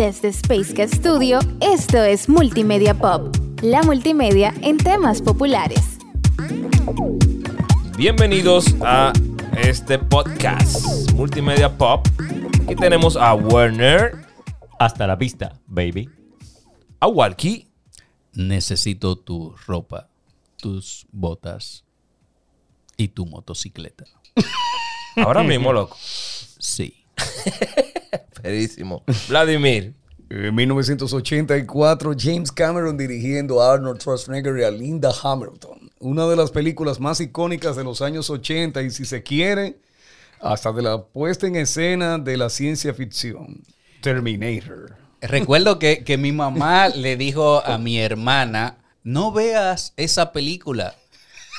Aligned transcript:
Desde 0.00 0.28
Space 0.28 0.88
Studio, 0.88 1.40
esto 1.60 2.02
es 2.02 2.26
Multimedia 2.26 2.96
Pop, 2.96 3.36
la 3.60 3.82
multimedia 3.82 4.54
en 4.62 4.78
temas 4.78 5.20
populares. 5.20 5.98
Bienvenidos 7.98 8.64
a 8.80 9.12
este 9.58 9.98
podcast 9.98 11.12
Multimedia 11.12 11.76
Pop. 11.76 12.08
Aquí 12.64 12.76
tenemos 12.76 13.14
a 13.14 13.34
Werner, 13.34 14.24
Hasta 14.78 15.06
la 15.06 15.16
vista, 15.16 15.60
baby. 15.66 16.08
a 16.98 17.06
Walkie, 17.06 17.68
Necesito 18.32 19.16
tu 19.18 19.54
ropa, 19.66 20.08
tus 20.56 21.06
botas 21.12 21.84
y 22.96 23.08
tu 23.08 23.26
motocicleta. 23.26 24.06
ahora 25.16 25.42
mismo, 25.42 25.74
loco. 25.74 25.94
Sí. 26.00 27.04
Vladimir, 29.28 29.94
En 30.28 30.54
1984, 30.54 32.14
James 32.18 32.52
Cameron 32.52 32.96
dirigiendo 32.96 33.60
a 33.60 33.74
Arnold 33.74 34.00
Schwarzenegger 34.00 34.58
y 34.58 34.64
a 34.64 34.70
Linda 34.70 35.12
Hamilton. 35.22 35.90
Una 35.98 36.26
de 36.26 36.36
las 36.36 36.50
películas 36.50 37.00
más 37.00 37.20
icónicas 37.20 37.76
de 37.76 37.84
los 37.84 38.00
años 38.00 38.30
80 38.30 38.82
y 38.82 38.90
si 38.90 39.04
se 39.04 39.22
quiere, 39.22 39.78
hasta 40.40 40.72
de 40.72 40.82
la 40.82 41.02
puesta 41.02 41.46
en 41.46 41.56
escena 41.56 42.18
de 42.18 42.36
la 42.36 42.48
ciencia 42.48 42.94
ficción. 42.94 43.62
Terminator. 44.00 44.96
Recuerdo 45.20 45.78
que, 45.78 46.04
que 46.04 46.16
mi 46.16 46.32
mamá 46.32 46.88
le 46.88 47.16
dijo 47.16 47.64
a 47.64 47.76
mi 47.76 48.00
hermana, 48.00 48.78
no 49.02 49.32
veas 49.32 49.92
esa 49.96 50.32
película 50.32 50.94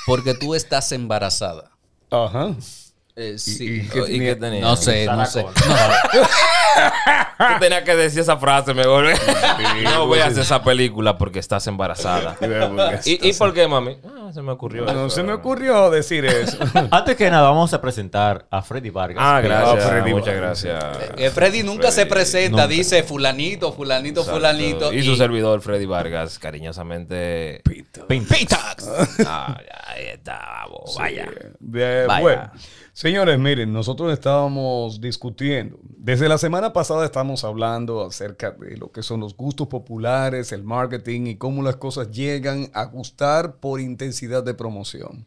porque 0.06 0.34
tú 0.34 0.54
estás 0.54 0.90
embarazada. 0.92 1.70
Ajá. 2.10 2.54
Eh, 3.14 3.38
sí. 3.38 3.82
y 3.82 3.88
qué 3.88 4.04
¿y 4.08 4.18
qué 4.18 4.36
tenía? 4.36 4.60
No 4.62 4.76
sé, 4.76 5.06
no 5.06 5.24
sé. 5.26 5.44
Tú 7.38 7.44
tenías 7.60 7.82
que 7.82 7.96
decir 7.96 8.20
esa 8.20 8.36
frase 8.36 8.72
mejor. 8.74 9.06
no 9.84 10.08
veas 10.08 10.36
esa 10.36 10.62
película 10.62 11.18
porque 11.18 11.38
estás 11.38 11.66
embarazada. 11.66 12.36
¿Y, 13.04 13.28
¿Y 13.28 13.32
por 13.34 13.52
qué, 13.52 13.66
mami? 13.66 13.98
Ah, 14.04 14.30
se 14.32 14.42
me 14.42 14.52
ocurrió 14.52 14.84
No 14.86 15.06
eso. 15.06 15.10
se 15.10 15.22
me 15.22 15.32
ocurrió 15.32 15.90
decir 15.90 16.24
eso. 16.24 16.58
Antes 16.90 17.16
que 17.16 17.30
nada, 17.30 17.48
vamos 17.50 17.72
a 17.74 17.80
presentar 17.80 18.46
a 18.50 18.62
Freddy 18.62 18.90
Vargas. 18.90 19.18
Ah, 19.20 19.40
gracias. 19.40 19.88
Freddy 19.88 20.10
Muchas 20.14 20.36
gracias. 20.36 20.84
Eh, 21.16 21.30
Freddy 21.30 21.62
nunca 21.62 21.90
se 21.90 22.06
presenta, 22.06 22.50
Nunca. 22.62 22.66
dice 22.68 23.02
fulanito, 23.02 23.72
fulanito, 23.72 24.20
Exacto. 24.20 24.38
fulanito. 24.40 24.92
Y 24.92 25.02
su 25.02 25.16
servidor, 25.16 25.60
Freddy 25.60 25.86
Vargas, 25.86 26.38
cariñosamente. 26.38 27.60
Pito. 27.64 28.06
Pintax. 28.06 28.88
Ah, 29.26 29.58
ahí 29.86 30.04
está, 30.14 30.64
vamos, 30.64 30.96
vaya. 30.98 31.28
De- 31.58 32.06
Vaya. 32.06 32.20
Bueno, 32.22 32.50
señores, 32.92 33.38
miren, 33.38 33.72
nosotros 33.72 34.12
estábamos 34.12 35.00
discutiendo. 35.00 35.78
Desde 35.82 36.28
la 36.28 36.38
semana 36.38 36.72
pasada 36.72 37.04
estamos 37.04 37.44
hablando 37.44 38.04
acerca 38.04 38.50
de 38.52 38.76
lo 38.76 38.92
que 38.92 39.02
son 39.02 39.20
los 39.20 39.36
gustos 39.36 39.68
populares, 39.68 40.52
el 40.52 40.64
marketing 40.64 41.26
y 41.26 41.36
cómo 41.36 41.62
las 41.62 41.76
cosas 41.76 42.10
llegan 42.10 42.70
a 42.74 42.84
gustar 42.84 43.56
por 43.56 43.80
intensidad 43.80 44.42
de 44.42 44.54
promoción. 44.54 45.26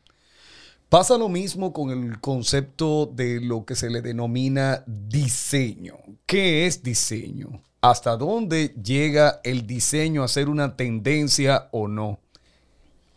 Pasa 0.90 1.18
lo 1.18 1.30
mismo 1.30 1.74
con 1.74 1.90
el 1.90 2.22
concepto 2.22 3.08
de 3.08 3.42
lo 3.42 3.66
que 3.66 3.76
se 3.76 3.90
le 3.90 4.02
denomina 4.02 4.84
diseño. 4.86 5.98
¿Qué 6.26 6.68
es 6.68 6.84
diseño? 6.84 7.64
¿Hasta 7.82 8.18
dónde 8.18 8.70
llega 8.82 9.42
el 9.44 9.68
diseño 9.68 10.24
a 10.24 10.28
ser 10.28 10.48
una 10.48 10.76
tendencia 10.76 11.70
o 11.72 11.88
no? 11.88 12.20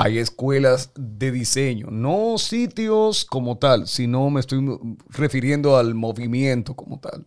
Hay 0.01 0.19
escuelas 0.19 0.93
de 0.95 1.33
diseño, 1.33 1.89
no 1.91 2.39
sitios 2.39 3.25
como 3.25 3.59
tal, 3.59 3.89
sino 3.89 4.31
me 4.31 4.39
estoy 4.39 4.65
refiriendo 5.09 5.77
al 5.77 5.97
movimiento 5.97 6.77
como 6.77 7.01
tal, 7.01 7.27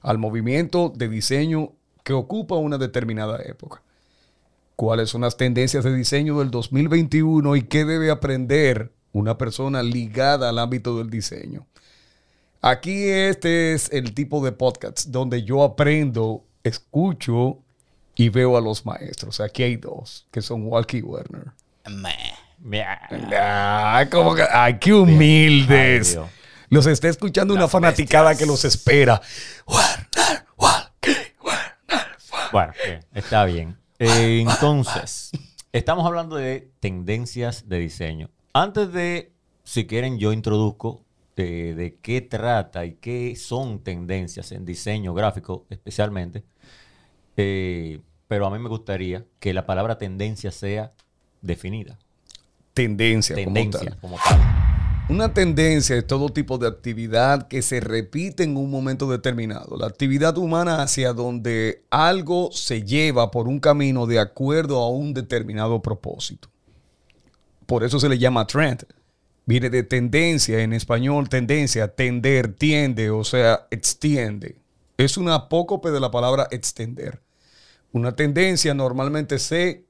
al 0.00 0.18
movimiento 0.18 0.92
de 0.94 1.08
diseño 1.08 1.72
que 2.04 2.12
ocupa 2.12 2.54
una 2.54 2.78
determinada 2.78 3.42
época. 3.42 3.82
¿Cuáles 4.76 5.10
son 5.10 5.22
las 5.22 5.36
tendencias 5.36 5.82
de 5.82 5.92
diseño 5.96 6.38
del 6.38 6.52
2021 6.52 7.56
y 7.56 7.62
qué 7.62 7.84
debe 7.84 8.12
aprender 8.12 8.92
una 9.12 9.36
persona 9.36 9.82
ligada 9.82 10.48
al 10.48 10.60
ámbito 10.60 10.96
del 10.98 11.10
diseño? 11.10 11.66
Aquí 12.60 13.02
este 13.08 13.72
es 13.72 13.92
el 13.92 14.14
tipo 14.14 14.44
de 14.44 14.52
podcast 14.52 15.08
donde 15.08 15.42
yo 15.42 15.64
aprendo, 15.64 16.44
escucho 16.62 17.58
y 18.14 18.28
veo 18.28 18.56
a 18.56 18.60
los 18.60 18.86
maestros. 18.86 19.40
Aquí 19.40 19.64
hay 19.64 19.74
dos, 19.74 20.28
que 20.30 20.40
son 20.40 20.68
Walkie 20.68 21.02
Werner. 21.02 21.50
Ay, 23.40 24.08
como 24.08 24.34
que- 24.34 24.46
ay, 24.50 24.78
qué 24.78 24.92
humildes. 24.94 26.16
Ay, 26.16 26.24
los 26.70 26.86
está 26.86 27.08
escuchando 27.08 27.54
una 27.54 27.68
fanaticada 27.68 28.34
que 28.36 28.46
los 28.46 28.64
espera. 28.64 29.20
Bueno, 32.52 32.72
bien, 32.84 33.00
está 33.14 33.44
bien. 33.44 33.76
Eh, 33.98 34.44
entonces, 34.46 35.30
estamos 35.72 36.06
hablando 36.06 36.36
de 36.36 36.70
tendencias 36.80 37.68
de 37.68 37.78
diseño. 37.78 38.30
Antes 38.52 38.92
de, 38.92 39.32
si 39.64 39.86
quieren, 39.86 40.18
yo 40.18 40.32
introduzco 40.32 41.04
de, 41.36 41.74
de 41.74 41.96
qué 42.02 42.20
trata 42.20 42.84
y 42.84 42.94
qué 42.94 43.36
son 43.36 43.82
tendencias 43.82 44.52
en 44.52 44.64
diseño 44.66 45.14
gráfico 45.14 45.66
especialmente. 45.70 46.44
Eh, 47.36 48.00
pero 48.28 48.46
a 48.46 48.50
mí 48.50 48.58
me 48.58 48.68
gustaría 48.68 49.24
que 49.40 49.54
la 49.54 49.64
palabra 49.64 49.96
tendencia 49.96 50.50
sea 50.52 50.92
definida. 51.42 51.98
Tendencia, 52.72 53.36
como 53.36 53.54
Tendencia 53.54 53.90
tal. 53.90 54.00
como 54.00 54.16
tal. 54.16 54.62
Una 55.08 55.34
tendencia 55.34 55.96
es 55.96 56.06
todo 56.06 56.28
tipo 56.30 56.58
de 56.58 56.68
actividad 56.68 57.48
que 57.48 57.60
se 57.60 57.80
repite 57.80 58.44
en 58.44 58.56
un 58.56 58.70
momento 58.70 59.10
determinado. 59.10 59.76
La 59.76 59.86
actividad 59.86 60.38
humana 60.38 60.80
hacia 60.80 61.12
donde 61.12 61.82
algo 61.90 62.50
se 62.52 62.82
lleva 62.84 63.30
por 63.30 63.48
un 63.48 63.58
camino 63.58 64.06
de 64.06 64.20
acuerdo 64.20 64.80
a 64.80 64.88
un 64.88 65.12
determinado 65.12 65.82
propósito. 65.82 66.48
Por 67.66 67.84
eso 67.84 67.98
se 67.98 68.08
le 68.08 68.18
llama 68.18 68.46
trend. 68.46 68.84
Viene 69.44 69.70
de 69.70 69.82
tendencia, 69.82 70.60
en 70.60 70.72
español 70.72 71.28
tendencia, 71.28 71.88
tender, 71.88 72.54
tiende, 72.54 73.10
o 73.10 73.24
sea, 73.24 73.66
extiende. 73.70 74.56
Es 74.96 75.16
una 75.16 75.34
apócope 75.34 75.90
de 75.90 76.00
la 76.00 76.12
palabra 76.12 76.46
extender. 76.52 77.20
Una 77.90 78.14
tendencia 78.14 78.72
normalmente 78.72 79.38
se 79.38 79.84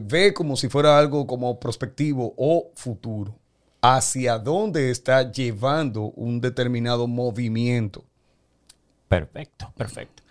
ve 0.00 0.34
como 0.34 0.56
si 0.56 0.68
fuera 0.68 0.98
algo 0.98 1.26
como 1.26 1.58
prospectivo 1.58 2.34
o 2.36 2.70
futuro. 2.74 3.34
Hacia 3.82 4.38
dónde 4.38 4.90
está 4.90 5.30
llevando 5.30 6.12
un 6.16 6.40
determinado 6.40 7.06
movimiento. 7.06 8.04
Perfecto, 9.08 9.72
perfecto. 9.76 10.22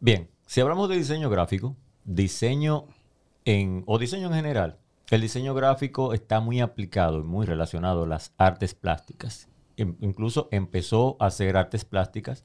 Bien, 0.00 0.28
si 0.46 0.60
hablamos 0.60 0.88
de 0.88 0.96
diseño 0.96 1.30
gráfico, 1.30 1.76
diseño 2.04 2.86
en, 3.44 3.84
o 3.86 3.98
diseño 3.98 4.26
en 4.28 4.34
general, 4.34 4.78
el 5.10 5.20
diseño 5.20 5.54
gráfico 5.54 6.12
está 6.14 6.40
muy 6.40 6.60
aplicado 6.60 7.20
y 7.20 7.22
muy 7.22 7.46
relacionado 7.46 8.02
a 8.02 8.08
las 8.08 8.32
artes 8.36 8.74
plásticas. 8.74 9.48
In- 9.76 9.96
incluso 10.00 10.48
empezó 10.50 11.16
a 11.20 11.26
hacer 11.26 11.56
artes 11.56 11.84
plásticas 11.84 12.44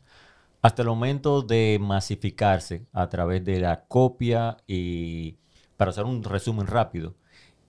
hasta 0.62 0.82
el 0.82 0.90
momento 0.90 1.42
de 1.42 1.80
masificarse 1.82 2.86
a 2.92 3.10
través 3.10 3.44
de 3.44 3.60
la 3.62 3.86
copia 3.86 4.58
y, 4.68 5.38
para 5.80 5.92
hacer 5.92 6.04
un 6.04 6.26
resumen 6.26 6.68
rápido, 6.68 7.16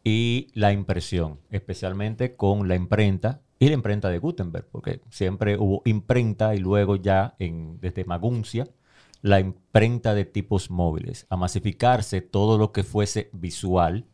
y 0.02 0.48
la 0.54 0.72
impresión, 0.72 1.38
especialmente 1.52 2.34
con 2.34 2.66
la 2.66 2.74
imprenta 2.74 3.40
y 3.60 3.68
la 3.68 3.74
imprenta 3.74 4.08
de 4.08 4.18
Gutenberg, 4.18 4.66
porque 4.66 5.00
siempre 5.10 5.56
hubo 5.56 5.80
imprenta 5.84 6.56
y 6.56 6.58
luego 6.58 6.96
ya 6.96 7.36
en, 7.38 7.78
desde 7.80 8.04
Maguncia 8.04 8.66
la 9.22 9.38
imprenta 9.38 10.12
de 10.12 10.24
tipos 10.24 10.72
móviles, 10.72 11.28
a 11.30 11.36
masificarse 11.36 12.20
todo 12.20 12.58
lo 12.58 12.72
que 12.72 12.82
fuese 12.82 13.30
visual 13.32 14.06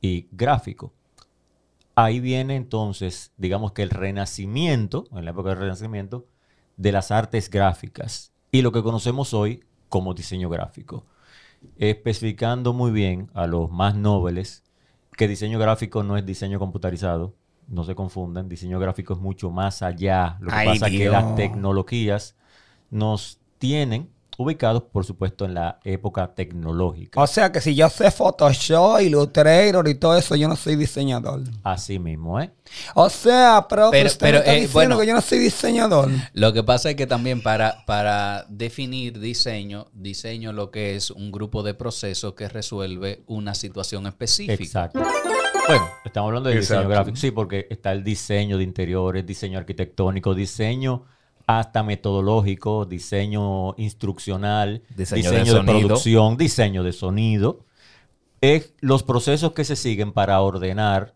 y 0.00 0.26
gráfico. 0.32 0.92
Ahí 1.94 2.18
viene 2.18 2.56
entonces, 2.56 3.32
digamos 3.36 3.70
que 3.70 3.84
el 3.84 3.90
renacimiento, 3.90 5.06
en 5.12 5.24
la 5.24 5.30
época 5.30 5.50
del 5.50 5.60
renacimiento, 5.60 6.26
de 6.76 6.90
las 6.90 7.12
artes 7.12 7.48
gráficas 7.48 8.32
y 8.50 8.62
lo 8.62 8.72
que 8.72 8.82
conocemos 8.82 9.34
hoy 9.34 9.62
como 9.88 10.14
diseño 10.14 10.48
gráfico, 10.48 11.04
especificando 11.76 12.72
muy 12.72 12.90
bien 12.90 13.30
a 13.34 13.46
los 13.46 13.70
más 13.70 13.94
nobles 13.94 14.64
que 15.16 15.28
diseño 15.28 15.58
gráfico 15.58 16.02
no 16.02 16.16
es 16.16 16.26
diseño 16.26 16.58
computarizado, 16.58 17.34
no 17.68 17.84
se 17.84 17.94
confundan, 17.94 18.48
diseño 18.48 18.78
gráfico 18.78 19.14
es 19.14 19.20
mucho 19.20 19.50
más 19.50 19.82
allá. 19.82 20.36
Lo 20.40 20.50
que 20.50 20.56
Ay, 20.56 20.68
pasa 20.68 20.88
es 20.88 20.92
que 20.92 21.08
las 21.08 21.34
tecnologías 21.36 22.36
nos 22.90 23.40
tienen 23.58 24.10
ubicados, 24.38 24.82
por 24.84 25.04
supuesto, 25.04 25.44
en 25.44 25.54
la 25.54 25.80
época 25.84 26.34
tecnológica. 26.34 27.20
O 27.20 27.26
sea 27.26 27.50
que 27.52 27.60
si 27.60 27.74
yo 27.74 27.88
sé 27.88 28.10
Photoshop, 28.10 29.00
Illustrator 29.00 29.88
y 29.88 29.94
todo 29.94 30.16
eso, 30.16 30.36
yo 30.36 30.48
no 30.48 30.56
soy 30.56 30.76
diseñador. 30.76 31.42
Así 31.62 31.98
mismo, 31.98 32.40
¿eh? 32.40 32.50
O 32.94 33.08
sea, 33.08 33.66
pero, 33.68 33.90
Pero- 33.90 34.06
usted 34.08 34.26
pero, 34.26 34.38
me 34.38 34.38
está 34.40 34.50
eh, 34.52 34.54
diciendo 34.60 34.72
bueno. 34.72 34.98
que 35.00 35.06
yo 35.06 35.14
no 35.14 35.20
soy 35.20 35.38
diseñador. 35.38 36.10
Lo 36.32 36.52
que 36.52 36.62
pasa 36.62 36.90
es 36.90 36.96
que 36.96 37.06
también 37.06 37.42
para, 37.42 37.84
para 37.86 38.44
definir 38.48 39.18
diseño, 39.20 39.86
diseño 39.92 40.52
lo 40.52 40.70
que 40.70 40.96
es 40.96 41.10
un 41.10 41.30
grupo 41.32 41.62
de 41.62 41.74
procesos 41.74 42.34
que 42.34 42.48
resuelve 42.48 43.22
una 43.26 43.54
situación 43.54 44.06
específica. 44.06 44.54
Exacto. 44.62 45.00
Bueno, 45.68 45.88
estamos 46.04 46.28
hablando 46.28 46.48
de 46.48 46.56
diseño 46.58 46.88
gráfico. 46.88 47.16
Sí, 47.16 47.30
porque 47.30 47.66
está 47.70 47.92
el 47.92 48.04
diseño 48.04 48.58
de 48.58 48.64
interiores, 48.64 49.26
diseño 49.26 49.58
arquitectónico, 49.58 50.34
diseño 50.34 51.04
hasta 51.46 51.82
metodológico, 51.82 52.84
diseño 52.86 53.74
instruccional, 53.76 54.82
Diseño 54.96 55.30
diseño, 55.30 55.54
de 55.54 55.62
producción, 55.62 56.36
diseño 56.36 56.82
de 56.82 56.92
sonido. 56.92 57.64
Es 58.40 58.74
los 58.80 59.02
procesos 59.02 59.52
que 59.52 59.64
se 59.64 59.76
siguen 59.76 60.12
para 60.12 60.40
ordenar 60.40 61.14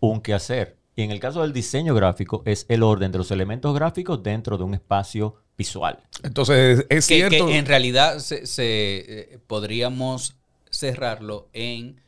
un 0.00 0.20
quehacer. 0.20 0.76
Y 0.96 1.02
en 1.02 1.10
el 1.10 1.20
caso 1.20 1.42
del 1.42 1.52
diseño 1.52 1.94
gráfico, 1.94 2.42
es 2.46 2.64
el 2.68 2.82
orden 2.82 3.12
de 3.12 3.18
los 3.18 3.30
elementos 3.30 3.74
gráficos 3.74 4.22
dentro 4.22 4.56
de 4.56 4.64
un 4.64 4.72
espacio 4.74 5.36
visual. 5.58 5.98
Entonces, 6.22 6.86
es 6.88 7.06
Que, 7.06 7.16
cierto. 7.16 7.46
que 7.46 7.58
en 7.58 7.66
realidad 7.66 8.18
se, 8.18 8.46
se, 8.46 8.64
eh, 9.34 9.38
podríamos 9.46 10.36
cerrarlo 10.70 11.48
en 11.52 12.00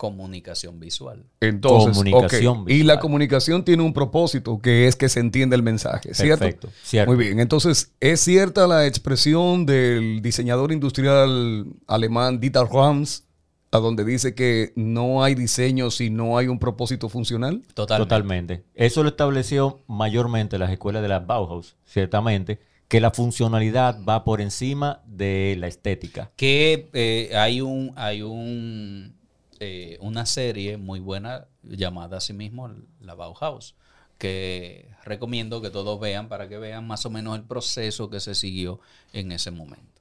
comunicación 0.00 0.80
visual. 0.80 1.26
Entonces, 1.40 1.98
Comunicación 1.98 2.60
ok. 2.60 2.70
Y 2.70 2.78
la 2.78 2.94
visual. 2.94 2.98
comunicación 3.00 3.64
tiene 3.66 3.82
un 3.82 3.92
propósito 3.92 4.58
que 4.58 4.86
es 4.86 4.96
que 4.96 5.10
se 5.10 5.20
entienda 5.20 5.54
el 5.56 5.62
mensaje, 5.62 6.14
¿cierto? 6.14 6.46
Perfecto, 6.46 6.70
cierto. 6.82 7.12
Muy 7.12 7.22
bien. 7.22 7.38
Entonces, 7.38 7.92
¿es 8.00 8.18
cierta 8.20 8.66
la 8.66 8.86
expresión 8.86 9.66
del 9.66 10.22
diseñador 10.22 10.72
industrial 10.72 11.66
alemán 11.86 12.40
Dieter 12.40 12.64
Rams, 12.64 13.26
a 13.72 13.78
donde 13.78 14.06
dice 14.06 14.34
que 14.34 14.72
no 14.74 15.22
hay 15.22 15.34
diseño 15.34 15.90
si 15.90 16.08
no 16.08 16.38
hay 16.38 16.48
un 16.48 16.58
propósito 16.58 17.10
funcional? 17.10 17.60
Totalmente. 17.74 18.08
Totalmente. 18.08 18.64
Eso 18.74 19.02
lo 19.02 19.10
estableció 19.10 19.80
mayormente 19.86 20.56
las 20.56 20.70
escuelas 20.70 21.02
de 21.02 21.08
la 21.08 21.18
Bauhaus, 21.18 21.76
ciertamente, 21.84 22.58
que 22.88 23.02
la 23.02 23.10
funcionalidad 23.10 24.02
va 24.02 24.24
por 24.24 24.40
encima 24.40 25.02
de 25.04 25.56
la 25.58 25.66
estética. 25.66 26.30
Que 26.36 26.88
eh, 26.94 27.32
hay 27.36 27.60
un, 27.60 27.92
hay 27.96 28.22
un 28.22 29.19
eh, 29.60 29.98
una 30.00 30.24
serie 30.24 30.78
muy 30.78 31.00
buena 31.00 31.46
llamada 31.62 32.16
así 32.16 32.32
mismo 32.32 32.70
La 32.98 33.14
Bauhaus, 33.14 33.76
que 34.16 34.88
recomiendo 35.04 35.60
que 35.60 35.68
todos 35.68 36.00
vean 36.00 36.28
para 36.30 36.48
que 36.48 36.56
vean 36.56 36.86
más 36.86 37.04
o 37.04 37.10
menos 37.10 37.36
el 37.36 37.44
proceso 37.44 38.08
que 38.08 38.20
se 38.20 38.34
siguió 38.34 38.80
en 39.12 39.32
ese 39.32 39.50
momento. 39.50 40.00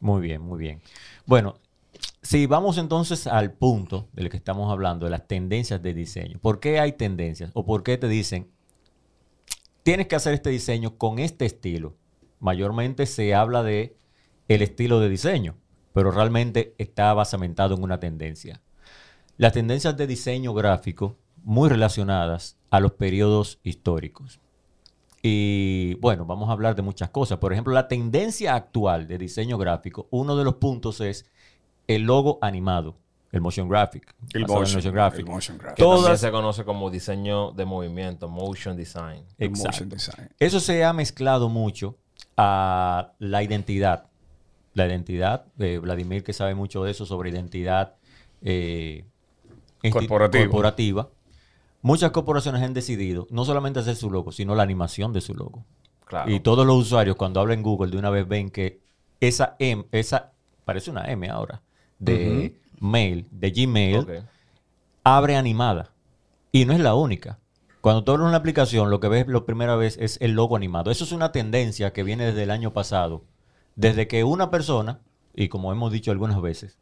Muy 0.00 0.22
bien, 0.22 0.40
muy 0.40 0.60
bien. 0.60 0.80
Bueno, 1.26 1.56
si 2.22 2.46
vamos 2.46 2.78
entonces 2.78 3.26
al 3.26 3.52
punto 3.52 4.08
del 4.12 4.30
que 4.30 4.36
estamos 4.36 4.70
hablando, 4.70 5.06
de 5.06 5.10
las 5.10 5.26
tendencias 5.26 5.82
de 5.82 5.92
diseño. 5.92 6.38
¿Por 6.40 6.60
qué 6.60 6.78
hay 6.78 6.92
tendencias? 6.92 7.50
¿O 7.54 7.64
por 7.64 7.82
qué 7.82 7.98
te 7.98 8.08
dicen, 8.08 8.48
tienes 9.82 10.06
que 10.06 10.16
hacer 10.16 10.34
este 10.34 10.50
diseño 10.50 10.96
con 10.96 11.18
este 11.18 11.46
estilo? 11.46 11.96
Mayormente 12.38 13.06
se 13.06 13.34
habla 13.34 13.64
de 13.64 13.96
el 14.46 14.62
estilo 14.62 15.00
de 15.00 15.08
diseño, 15.08 15.56
pero 15.92 16.12
realmente 16.12 16.74
está 16.78 17.12
basamentado 17.12 17.74
en 17.74 17.82
una 17.82 17.98
tendencia. 17.98 18.60
Las 19.40 19.54
tendencias 19.54 19.96
de 19.96 20.06
diseño 20.06 20.52
gráfico 20.52 21.16
muy 21.44 21.70
relacionadas 21.70 22.58
a 22.68 22.78
los 22.78 22.92
periodos 22.92 23.58
históricos. 23.62 24.38
Y 25.22 25.94
bueno, 25.94 26.26
vamos 26.26 26.50
a 26.50 26.52
hablar 26.52 26.74
de 26.76 26.82
muchas 26.82 27.08
cosas. 27.08 27.38
Por 27.38 27.50
ejemplo, 27.54 27.72
la 27.72 27.88
tendencia 27.88 28.54
actual 28.54 29.08
de 29.08 29.16
diseño 29.16 29.56
gráfico, 29.56 30.08
uno 30.10 30.36
de 30.36 30.44
los 30.44 30.56
puntos 30.56 31.00
es 31.00 31.24
el 31.86 32.02
logo 32.02 32.38
animado, 32.42 32.96
el 33.32 33.40
motion 33.40 33.66
graphic. 33.66 34.14
El 34.34 34.42
motion, 34.42 34.74
motion 34.74 34.92
graphic. 34.92 35.20
el 35.20 35.32
motion 35.32 35.56
graphic. 35.56 35.76
Que 35.76 35.82
también 35.84 36.02
Todas- 36.04 36.20
se 36.20 36.30
conoce 36.30 36.64
como 36.66 36.90
diseño 36.90 37.52
de 37.52 37.64
movimiento, 37.64 38.28
motion 38.28 38.76
design. 38.76 39.24
Exacto. 39.38 39.68
motion 39.68 39.88
design. 39.88 40.28
Eso 40.38 40.60
se 40.60 40.84
ha 40.84 40.92
mezclado 40.92 41.48
mucho 41.48 41.96
a 42.36 43.12
la 43.18 43.42
identidad. 43.42 44.04
La 44.74 44.86
identidad, 44.86 45.46
de 45.56 45.78
Vladimir 45.78 46.24
que 46.24 46.34
sabe 46.34 46.54
mucho 46.54 46.84
de 46.84 46.90
eso, 46.90 47.06
sobre 47.06 47.30
identidad 47.30 47.94
eh, 48.42 49.06
Corporativa. 49.90 50.44
corporativa. 50.44 51.08
Muchas 51.82 52.10
corporaciones 52.10 52.62
han 52.62 52.74
decidido 52.74 53.26
no 53.30 53.44
solamente 53.44 53.80
hacer 53.80 53.96
su 53.96 54.10
logo, 54.10 54.32
sino 54.32 54.54
la 54.54 54.62
animación 54.62 55.12
de 55.12 55.20
su 55.20 55.34
logo. 55.34 55.64
Claro. 56.04 56.30
Y 56.30 56.40
todos 56.40 56.66
los 56.66 56.76
usuarios 56.76 57.16
cuando 57.16 57.40
hablan 57.40 57.62
Google 57.62 57.90
de 57.90 57.96
una 57.96 58.10
vez 58.10 58.28
ven 58.28 58.50
que 58.50 58.80
esa 59.20 59.56
M, 59.58 59.86
esa, 59.92 60.32
parece 60.64 60.90
una 60.90 61.10
M 61.10 61.28
ahora, 61.28 61.62
de 61.98 62.60
mail, 62.80 63.26
de 63.30 63.50
Gmail, 63.50 64.24
abre 65.04 65.36
animada. 65.36 65.92
Y 66.52 66.64
no 66.64 66.72
es 66.72 66.80
la 66.80 66.94
única. 66.94 67.38
Cuando 67.80 68.04
tú 68.04 68.12
abres 68.12 68.26
una 68.26 68.36
aplicación, 68.36 68.90
lo 68.90 69.00
que 69.00 69.08
ves 69.08 69.26
la 69.28 69.44
primera 69.44 69.76
vez 69.76 69.96
es 69.98 70.18
el 70.20 70.32
logo 70.32 70.56
animado. 70.56 70.90
Eso 70.90 71.04
es 71.04 71.12
una 71.12 71.32
tendencia 71.32 71.92
que 71.92 72.02
viene 72.02 72.26
desde 72.26 72.42
el 72.42 72.50
año 72.50 72.72
pasado. 72.72 73.24
Desde 73.76 74.08
que 74.08 74.24
una 74.24 74.50
persona, 74.50 75.00
y 75.34 75.48
como 75.48 75.72
hemos 75.72 75.92
dicho 75.92 76.10
algunas 76.10 76.42
veces, 76.42 76.76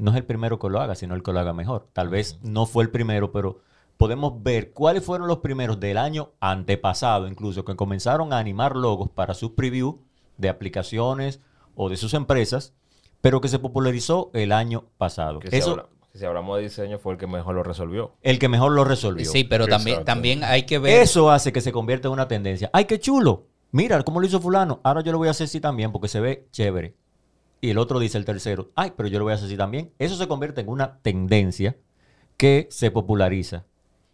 no 0.00 0.10
es 0.10 0.16
el 0.16 0.24
primero 0.24 0.58
que 0.58 0.68
lo 0.68 0.80
haga, 0.80 0.94
sino 0.94 1.14
el 1.14 1.22
que 1.22 1.32
lo 1.32 1.40
haga 1.40 1.52
mejor. 1.52 1.88
Tal 1.92 2.08
vez 2.08 2.38
no 2.42 2.66
fue 2.66 2.84
el 2.84 2.90
primero, 2.90 3.32
pero 3.32 3.60
podemos 3.96 4.42
ver 4.42 4.72
cuáles 4.72 5.04
fueron 5.04 5.28
los 5.28 5.38
primeros 5.38 5.78
del 5.78 5.98
año 5.98 6.30
antepasado, 6.40 7.28
incluso, 7.28 7.64
que 7.64 7.76
comenzaron 7.76 8.32
a 8.32 8.38
animar 8.38 8.76
logos 8.76 9.10
para 9.10 9.34
sus 9.34 9.52
preview 9.52 9.98
de 10.38 10.48
aplicaciones 10.48 11.40
o 11.74 11.88
de 11.88 11.96
sus 11.96 12.14
empresas, 12.14 12.72
pero 13.20 13.40
que 13.40 13.48
se 13.48 13.58
popularizó 13.58 14.30
el 14.32 14.52
año 14.52 14.86
pasado. 14.96 15.38
Que 15.40 15.54
Eso, 15.56 15.90
si 16.14 16.24
hablamos 16.24 16.56
de 16.56 16.64
diseño, 16.64 16.98
fue 16.98 17.12
el 17.12 17.18
que 17.18 17.26
mejor 17.26 17.54
lo 17.54 17.62
resolvió. 17.62 18.16
el 18.22 18.38
que 18.38 18.48
mejor 18.48 18.72
lo 18.72 18.84
resolvió. 18.84 19.30
Sí, 19.30 19.44
pero 19.44 19.66
también, 19.66 20.04
también 20.04 20.44
hay 20.44 20.64
que 20.64 20.78
ver. 20.78 21.02
Eso 21.02 21.30
hace 21.30 21.52
que 21.52 21.60
se 21.60 21.72
convierta 21.72 22.08
en 22.08 22.12
una 22.12 22.26
tendencia. 22.26 22.70
¡Ay, 22.72 22.86
qué 22.86 22.98
chulo! 22.98 23.48
Mira 23.72 24.02
cómo 24.02 24.20
lo 24.20 24.26
hizo 24.26 24.40
fulano. 24.40 24.80
Ahora 24.82 25.02
yo 25.02 25.12
lo 25.12 25.18
voy 25.18 25.28
a 25.28 25.32
hacer 25.32 25.44
así 25.44 25.60
también 25.60 25.92
porque 25.92 26.08
se 26.08 26.20
ve 26.20 26.48
chévere. 26.50 26.96
Y 27.60 27.70
el 27.70 27.78
otro 27.78 27.98
dice 27.98 28.16
el 28.18 28.24
tercero, 28.24 28.70
ay, 28.74 28.92
pero 28.96 29.08
yo 29.08 29.18
lo 29.18 29.24
voy 29.26 29.32
a 29.32 29.34
hacer 29.34 29.46
así 29.46 29.56
también. 29.56 29.92
Eso 29.98 30.16
se 30.16 30.28
convierte 30.28 30.62
en 30.62 30.68
una 30.68 30.98
tendencia 31.00 31.76
que 32.36 32.66
se 32.70 32.90
populariza 32.90 33.64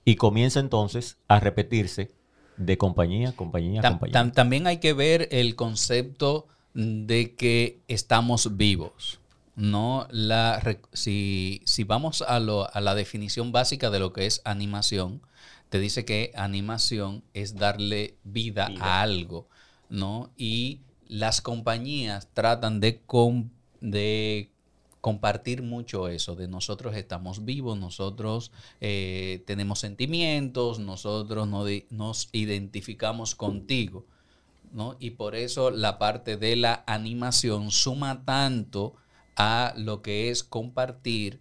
y 0.04 0.16
comienza 0.16 0.58
entonces 0.60 1.19
a 1.28 1.38
repetirse 1.40 2.10
de 2.56 2.76
compañía, 2.78 3.32
compañía, 3.37 3.82
Tam- 3.82 3.93
compañía. 3.98 4.14
tam- 4.20 4.32
también 4.32 4.66
hay 4.66 4.78
que 4.78 4.93
ver 4.94 5.28
el 5.31 5.54
concepto 5.56 6.46
de 6.75 7.34
que 7.34 7.81
estamos 7.88 8.56
vivos. 8.56 9.20
No 9.54 10.06
la 10.10 10.60
si, 10.93 11.62
si 11.64 11.84
vamos 11.84 12.22
a, 12.22 12.40
lo- 12.40 12.69
a 12.75 12.81
la 12.81 12.94
definición 12.94 13.52
básica 13.52 13.90
de 13.90 14.00
lo 14.00 14.12
que 14.12 14.26
es 14.26 14.43
animación, 14.44 15.22
te 15.70 15.78
dice 15.78 16.04
que 16.04 16.32
animación 16.34 17.22
es 17.32 17.56
darle 17.56 18.16
vida, 18.25 18.70
a 18.81 19.00
algo, 19.02 19.48
¿no? 19.88 20.31
Y 20.37 20.81
las 21.08 21.41
compañías 21.41 22.29
tratan 22.35 22.81
de, 22.81 23.00
com- 23.06 23.50
de 23.81 24.50
compartir 25.00 25.62
mucho 25.62 26.08
eso, 26.08 26.35
de 26.35 26.49
nosotros 26.49 26.97
estamos 26.97 27.44
vivos, 27.44 27.79
nosotros 27.79 28.50
eh, 28.81 29.43
tenemos 29.47 29.79
sentimientos, 29.81 30.79
nosotros 30.81 31.47
no 31.49 31.64
di- 31.64 31.87
nos 31.91 32.29
identificamos 32.32 33.35
contigo, 33.37 34.05
¿no? 34.73 34.97
Y 35.00 35.11
por 35.12 35.35
eso 35.37 35.70
la 35.70 35.99
parte 35.99 36.37
de 36.37 36.56
la 36.56 36.85
animación 36.87 37.70
suma 37.70 38.25
tanto 38.25 38.94
a 39.37 39.75
lo 39.76 40.03
que 40.03 40.31
es 40.31 40.44
compartir 40.44 41.41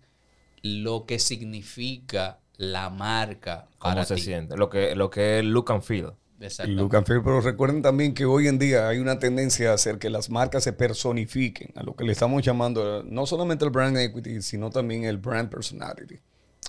lo 0.63 1.05
que 1.05 1.19
significa 1.19 2.39
la 2.57 2.89
marca 2.89 3.67
¿Cómo 3.77 4.03
para 4.03 4.05
se 4.05 4.15
ti. 4.15 4.21
siente? 4.21 4.57
Lo 4.57 4.69
que, 4.69 4.95
lo 4.95 5.09
que 5.09 5.39
es 5.39 5.45
look 5.45 5.71
and 5.71 5.81
feel. 5.81 6.13
Look 6.37 6.95
and 6.95 7.07
feel, 7.07 7.21
pero 7.23 7.39
recuerden 7.39 7.81
también 7.81 8.13
que 8.13 8.25
hoy 8.25 8.47
en 8.47 8.59
día 8.59 8.89
hay 8.89 8.99
una 8.99 9.19
tendencia 9.19 9.71
a 9.71 9.75
hacer 9.75 9.99
que 9.99 10.09
las 10.09 10.29
marcas 10.29 10.63
se 10.65 10.73
personifiquen, 10.73 11.71
a 11.75 11.83
lo 11.83 11.95
que 11.95 12.03
le 12.03 12.11
estamos 12.11 12.43
llamando 12.43 12.99
eh, 12.99 13.03
no 13.05 13.25
solamente 13.25 13.63
el 13.63 13.71
brand 13.71 13.97
equity, 13.97 14.41
sino 14.41 14.69
también 14.69 15.05
el 15.05 15.17
brand 15.17 15.49
personality. 15.49 16.19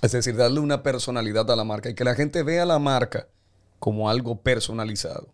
Es 0.01 0.11
decir, 0.13 0.35
darle 0.35 0.61
una 0.61 0.83
personalidad 0.83 1.49
a 1.51 1.55
la 1.55 1.63
marca 1.63 1.89
y 1.89 1.95
que 1.95 2.03
la 2.03 2.15
gente 2.15 2.43
vea 2.43 2.65
la 2.65 2.79
marca 2.79 3.27
como 3.79 4.09
algo 4.09 4.41
personalizado. 4.41 5.33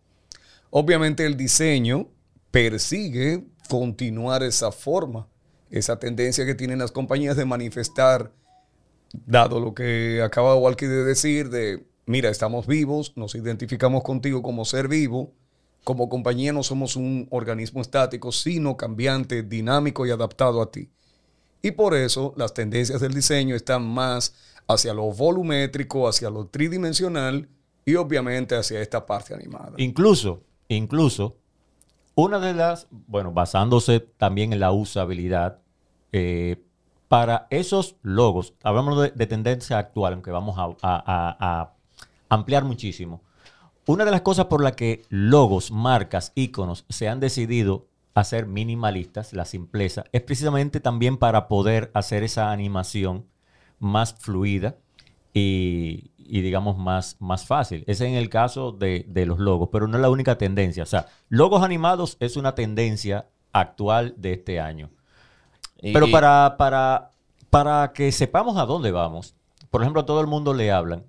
Obviamente 0.70 1.26
el 1.26 1.38
diseño 1.38 2.08
persigue 2.50 3.46
continuar 3.70 4.42
esa 4.42 4.72
forma, 4.72 5.28
esa 5.70 6.00
tendencia 6.00 6.46
que 6.46 6.56
tienen 6.56 6.80
las 6.80 6.92
compañías 6.92 7.36
de 7.36 7.46
manifestar 7.46 8.32
dado 9.26 9.60
lo 9.60 9.74
que 9.74 10.22
acaba 10.24 10.56
Walkie 10.56 10.88
de 10.88 11.04
decir, 11.04 11.50
de 11.50 11.86
mira, 12.06 12.30
estamos 12.30 12.68
vivos, 12.68 13.14
nos 13.16 13.36
identificamos 13.36 14.04
contigo 14.04 14.42
como 14.42 14.66
ser 14.66 14.88
vivo, 14.88 15.34
como 15.84 16.10
compañía 16.10 16.54
no 16.54 16.64
somos 16.64 16.96
un 16.96 17.28
organismo 17.30 17.82
estático, 17.82 18.32
sino 18.32 18.78
cambiante, 18.78 19.44
dinámico 19.44 20.06
y 20.06 20.12
adaptado 20.12 20.62
a 20.62 20.72
ti. 20.72 20.90
Y 21.62 21.72
por 21.72 21.94
eso 21.94 22.34
las 22.38 22.54
tendencias 22.54 23.02
del 23.02 23.14
diseño 23.14 23.56
están 23.56 23.88
más 23.88 24.36
hacia 24.68 24.94
lo 24.94 25.12
volumétrico, 25.12 26.08
hacia 26.08 26.30
lo 26.30 26.48
tridimensional 26.48 27.50
y 27.86 27.96
obviamente 27.96 28.56
hacia 28.56 28.82
esta 28.82 29.06
parte 29.06 29.34
animada. 29.34 29.74
Incluso, 29.78 30.42
incluso, 30.68 31.38
una 32.16 32.40
de 32.40 32.54
las, 32.54 32.88
bueno, 32.92 33.32
basándose 33.32 34.00
también 34.00 34.54
en 34.54 34.60
la 34.60 34.72
usabilidad, 34.72 35.60
eh, 36.12 36.64
para 37.08 37.48
esos 37.50 37.96
logos, 38.02 38.54
hablamos 38.64 39.02
de, 39.02 39.12
de 39.12 39.28
tendencia 39.28 39.78
actual, 39.78 40.14
aunque 40.14 40.32
vamos 40.32 40.56
a, 40.58 41.74
ampliar 42.34 42.64
muchísimo. 42.64 43.22
Una 43.86 44.06
de 44.06 44.12
las 44.12 44.22
cosas 44.22 44.46
por 44.46 44.64
las 44.64 44.74
que 44.74 45.04
logos, 45.10 45.72
marcas, 45.72 46.32
iconos 46.36 46.86
se 46.90 47.10
han 47.10 47.20
decidido 47.20 47.88
a 48.16 48.24
ser 48.24 48.46
minimalistas, 48.46 49.34
la 49.34 49.44
simpleza, 49.46 50.04
es 50.12 50.22
precisamente 50.22 50.80
también 50.80 51.18
para 51.18 51.48
poder 51.48 51.92
hacer 51.94 52.24
esa 52.24 52.52
animación 52.52 53.26
más 53.80 54.14
fluida 54.14 54.76
y, 55.34 56.12
y 56.18 56.42
digamos 56.42 56.78
más, 56.78 57.18
más 57.20 57.46
fácil. 57.46 57.84
Ese 57.88 58.06
es 58.06 58.12
en 58.12 58.16
el 58.16 58.30
caso 58.30 58.72
de, 58.72 59.06
de 59.10 59.26
los 59.26 59.40
logos, 59.40 59.70
pero 59.72 59.88
no 59.88 59.98
es 59.98 60.02
la 60.02 60.10
única 60.12 60.38
tendencia. 60.38 60.84
O 60.84 60.86
sea, 60.86 61.08
logos 61.28 61.64
animados 61.64 62.18
es 62.20 62.38
una 62.38 62.54
tendencia 62.56 63.26
actual 63.52 64.14
de 64.18 64.34
este 64.34 64.60
año. 64.60 64.92
Y- 65.82 65.92
Pero 65.92 66.10
para, 66.12 66.56
para, 66.58 67.12
para 67.50 67.92
que 67.94 68.12
sepamos 68.12 68.58
a 68.58 68.66
dónde 68.66 68.92
vamos, 68.92 69.36
por 69.72 69.82
ejemplo, 69.82 70.02
a 70.02 70.06
todo 70.06 70.22
el 70.22 70.28
mundo 70.28 70.54
le 70.54 70.72
hablan, 70.72 71.04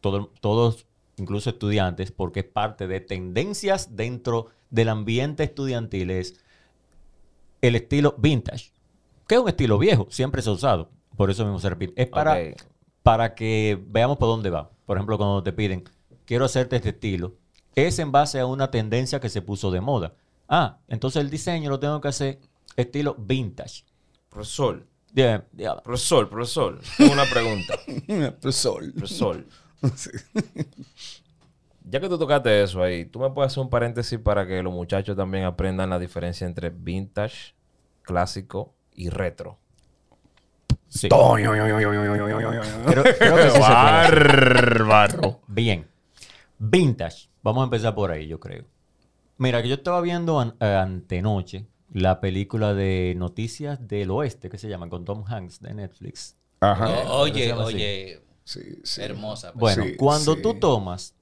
todo- 0.00 0.30
todos, 0.40 0.86
incluso 1.16 1.50
estudiantes, 1.50 2.12
porque 2.12 2.40
es 2.40 2.46
parte 2.46 2.86
de 2.86 3.00
tendencias 3.00 3.96
dentro 3.96 4.46
del 4.70 4.88
ambiente 4.88 5.44
estudiantil, 5.44 6.10
es 6.10 6.40
el 7.60 7.74
estilo 7.74 8.14
vintage, 8.18 8.72
que 9.26 9.34
es 9.34 9.40
un 9.40 9.48
estilo 9.48 9.78
viejo, 9.78 10.06
siempre 10.10 10.42
se 10.42 10.50
ha 10.50 10.52
usado, 10.52 10.90
por 11.16 11.30
eso 11.30 11.44
mismo 11.44 11.58
se 11.58 11.68
repite. 11.70 12.00
Es 12.00 12.08
para, 12.08 12.36
para 13.02 13.34
que 13.34 13.82
veamos 13.88 14.18
por 14.18 14.28
dónde 14.28 14.50
va. 14.50 14.70
Por 14.86 14.96
ejemplo, 14.96 15.16
cuando 15.18 15.42
te 15.42 15.52
piden, 15.52 15.84
quiero 16.24 16.44
hacerte 16.44 16.76
este 16.76 16.90
estilo, 16.90 17.34
es 17.74 17.98
en 17.98 18.12
base 18.12 18.40
a 18.40 18.46
una 18.46 18.70
tendencia 18.70 19.20
que 19.20 19.28
se 19.28 19.42
puso 19.42 19.70
de 19.70 19.80
moda. 19.80 20.14
Ah, 20.48 20.78
entonces 20.88 21.20
el 21.20 21.30
diseño 21.30 21.68
lo 21.70 21.78
tengo 21.80 22.00
que 22.00 22.08
hacer 22.08 22.38
estilo 22.76 23.14
vintage. 23.18 23.84
Profesor, 24.30 24.86
Bien, 25.12 25.42
ya. 25.52 25.76
profesor, 25.82 26.28
profesor, 26.28 26.80
tengo 26.96 27.12
una 27.12 27.24
pregunta. 27.24 27.74
Profesor. 28.40 28.92
Profesor. 28.92 29.44
Ya 31.90 32.00
que 32.00 32.08
tú 32.08 32.18
tocaste 32.18 32.62
eso 32.62 32.82
ahí, 32.82 33.06
¿tú 33.06 33.18
me 33.18 33.30
puedes 33.30 33.50
hacer 33.52 33.62
un 33.62 33.70
paréntesis 33.70 34.18
para 34.18 34.46
que 34.46 34.62
los 34.62 34.72
muchachos 34.72 35.16
también 35.16 35.44
aprendan 35.44 35.88
la 35.88 35.98
diferencia 35.98 36.46
entre 36.46 36.68
vintage, 36.68 37.54
clásico 38.02 38.74
y 38.94 39.08
retro? 39.08 39.58
Sí. 40.88 41.08
Creo, 42.92 43.04
creo 43.04 43.36
que 43.36 43.42
sí 43.42 43.50
se 43.52 43.58
puede 43.58 43.64
hacer. 43.72 44.84
Bárbaro. 44.84 45.40
Bien. 45.46 45.86
Vintage. 46.58 47.30
Vamos 47.42 47.62
a 47.62 47.64
empezar 47.64 47.94
por 47.94 48.10
ahí, 48.10 48.26
yo 48.26 48.38
creo. 48.38 48.64
Mira, 49.38 49.62
que 49.62 49.68
yo 49.68 49.76
estaba 49.76 50.00
viendo 50.02 50.40
an- 50.40 50.56
eh, 50.60 50.66
antenoche 50.66 51.66
la 51.92 52.20
película 52.20 52.74
de 52.74 53.14
Noticias 53.16 53.86
del 53.88 54.10
Oeste, 54.10 54.50
que 54.50 54.58
se 54.58 54.68
llama, 54.68 54.90
con 54.90 55.06
Tom 55.06 55.24
Hanks 55.26 55.60
de 55.62 55.72
Netflix. 55.72 56.36
Ajá. 56.60 56.88
O- 56.90 57.20
Oye, 57.20 57.52
oye, 57.52 58.20
Sí, 58.48 58.60
sí. 58.82 59.02
hermosa. 59.02 59.52
pues. 59.52 59.76
Bueno, 59.76 59.90
Sí, 59.90 59.96
cuando 59.96 60.34
sí. 60.36 60.40
tú 60.42 60.54
tomas... 60.54 61.14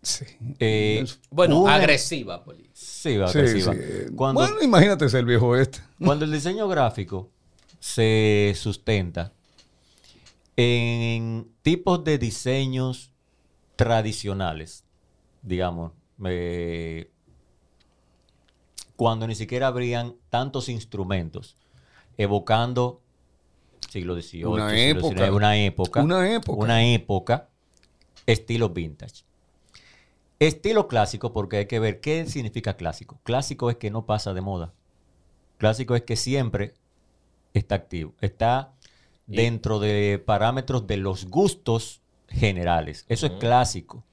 Sí. 0.00 0.24
eh, 0.58 1.04
Bueno, 1.30 1.60
una- 1.60 1.74
agresiva, 1.74 2.42
Poli. 2.42 2.64
Sí, 2.72 3.14
Sí, 3.14 3.20
agresiva. 3.20 3.74
sí. 3.74 3.80
Cuando, 4.16 4.40
Bueno, 4.40 4.62
imagínate 4.62 5.06
ser 5.10 5.20
el 5.20 5.26
viejo 5.26 5.54
este. 5.54 5.80
Cuando 6.02 6.24
el 6.24 6.32
diseño 6.32 6.66
gráfico 6.66 7.30
se 7.78 8.54
sustenta 8.56 9.32
en 10.56 11.46
tipos 11.60 12.02
de 12.04 12.16
diseños 12.18 13.12
tradicionales, 13.76 14.84
digamos, 15.42 15.92
eh, 16.24 17.10
cuando 18.96 19.26
ni 19.26 19.34
siquiera 19.34 19.66
habrían 19.66 20.16
tantos 20.30 20.68
instrumentos, 20.70 21.56
evocando 22.16 23.01
siglo 23.92 24.14
XVIII, 24.20 24.44
Una 24.46 24.70
siglo 24.70 24.98
época. 25.00 25.16
XIX, 25.16 25.30
una 25.36 25.56
época, 25.56 26.02
Una 26.02 26.32
época. 26.32 26.58
una 26.64 26.84
época, 26.86 27.48
estilo 28.26 28.70
vintage. 28.70 29.24
Estilo 30.38 30.88
clásico, 30.88 31.32
porque 31.32 31.58
hay 31.58 31.66
que 31.66 31.78
ver 31.78 32.00
qué 32.00 32.26
significa 32.26 32.74
clásico. 32.76 33.20
Clásico 33.22 33.70
es 33.70 33.76
que 33.76 33.90
no 33.90 34.06
pasa 34.06 34.34
de 34.34 34.40
moda. 34.40 34.72
Clásico 35.58 35.94
es 35.94 36.02
que 36.02 36.16
siempre 36.16 36.74
está 37.54 37.76
activo. 37.76 38.14
Está 38.20 38.72
dentro 39.26 39.78
de 39.78 40.20
parámetros 40.24 40.86
de 40.88 40.96
los 40.96 41.26
gustos 41.26 42.00
generales. 42.28 43.04
Eso 43.08 43.26
es 43.26 43.32
clásico. 43.38 44.04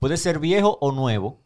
Puede 0.00 0.16
ser 0.16 0.40
viejo 0.40 0.76
o 0.80 0.90
nuevo, 0.90 1.38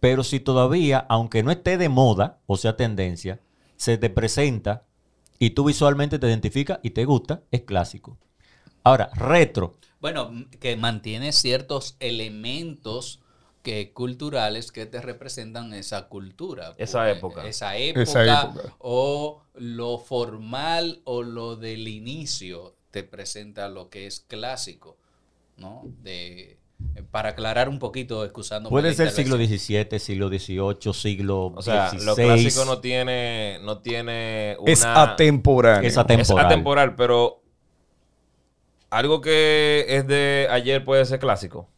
pero 0.00 0.24
si 0.24 0.40
todavía, 0.40 1.06
aunque 1.08 1.42
no 1.44 1.50
esté 1.52 1.78
de 1.78 1.88
moda, 1.88 2.40
o 2.46 2.56
sea, 2.56 2.76
tendencia, 2.76 3.40
se 3.76 3.98
te 3.98 4.10
presenta 4.10 4.84
y 5.38 5.50
tú 5.50 5.64
visualmente 5.64 6.18
te 6.18 6.26
identificas 6.26 6.78
y 6.82 6.90
te 6.90 7.04
gusta, 7.04 7.42
es 7.50 7.62
clásico. 7.62 8.18
Ahora, 8.84 9.10
retro. 9.14 9.74
Bueno, 10.00 10.30
que 10.60 10.76
mantiene 10.76 11.32
ciertos 11.32 11.96
elementos 12.00 13.20
que, 13.62 13.92
culturales 13.92 14.70
que 14.70 14.86
te 14.86 15.00
representan 15.00 15.74
esa 15.74 16.08
cultura. 16.08 16.74
Esa 16.78 17.00
Porque 17.00 17.18
época. 17.18 17.48
Esa 17.48 17.76
época. 17.76 18.02
Esa 18.02 18.24
época. 18.24 18.76
O 18.78 19.42
lo 19.54 19.98
formal 19.98 21.00
o 21.04 21.22
lo 21.22 21.56
del 21.56 21.88
inicio 21.88 22.76
te 22.92 23.02
presenta 23.02 23.68
lo 23.68 23.90
que 23.90 24.06
es 24.06 24.20
clásico, 24.20 24.96
¿no? 25.56 25.82
De, 26.02 26.58
para 27.10 27.30
aclarar 27.30 27.68
un 27.68 27.78
poquito, 27.78 28.24
excusando. 28.24 28.68
Puede 28.68 28.92
ser 28.94 29.10
siglo 29.10 29.36
XVII, 29.36 29.98
siglo 29.98 30.28
XVIII, 30.28 30.92
siglo 30.92 31.46
O 31.54 31.62
sea, 31.62 31.90
XVI. 31.90 32.04
lo 32.04 32.14
clásico 32.14 32.64
no 32.64 32.78
tiene, 32.80 33.58
no 33.62 33.78
tiene 33.78 34.56
una... 34.60 34.72
Es 34.72 34.84
atemporáneo. 34.84 35.88
Es 35.88 35.96
atemporal. 35.96 36.44
Es 36.46 36.46
atemporal, 36.46 36.94
pero 36.96 37.42
algo 38.90 39.20
que 39.20 39.84
es 39.88 40.06
de 40.06 40.48
ayer 40.50 40.84
puede 40.84 41.04
ser 41.04 41.18
clásico. 41.18 41.68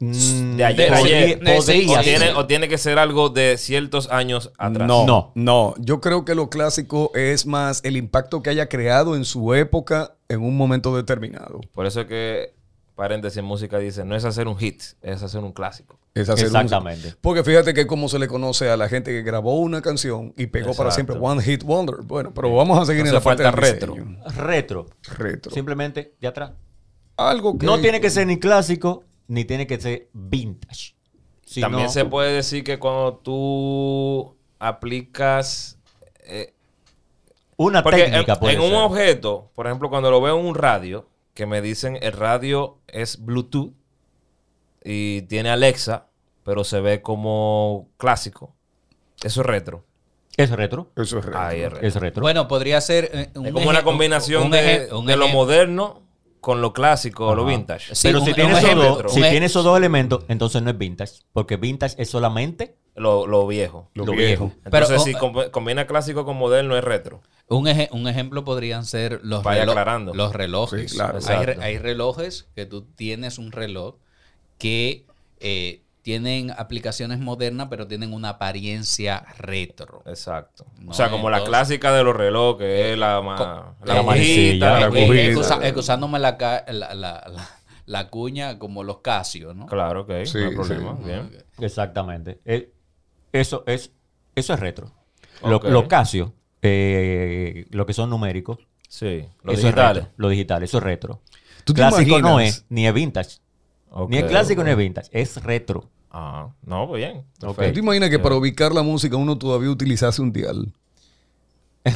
Mm, 0.00 0.56
De 0.56 0.64
ayer, 0.64 0.94
ayer. 0.94 1.38
podría 1.40 1.98
o, 1.98 2.02
tiene, 2.02 2.32
o 2.32 2.46
tiene 2.46 2.68
que 2.68 2.78
ser 2.78 2.98
algo 2.98 3.30
de 3.30 3.58
ciertos 3.58 4.08
años 4.10 4.52
atrás. 4.56 4.86
No, 4.86 5.04
No. 5.06 5.32
no, 5.34 5.74
Yo 5.78 6.00
creo 6.00 6.24
que 6.24 6.34
lo 6.34 6.50
clásico 6.50 7.10
es 7.14 7.46
más 7.46 7.80
el 7.84 7.96
impacto 7.96 8.42
que 8.42 8.50
haya 8.50 8.68
creado 8.68 9.16
en 9.16 9.24
su 9.24 9.54
época 9.54 10.14
en 10.28 10.40
un 10.42 10.56
momento 10.56 10.94
determinado. 10.94 11.60
Por 11.72 11.86
eso 11.86 12.02
es 12.02 12.06
que, 12.06 12.54
paréntesis, 12.98 13.38
en 13.38 13.44
música 13.44 13.78
dice, 13.78 14.04
no 14.04 14.16
es 14.16 14.24
hacer 14.24 14.48
un 14.48 14.58
hit, 14.58 14.82
es 15.02 15.22
hacer 15.22 15.40
un 15.44 15.52
clásico. 15.52 15.98
Es 16.14 16.28
hacer 16.28 16.48
un- 16.48 16.56
Exactamente. 16.56 17.14
porque 17.20 17.44
fíjate 17.44 17.72
que 17.72 17.86
como 17.86 18.08
se 18.08 18.18
le 18.18 18.26
conoce 18.26 18.68
a 18.68 18.76
la 18.76 18.88
gente 18.88 19.12
que 19.12 19.22
grabó 19.22 19.56
una 19.60 19.80
canción 19.80 20.34
y 20.36 20.46
pegó 20.48 20.74
para 20.74 20.90
siempre 20.90 21.16
One 21.16 21.40
Hit 21.40 21.62
Wonder. 21.62 21.98
Bueno, 22.02 22.34
pero 22.34 22.52
vamos 22.54 22.76
a 22.76 22.84
seguir 22.84 23.06
en 23.06 23.14
la 23.14 23.20
parte 23.20 23.44
del 23.44 23.52
retro. 23.52 23.94
diseño. 23.94 24.18
Retro. 24.36 24.86
Retro. 25.16 25.52
Simplemente 25.52 26.14
de 26.20 26.26
atrás. 26.26 26.50
Algo 27.16 27.56
que 27.56 27.66
No 27.66 27.78
tiene 27.80 28.00
que 28.00 28.10
ser 28.10 28.26
ni 28.26 28.38
clásico, 28.40 29.04
ni 29.28 29.44
tiene 29.44 29.66
que 29.68 29.80
ser 29.80 30.08
vintage. 30.12 30.94
También 31.60 31.88
se 31.90 32.04
puede 32.04 32.32
decir 32.32 32.64
que 32.64 32.78
cuando 32.80 33.14
tú 33.18 34.36
aplicas... 34.58 35.78
eh, 36.24 36.52
una 37.56 37.82
porque 37.82 38.04
técnica 38.04 38.34
en, 38.34 38.38
puede 38.40 38.54
en 38.54 38.60
un 38.60 38.74
objeto, 38.74 39.50
por 39.54 39.66
ejemplo, 39.66 39.88
cuando 39.88 40.10
lo 40.10 40.20
veo 40.20 40.38
en 40.38 40.46
un 40.46 40.54
radio, 40.54 41.08
que 41.38 41.46
me 41.46 41.62
dicen 41.62 41.96
el 42.02 42.14
radio 42.14 42.78
es 42.88 43.24
Bluetooth 43.24 43.72
y 44.82 45.22
tiene 45.22 45.50
Alexa, 45.50 46.08
pero 46.42 46.64
se 46.64 46.80
ve 46.80 47.00
como 47.00 47.90
clásico. 47.96 48.56
Eso 49.22 49.42
es 49.42 49.46
retro. 49.46 49.84
Es 50.36 50.50
retro. 50.50 50.90
Eso 50.96 51.18
es 51.20 51.24
retro. 51.24 51.40
Ahí 51.40 51.60
es 51.60 51.70
retro. 51.72 51.86
Es 51.86 51.94
retro. 51.94 52.22
Bueno, 52.22 52.48
podría 52.48 52.80
ser. 52.80 53.10
eh, 53.12 53.30
un 53.36 53.46
Es 53.46 53.52
como 53.52 53.68
una 53.70 53.84
combinación 53.84 54.46
un 54.46 54.50
de, 54.50 54.88
un 54.92 55.06
de 55.06 55.16
lo 55.16 55.28
moderno 55.28 56.02
con 56.40 56.60
lo 56.60 56.72
clásico 56.72 57.28
o 57.28 57.34
lo 57.36 57.44
vintage. 57.44 57.94
Sí, 57.94 58.08
Pero 58.08 58.18
un- 58.18 58.24
si 58.24 58.30
un 58.32 58.34
tiene, 58.34 58.58
esos 58.58 58.74
dos, 58.74 59.12
si 59.12 59.20
tiene 59.20 59.46
esos 59.46 59.62
dos 59.62 59.78
elementos, 59.78 60.24
entonces 60.26 60.60
no 60.60 60.70
es 60.70 60.78
vintage. 60.78 61.22
Porque 61.32 61.56
vintage 61.56 61.94
es 62.02 62.10
solamente 62.10 62.76
Lo, 62.96 63.28
lo 63.28 63.46
viejo. 63.46 63.90
Lo 63.94 64.06
lo 64.06 64.12
viejo. 64.12 64.46
viejo. 64.46 64.60
Entonces, 64.64 64.88
Pero, 64.88 65.00
si 65.04 65.14
oh, 65.14 65.18
com- 65.20 65.50
combina 65.52 65.86
clásico 65.86 66.24
con 66.24 66.36
moderno, 66.36 66.76
es 66.76 66.82
retro. 66.82 67.20
Un, 67.50 67.66
eje- 67.66 67.88
un 67.92 68.06
ejemplo 68.08 68.44
podrían 68.44 68.84
ser 68.84 69.20
los, 69.22 69.42
Vaya 69.42 69.62
relo- 69.64 69.70
aclarando. 69.70 70.14
los 70.14 70.32
relojes. 70.32 70.90
Sí, 70.90 70.96
claro. 70.96 71.18
hay, 71.26 71.46
re- 71.46 71.58
hay 71.62 71.78
relojes 71.78 72.46
que 72.54 72.66
tú 72.66 72.82
tienes 72.82 73.38
un 73.38 73.52
reloj 73.52 73.96
que 74.58 75.06
eh, 75.40 75.82
tienen 76.02 76.50
aplicaciones 76.50 77.18
modernas, 77.20 77.68
pero 77.70 77.86
tienen 77.86 78.12
una 78.12 78.30
apariencia 78.30 79.24
retro. 79.38 80.02
Exacto. 80.06 80.66
No, 80.78 80.90
o 80.90 80.94
sea, 80.94 81.10
como 81.10 81.30
la 81.30 81.42
clásica 81.44 81.92
de 81.92 82.02
los 82.04 82.14
relojes, 82.16 82.58
que 82.58 82.92
es 82.92 82.98
la, 82.98 83.20
ma- 83.22 83.74
la 83.84 84.02
manecilla, 84.02 84.80
la 84.80 84.90
la. 84.90 84.98
Excusa- 84.98 85.60
excusándome 85.64 86.18
la, 86.18 86.36
ca- 86.36 86.64
la, 86.68 86.94
la- 86.94 87.24
la- 87.28 87.48
la 87.86 88.08
cuña 88.10 88.58
como 88.58 88.84
los 88.84 88.98
Casio, 88.98 89.54
¿no? 89.54 89.64
Claro, 89.66 90.02
ok. 90.02 90.10
Sí, 90.24 90.38
no 90.38 90.44
hay 90.44 90.50
sí. 90.50 90.54
problema. 90.56 90.92
Bien. 91.02 91.44
Exactamente. 91.58 92.40
Eh, 92.44 92.70
eso, 93.32 93.64
es, 93.66 93.92
eso 94.34 94.52
es 94.54 94.60
retro. 94.60 94.92
Lo, 95.42 95.56
Ok. 95.56 95.64
lo 95.64 95.88
Casio, 95.88 96.34
eh, 96.62 97.66
lo 97.70 97.86
que 97.86 97.92
son 97.92 98.10
numéricos, 98.10 98.58
Sí. 98.88 99.24
Los 99.42 99.58
eso 99.58 99.66
digitales. 99.66 99.98
es 99.98 100.04
retro. 100.08 100.14
Lo 100.16 100.28
digital, 100.30 100.62
eso 100.62 100.78
es 100.78 100.82
retro. 100.84 101.20
¿Tú 101.64 101.74
te 101.74 101.80
Clásico 101.82 102.20
no 102.20 102.40
es, 102.40 102.64
ni 102.70 102.86
es 102.86 102.94
vintage. 102.94 103.36
Ni 104.08 104.16
es 104.18 104.24
clásico 104.24 104.62
ok. 104.62 104.64
ni 104.66 104.70
es 104.72 104.76
vintage. 104.78 105.08
Es 105.12 105.42
retro. 105.42 105.84
Ah, 106.10 106.48
no, 106.64 106.88
pues 106.88 107.04
bien. 107.04 107.24
Ok. 107.42 107.56
¿Tú 107.66 107.72
te 107.74 107.80
imaginas 107.80 108.08
que 108.08 108.18
para 108.18 108.34
ubicar 108.36 108.72
la 108.72 108.82
música 108.82 109.16
uno 109.16 109.36
todavía 109.36 109.68
utilizase 109.70 110.22
un 110.22 110.32
dial? 110.32 110.72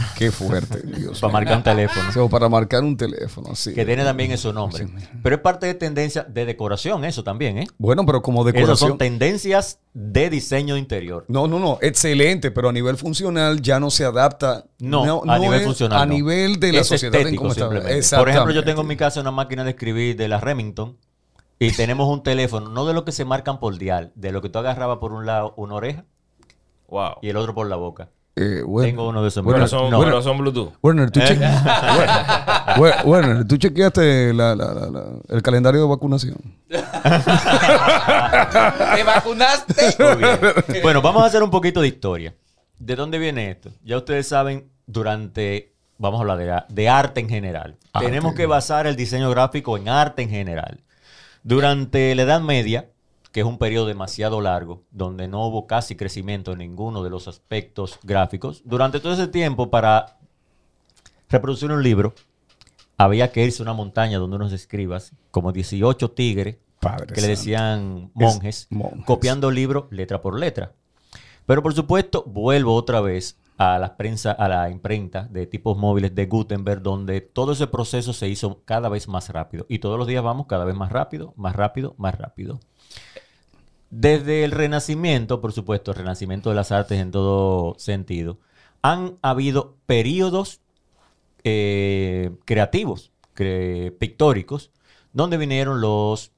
Qué 0.18 0.30
fuerte, 0.30 0.82
Dios 0.82 1.20
Para 1.20 1.32
marcar 1.32 1.56
un 1.58 1.62
teléfono. 1.62 2.08
O 2.08 2.12
sea, 2.12 2.28
para 2.28 2.48
marcar 2.48 2.82
un 2.84 2.96
teléfono, 2.96 3.50
así. 3.52 3.74
Que 3.74 3.84
tiene 3.84 4.04
también 4.04 4.30
esos 4.32 4.52
nombres. 4.54 4.88
Pero 5.22 5.36
es 5.36 5.42
parte 5.42 5.66
de 5.66 5.74
tendencia 5.74 6.22
de 6.24 6.44
decoración, 6.44 7.04
eso 7.04 7.22
también, 7.24 7.58
¿eh? 7.58 7.66
Bueno, 7.78 8.04
pero 8.06 8.22
como 8.22 8.42
Esas 8.42 8.54
decoración. 8.54 8.88
son 8.90 8.98
tendencias 8.98 9.78
de 9.94 10.30
diseño 10.30 10.76
interior. 10.76 11.24
No, 11.28 11.46
no, 11.46 11.58
no, 11.58 11.78
excelente, 11.82 12.50
pero 12.50 12.68
a 12.70 12.72
nivel 12.72 12.96
funcional 12.96 13.60
ya 13.62 13.78
no 13.80 13.90
se 13.90 14.04
adapta. 14.04 14.64
No, 14.78 15.22
a 15.26 15.38
nivel 15.38 15.60
es 15.60 15.66
funcional. 15.66 16.00
A 16.02 16.06
no. 16.06 16.14
nivel 16.14 16.58
de 16.60 16.72
la 16.72 16.80
Es 16.80 16.86
sociedad 16.88 17.14
en 17.14 17.20
estético, 17.20 17.42
cómo 17.42 17.52
está. 17.52 17.68
simplemente. 17.68 18.16
Por 18.16 18.28
ejemplo, 18.28 18.52
yo 18.52 18.64
tengo 18.64 18.80
en 18.82 18.86
mi 18.86 18.96
casa 18.96 19.20
una 19.20 19.30
máquina 19.30 19.64
de 19.64 19.70
escribir 19.70 20.16
de 20.16 20.28
la 20.28 20.40
Remington 20.40 20.96
y 21.58 21.70
tenemos 21.76 22.08
un 22.08 22.22
teléfono, 22.22 22.68
no 22.70 22.86
de 22.86 22.94
lo 22.94 23.04
que 23.04 23.12
se 23.12 23.24
marcan 23.24 23.60
por 23.60 23.78
dial, 23.78 24.12
de 24.14 24.32
lo 24.32 24.42
que 24.42 24.48
tú 24.48 24.58
agarrabas 24.58 24.98
por 24.98 25.12
un 25.12 25.26
lado 25.26 25.54
una 25.56 25.74
oreja 25.74 26.04
Wow. 26.88 27.16
y 27.22 27.28
el 27.30 27.36
otro 27.36 27.54
por 27.54 27.66
la 27.68 27.76
boca. 27.76 28.10
Eh, 28.34 28.62
Tengo 28.80 29.08
uno 29.08 29.20
de 29.22 29.28
esos. 29.28 29.42
Pero 29.42 29.52
Bueno, 29.52 29.68
son, 29.68 29.90
no, 29.90 30.00
pero 30.00 30.22
son 30.22 30.38
Bluetooth. 30.38 30.72
Werner, 30.82 31.10
tú, 31.10 31.20
Eh. 31.20 31.24
che- 31.26 31.38
Werner, 32.80 33.06
Werner, 33.06 33.46
¿tú 33.46 33.58
chequeaste 33.58 34.32
la- 34.32 34.54
la- 34.56 34.72
la- 34.72 34.90
la- 34.90 35.04
el 35.28 35.42
calendario 35.42 35.82
de 35.82 35.88
vacunación? 35.88 36.38
¿Te 38.94 39.02
vacunaste? 39.04 39.74
Muy 39.98 40.16
bien. 40.16 40.82
Bueno, 40.82 41.02
vamos 41.02 41.22
a 41.22 41.26
hacer 41.26 41.42
un 41.42 41.50
poquito 41.50 41.80
de 41.80 41.88
historia. 41.88 42.34
¿De 42.78 42.96
dónde 42.96 43.18
viene 43.18 43.50
esto? 43.50 43.70
Ya 43.84 43.96
ustedes 43.98 44.26
saben, 44.28 44.70
durante, 44.86 45.74
vamos 45.98 46.18
a 46.18 46.22
hablar 46.22 46.38
de, 46.38 46.74
de 46.74 46.88
arte 46.88 47.20
en 47.20 47.28
general. 47.28 47.76
Arte. 47.92 48.06
Tenemos 48.06 48.34
que 48.34 48.46
basar 48.46 48.86
el 48.86 48.96
diseño 48.96 49.30
gráfico 49.30 49.76
en 49.76 49.88
arte 49.88 50.22
en 50.22 50.30
general. 50.30 50.80
Durante 51.42 52.14
la 52.14 52.22
Edad 52.22 52.40
Media, 52.40 52.86
que 53.32 53.40
es 53.40 53.46
un 53.46 53.58
periodo 53.58 53.86
demasiado 53.86 54.40
largo, 54.40 54.82
donde 54.90 55.26
no 55.26 55.46
hubo 55.46 55.66
casi 55.66 55.96
crecimiento 55.96 56.52
en 56.52 56.58
ninguno 56.58 57.02
de 57.02 57.10
los 57.10 57.28
aspectos 57.28 57.98
gráficos, 58.02 58.62
durante 58.64 59.00
todo 59.00 59.14
ese 59.14 59.26
tiempo, 59.26 59.70
para 59.70 60.18
reproducir 61.28 61.72
un 61.72 61.82
libro, 61.82 62.14
había 62.98 63.32
que 63.32 63.44
irse 63.44 63.62
a 63.62 63.64
una 63.64 63.72
montaña 63.72 64.18
donde 64.18 64.36
unos 64.36 64.52
escribas, 64.52 65.12
como 65.30 65.50
18 65.50 66.10
tigres, 66.10 66.56
Padre 66.78 67.14
que 67.14 67.20
le 67.20 67.28
decían 67.28 68.10
monjes, 68.12 68.66
monjes. 68.68 69.04
copiando 69.06 69.48
el 69.48 69.54
libro 69.54 69.86
letra 69.90 70.20
por 70.20 70.38
letra. 70.38 70.72
Pero 71.46 71.62
por 71.62 71.74
supuesto, 71.74 72.24
vuelvo 72.26 72.74
otra 72.74 73.00
vez 73.00 73.38
a 73.56 73.78
la 73.78 73.96
prensa, 73.96 74.32
a 74.32 74.48
la 74.48 74.68
imprenta 74.68 75.28
de 75.30 75.46
tipos 75.46 75.76
móviles 75.78 76.14
de 76.14 76.26
Gutenberg, 76.26 76.82
donde 76.82 77.20
todo 77.20 77.52
ese 77.52 77.68
proceso 77.68 78.12
se 78.12 78.28
hizo 78.28 78.62
cada 78.64 78.88
vez 78.88 79.06
más 79.08 79.28
rápido. 79.28 79.64
Y 79.68 79.78
todos 79.78 79.98
los 79.98 80.08
días 80.08 80.22
vamos 80.22 80.46
cada 80.46 80.64
vez 80.64 80.74
más 80.74 80.90
rápido, 80.90 81.32
más 81.36 81.54
rápido, 81.54 81.94
más 81.98 82.16
rápido. 82.16 82.60
Desde 83.94 84.42
el 84.42 84.52
Renacimiento, 84.52 85.42
por 85.42 85.52
supuesto, 85.52 85.90
el 85.90 85.98
Renacimiento 85.98 86.48
de 86.48 86.56
las 86.56 86.72
artes 86.72 86.98
en 86.98 87.10
todo 87.10 87.74
sentido, 87.78 88.38
han 88.80 89.18
habido 89.20 89.76
periodos 89.84 90.62
eh, 91.44 92.30
creativos, 92.46 93.12
cre- 93.36 93.94
pictóricos, 93.98 94.70
donde 95.12 95.36
vinieron 95.36 95.82
los 95.82 96.32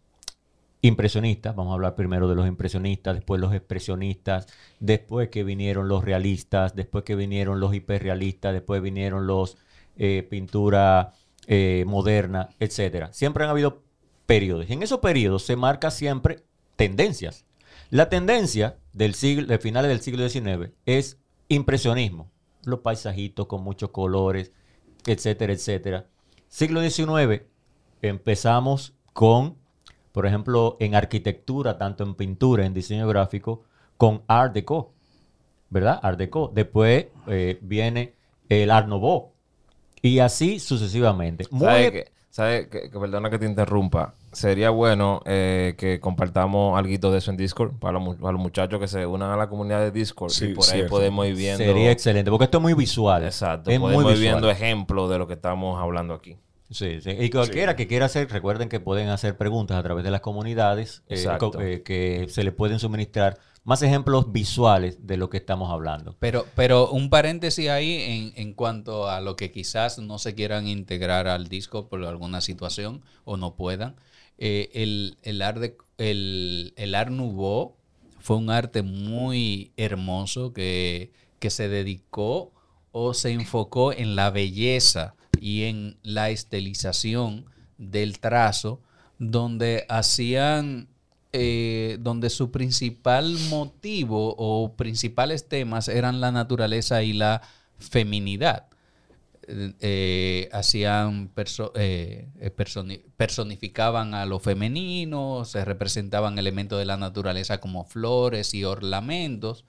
impresionistas, 0.83 1.55
vamos 1.55 1.71
a 1.71 1.75
hablar 1.75 1.95
primero 1.95 2.27
de 2.27 2.35
los 2.35 2.49
impresionistas, 2.49 3.15
después 3.15 3.41
los 3.41 3.55
expresionistas, 3.55 4.49
después 4.81 5.29
que 5.29 5.45
vinieron 5.45 5.87
los 5.87 6.03
realistas, 6.05 6.75
después 6.75 7.05
que 7.05 7.15
vinieron 7.15 7.61
los 7.61 7.73
hiperrealistas, 7.73 8.53
después 8.53 8.83
vinieron 8.83 9.29
los 9.29 9.59
eh, 9.97 10.27
pintura 10.29 11.13
eh, 11.47 11.85
moderna, 11.87 12.49
etcétera. 12.59 13.13
Siempre 13.13 13.45
han 13.45 13.51
habido 13.51 13.85
periodos. 14.27 14.69
En 14.71 14.83
esos 14.83 14.99
periodos 14.99 15.45
se 15.45 15.55
marca 15.55 15.93
siempre 15.93 16.43
tendencias. 16.77 17.45
La 17.91 18.09
tendencia 18.09 18.79
del 18.93 19.15
siglo, 19.15 19.47
de 19.47 19.59
finales 19.59 19.89
del 19.91 20.01
siglo 20.01 20.29
XIX 20.29 20.71
es 20.87 21.19
impresionismo. 21.49 22.31
Los 22.65 22.81
paisajitos 22.81 23.47
con 23.47 23.63
muchos 23.63 23.91
colores, 23.91 24.53
etcétera, 25.07 25.53
etcétera. 25.53 26.07
Siglo 26.49 26.81
XIX 26.83 27.43
empezamos 28.03 28.95
con, 29.13 29.57
por 30.13 30.27
ejemplo, 30.27 30.77
en 30.81 30.95
arquitectura, 30.95 31.79
tanto 31.79 32.05
en 32.05 32.15
pintura, 32.15 32.65
en 32.67 32.75
diseño 32.75 33.07
gráfico, 33.09 33.65
con 33.97 34.23
Art 34.27 34.55
Deco, 34.55 34.93
¿verdad? 35.71 36.01
Art 36.03 36.19
Deco. 36.19 36.51
Después 36.55 37.07
eh, 37.27 37.59
viene 37.63 38.15
el 38.49 38.71
Art 38.71 38.89
Nouveau. 38.89 39.33
Y 40.03 40.19
así 40.19 40.59
sucesivamente. 40.59 41.45
Muy- 41.51 41.65
¿Sabes 41.67 41.91
que, 41.93 42.13
sabe 42.31 42.69
que, 42.69 42.91
que 42.91 42.99
perdona 42.99 43.31
que 43.31 43.39
te 43.39 43.47
interrumpa? 43.47 44.15
Sería 44.35 44.71
bueno 44.71 45.21
eh, 45.25 45.75
que 45.79 46.01
compartamos 46.01 46.79
algo 46.79 47.11
de 47.11 47.19
eso 47.19 47.31
en 47.31 47.37
Discord 47.37 47.73
para 47.79 47.99
los, 47.99 48.17
para 48.17 48.33
los 48.33 48.41
muchachos 48.41 48.79
que 48.81 48.89
se 48.89 49.07
unan 49.07 49.31
a 49.31 49.37
la 49.37 49.49
comunidad 49.49 49.81
de 49.81 49.91
Discord 49.91 50.31
Sí, 50.31 50.47
y 50.47 50.55
por 50.55 50.65
ahí 50.71 50.83
podemos 50.89 51.27
ir 51.27 51.37
viendo. 51.37 51.65
Sería 51.65 51.91
excelente, 51.91 52.31
porque 52.31 52.45
esto 52.45 52.59
es 52.59 52.63
muy 52.63 52.75
visual. 52.75 53.25
Exacto, 53.25 53.71
Es 53.71 53.79
podemos 53.79 54.03
muy 54.03 54.13
ir 54.13 54.19
visual. 54.19 54.35
viendo 54.35 54.51
ejemplos 54.51 55.11
de 55.11 55.19
lo 55.19 55.27
que 55.27 55.35
estamos 55.35 55.81
hablando 55.81 56.15
aquí. 56.15 56.37
Sí, 56.71 57.01
sí. 57.01 57.11
Y 57.11 57.31
cualquiera 57.31 57.77
que 57.77 57.87
quiera 57.87 58.07
hacer, 58.07 58.29
recuerden 58.31 58.69
que 58.69 58.81
pueden 58.81 59.09
hacer 59.09 59.37
preguntas 59.37 59.77
a 59.77 59.83
través 59.83 60.03
de 60.05 60.11
las 60.11 60.21
comunidades, 60.21 61.03
eh, 61.09 61.25
eh, 61.61 61.83
que 61.85 62.27
se 62.29 62.43
les 62.43 62.53
pueden 62.53 62.79
suministrar 62.79 63.39
más 63.65 63.81
ejemplos 63.83 64.31
visuales 64.31 65.07
de 65.07 65.17
lo 65.17 65.31
que 65.31 65.39
estamos 65.39 65.71
hablando. 65.71 66.17
Pero, 66.21 66.47
pero 66.55 66.91
un 66.91 67.09
paréntesis 67.09 67.69
ahí 67.71 67.95
en, 67.95 68.33
en 68.37 68.53
cuanto 68.53 69.09
a 69.09 69.21
lo 69.21 69.37
que 69.37 69.51
quizás 69.51 69.99
no 69.99 70.19
se 70.19 70.35
quieran 70.35 70.69
integrar 70.69 71.27
al 71.29 71.49
disco 71.49 71.89
por 71.89 72.05
alguna 72.05 72.43
situación 72.43 73.03
o 73.25 73.37
no 73.39 73.57
puedan. 73.57 73.97
Eh, 74.37 74.71
el, 74.75 75.17
el, 75.23 75.43
art 75.43 75.63
el, 75.99 76.75
el 76.77 76.95
Art 76.95 77.11
Nouveau 77.11 77.77
fue 78.21 78.37
un 78.37 78.51
arte 78.51 78.83
muy 78.83 79.73
hermoso 79.77 80.53
que, 80.53 81.13
que 81.39 81.51
se 81.51 81.69
dedicó 81.69 82.53
o 82.93 83.15
se 83.15 83.31
enfocó 83.33 83.93
en 83.93 84.15
la 84.15 84.31
belleza 84.31 85.15
y 85.41 85.65
en 85.65 85.99
la 86.03 86.31
estilización 86.31 87.47
del 87.79 88.21
trazo, 88.21 88.81
donde 89.19 89.85
hacían 89.89 90.89
eh, 91.37 91.99
donde 92.01 92.31
su 92.31 92.53
principal 92.53 93.37
motivo 93.51 94.37
o 94.39 94.77
principales 94.77 95.49
temas 95.49 95.89
eran 95.89 96.21
la 96.21 96.31
naturaleza 96.31 97.03
y 97.03 97.13
la 97.13 97.43
feminidad. 97.77 98.69
Eh, 99.49 99.73
eh, 99.81 100.49
hacían 100.53 101.29
perso- 101.35 101.73
personi- 102.57 103.03
personificaban 103.17 104.15
a 104.15 104.27
lo 104.27 104.39
femenino, 104.39 105.45
se 105.45 105.65
representaban 105.65 106.39
elementos 106.39 106.79
de 106.79 106.85
la 106.87 106.97
naturaleza 106.97 107.59
como 107.61 107.85
flores 107.85 108.55
y 108.55 108.63
ornamentos, 108.65 109.65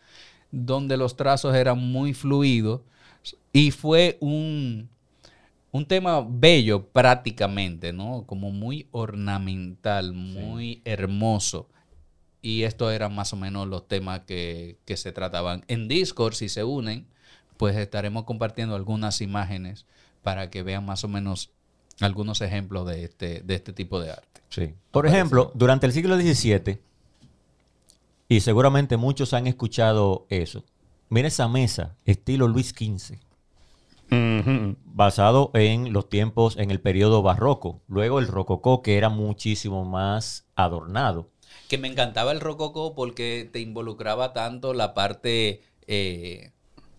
donde 0.51 0.97
los 0.97 1.17
trazos 1.17 1.55
eran 1.55 1.79
muy 1.79 2.13
fluidos 2.13 2.81
y 3.51 3.71
fue 3.71 4.17
un, 4.21 4.89
un 5.75 5.85
tema 5.85 6.25
bello 6.25 6.87
prácticamente, 6.87 7.91
¿no? 7.91 8.23
Como 8.25 8.49
muy 8.49 8.87
ornamental, 8.91 10.13
muy 10.13 10.81
hermoso. 10.85 11.67
Y 12.41 12.63
estos 12.63 12.93
eran 12.93 13.13
más 13.13 13.33
o 13.33 13.35
menos 13.35 13.67
los 13.67 13.85
temas 13.85 14.21
que, 14.21 14.77
que 14.85 14.95
se 14.95 15.11
trataban. 15.11 15.65
En 15.67 15.89
Discord, 15.89 16.33
si 16.33 16.47
se 16.47 16.63
unen, 16.63 17.07
pues 17.57 17.75
estaremos 17.75 18.23
compartiendo 18.23 18.73
algunas 18.73 19.19
imágenes 19.19 19.85
para 20.23 20.49
que 20.49 20.63
vean 20.63 20.85
más 20.85 21.03
o 21.03 21.09
menos 21.09 21.51
algunos 21.99 22.39
ejemplos 22.39 22.87
de 22.87 23.03
este, 23.03 23.41
de 23.41 23.55
este 23.55 23.73
tipo 23.73 23.99
de 23.99 24.11
arte. 24.11 24.41
Sí. 24.47 24.73
Por 24.91 25.05
ejemplo, 25.05 25.51
durante 25.55 25.87
el 25.87 25.91
siglo 25.91 26.15
XVII, 26.15 26.79
y 28.29 28.39
seguramente 28.39 28.95
muchos 28.95 29.33
han 29.33 29.45
escuchado 29.45 30.25
eso, 30.29 30.63
mira 31.09 31.27
esa 31.27 31.49
mesa, 31.49 31.97
estilo 32.05 32.47
Luis 32.47 32.69
XV, 32.69 33.19
basado 34.85 35.51
en 35.53 35.91
los 35.93 36.09
tiempos, 36.09 36.57
en 36.57 36.71
el 36.71 36.79
periodo 36.79 37.21
barroco. 37.21 37.81
Luego 37.87 38.19
el 38.19 38.27
rococó, 38.27 38.81
que 38.81 38.97
era 38.97 39.09
muchísimo 39.09 39.85
más 39.85 40.47
adornado. 40.55 41.29
Que 41.67 41.77
me 41.77 41.87
encantaba 41.87 42.31
el 42.31 42.39
rococó 42.39 42.95
porque 42.95 43.49
te 43.51 43.59
involucraba 43.59 44.33
tanto 44.33 44.73
la 44.73 44.93
parte 44.93 45.63
eh, 45.87 46.51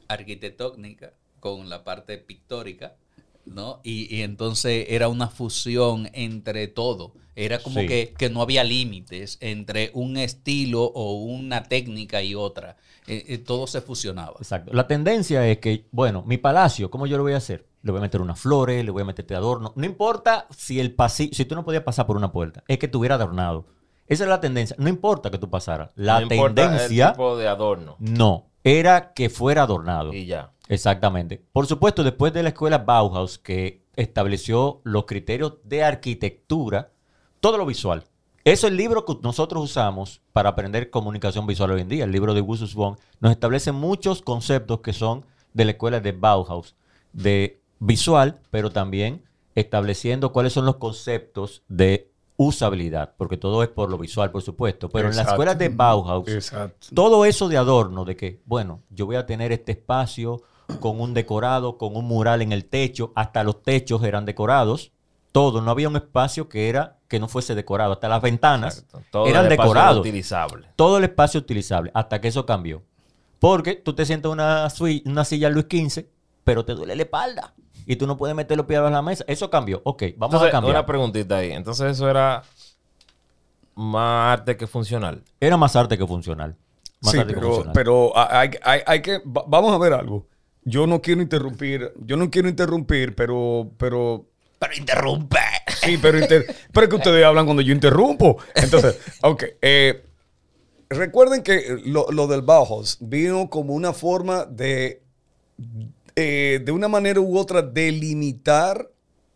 arquitectónica 0.09 1.15
con 1.41 1.69
la 1.69 1.85
parte 1.85 2.19
pictórica, 2.19 2.97
¿no? 3.47 3.81
Y, 3.85 4.15
y 4.15 4.23
entonces 4.23 4.87
era 4.91 5.09
una 5.09 5.29
fusión 5.29 6.09
entre 6.13 6.69
todo. 6.69 7.15
Era 7.35 7.59
como 7.63 7.81
Sí. 7.81 7.87
que, 7.87 8.15
que 8.17 8.31
no 8.31 8.41
había 8.41 8.65
límites 8.65 9.37
entre 9.41 9.91
un 9.93 10.17
estilo 10.17 10.85
o 10.85 11.15
una 11.23 11.65
técnica 11.65 12.23
y 12.23 12.35
otra. 12.35 12.77
Eh, 13.07 13.25
eh, 13.29 13.39
todo 13.39 13.67
se 13.67 13.83
fusionaba. 13.83 14.35
Exacto. 14.39 14.73
La 14.73 14.87
tendencia 14.87 15.47
es 15.47 15.59
que, 15.59 15.87
bueno, 15.93 16.23
mi 16.27 16.39
palacio, 16.39 16.91
¿cómo 16.91 17.07
yo 17.07 17.17
lo 17.19 17.23
voy 17.25 17.35
a 17.35 17.37
hacer? 17.37 17.67
Le 17.83 17.93
voy 17.93 17.99
a 17.99 18.03
meter 18.03 18.21
unas 18.23 18.41
flores, 18.41 18.85
le 18.85 18.91
voy 18.91 19.03
a 19.03 19.05
meter 19.05 19.33
adorno. 19.37 19.73
No 19.77 19.85
importa 19.85 20.47
si 20.57 20.81
el 20.81 20.93
pasillo, 20.95 21.35
si 21.35 21.45
tú 21.45 21.55
no 21.55 21.65
podías 21.65 21.83
pasar 21.85 22.07
por 22.07 22.17
una 22.17 22.33
puerta, 22.33 22.65
es 22.69 22.79
que 22.79 22.87
estuviera 22.87 23.15
adornado. 23.17 23.67
Esa 24.09 24.25
es 24.25 24.31
la 24.31 24.41
tendencia. 24.41 24.75
No 24.79 24.89
importa 24.89 25.31
que 25.31 25.39
tú 25.39 25.51
pasaras. 25.51 25.91
La 25.95 26.21
no 26.21 26.23
importa 26.35 26.63
tendencia, 26.71 27.07
el 27.09 27.13
tipo 27.13 27.37
de 27.37 27.49
adorno. 27.49 27.97
no, 27.99 28.47
era 28.67 29.13
que 29.13 29.31
fuera 29.31 29.63
adornado. 29.63 30.13
Y 30.13 30.27
ya. 30.27 30.51
Exactamente. 30.69 31.41
Por 31.53 31.69
supuesto, 31.69 32.03
después 32.03 32.33
de 32.33 32.43
la 32.43 32.49
escuela 32.49 32.79
Bauhaus, 32.79 33.39
que 33.39 33.85
estableció 33.95 34.81
los 34.83 35.07
criterios 35.07 35.59
de 35.63 35.85
arquitectura, 35.85 36.91
todo 37.39 37.59
lo 37.59 37.65
visual. 37.65 38.03
Eso 38.43 38.67
es 38.67 38.73
el 38.73 38.77
libro 38.77 39.05
que 39.05 39.19
nosotros 39.23 39.63
usamos 39.63 40.21
para 40.33 40.49
aprender 40.49 40.91
comunicación 40.91 41.47
visual 41.47 41.71
hoy 41.71 41.83
en 41.83 41.89
día. 41.89 42.05
El 42.05 42.11
libro 42.11 42.35
de 42.35 42.41
Gusus 42.41 42.75
Von 42.75 42.97
nos 43.21 43.31
establece 43.31 43.71
muchos 43.71 44.21
conceptos 44.21 44.81
que 44.81 44.93
son 44.93 45.25
de 45.53 45.65
la 45.65 45.71
escuela 45.71 46.01
de 46.01 46.11
Bauhaus, 46.11 46.75
de 47.13 47.63
visual, 47.79 48.41
pero 48.51 48.71
también 48.71 49.23
estableciendo 49.55 50.33
cuáles 50.33 50.53
son 50.53 50.67
los 50.67 50.77
conceptos 50.77 51.63
de 51.69 52.11
usabilidad, 52.37 53.15
porque 53.17 53.37
todo 53.37 53.63
es 53.63 53.69
por 53.69 53.91
lo 53.91 53.99
visual, 53.99 54.31
por 54.31 54.43
supuesto. 54.43 54.89
Pero 54.89 55.09
en 55.09 55.17
la 55.17 55.23
Exacto. 55.23 55.33
escuela 55.43 55.55
de 55.55 55.69
Bauhaus, 55.71 56.29
Exacto. 56.29 56.89
todo 56.95 57.25
eso 57.25 57.49
de 57.49 57.57
adorno, 57.57 58.05
de 58.05 58.17
que, 58.17 58.41
bueno, 58.45 58.83
yo 58.91 59.07
voy 59.07 59.17
a 59.17 59.27
tener 59.27 59.53
este 59.53 59.73
espacio 59.73 60.43
con 60.81 61.01
un 61.01 61.15
decorado, 61.15 61.79
con 61.79 61.97
un 61.97 62.05
mural 62.07 62.43
en 62.43 62.53
el 62.53 62.65
techo, 62.67 63.13
hasta 63.15 63.43
los 63.45 63.63
techos 63.63 64.03
eran 64.05 64.25
decorados. 64.25 64.93
todo, 65.33 65.61
no 65.61 65.71
había 65.71 65.89
un 65.91 65.97
espacio 65.97 66.49
que 66.49 66.71
era 66.71 66.99
que 67.09 67.21
no 67.21 67.29
fuese 67.29 67.55
decorado. 67.55 67.93
Hasta 67.93 68.09
las 68.09 68.23
ventanas. 68.23 68.87
Todo 69.11 69.27
eran 69.27 69.45
el 69.45 69.51
decorados. 69.51 70.01
utilizable. 70.01 70.69
Todo 70.77 70.97
el 70.97 71.05
espacio 71.05 71.39
utilizable, 71.41 71.91
hasta 71.93 72.23
que 72.23 72.29
eso 72.29 72.47
cambió. 72.47 72.83
Porque 73.39 73.75
tú 73.75 73.93
te 73.93 74.07
sientas 74.07 74.31
en 74.31 74.33
una, 74.33 74.71
sui- 74.71 75.03
una 75.05 75.27
silla 75.27 75.51
Luis 75.51 75.67
XV, 75.71 76.07
pero 76.43 76.65
te 76.65 76.73
duele 76.73 76.97
la 76.97 77.03
espalda. 77.03 77.55
Y 77.87 77.97
tú 77.97 78.07
no 78.07 78.17
puedes 78.17 78.35
meter 78.37 78.57
los 78.57 78.67
pies 78.67 78.81
a 78.81 78.91
la 78.91 79.01
mesa. 79.03 79.25
Eso 79.29 79.49
cambió. 79.49 79.81
Ok, 79.85 80.03
vamos 80.17 80.35
Entonces, 80.35 80.49
a 80.49 80.51
cambiar. 80.53 80.75
una 80.77 80.87
preguntita 80.87 81.37
ahí. 81.39 81.53
Entonces, 81.53 81.93
eso 81.93 82.11
era 82.11 82.43
más 83.75 84.39
arte 84.41 84.57
que 84.57 84.67
funcional. 84.67 85.23
Era 85.41 85.57
más 85.57 85.77
arte 85.77 85.97
que 85.99 86.07
funcional. 86.07 86.57
Más 87.03 87.13
Sí, 87.13 87.19
arte 87.19 87.33
que 87.35 87.39
pero, 87.41 87.49
funcional. 87.49 87.73
pero 87.75 88.13
hay, 88.17 88.51
hay- 88.63 88.81
hay 88.87 89.03
que. 89.03 89.19
va- 89.19 89.45
Vamos 89.47 89.73
a 89.73 89.79
ver 89.79 89.93
algo. 89.93 90.27
Yo 90.65 90.87
no 90.87 91.01
quiero 91.01 91.23
interrumpir. 91.23 91.93
Yo 92.05 92.17
no 92.17 92.31
quiero 92.31 92.49
interrumpir, 92.49 93.15
pero. 93.15 93.71
Pero. 93.79 94.27
Pero 94.59 94.73
interrumpe. 94.75 95.39
Sí, 95.83 95.99
pero, 96.01 96.19
inter- 96.19 96.47
pero 96.73 96.85
es 96.85 96.91
que 96.91 96.97
ustedes 96.97 97.25
hablan 97.25 97.45
cuando 97.45 97.63
yo 97.63 97.73
interrumpo. 97.75 98.39
Entonces, 98.55 98.99
ok. 99.23 99.45
eh, 99.61 100.03
recuerden 100.89 101.43
que 101.43 101.79
lo, 101.85 102.07
lo 102.11 102.27
del 102.27 102.41
Bauhaus 102.43 102.97
vino 103.01 103.51
como 103.51 103.75
una 103.75 103.93
forma 103.93 104.47
de, 104.47 105.03
eh, 106.17 106.61
de 106.65 106.73
una 106.73 106.89
manera 106.89 107.21
u 107.21 107.39
otra, 107.39 107.63
delimitar 107.63 108.91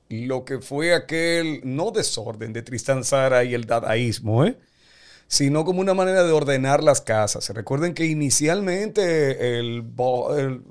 lo 0.08 0.44
que 0.44 0.58
fue 0.58 0.94
aquel, 0.94 1.60
no 1.62 1.90
desorden 1.92 2.52
de 2.52 2.62
Tristan 2.62 3.04
Zara 3.04 3.44
y 3.44 3.54
el 3.54 3.66
dadaísmo, 3.66 4.44
¿eh? 4.44 4.58
sino 5.28 5.64
como 5.64 5.80
una 5.80 5.94
manera 5.94 6.24
de 6.24 6.32
ordenar 6.32 6.82
las 6.82 7.00
casas. 7.00 7.48
Recuerden 7.50 7.94
que 7.94 8.06
inicialmente 8.06 9.58
el, 9.60 9.84
el- 10.36 10.62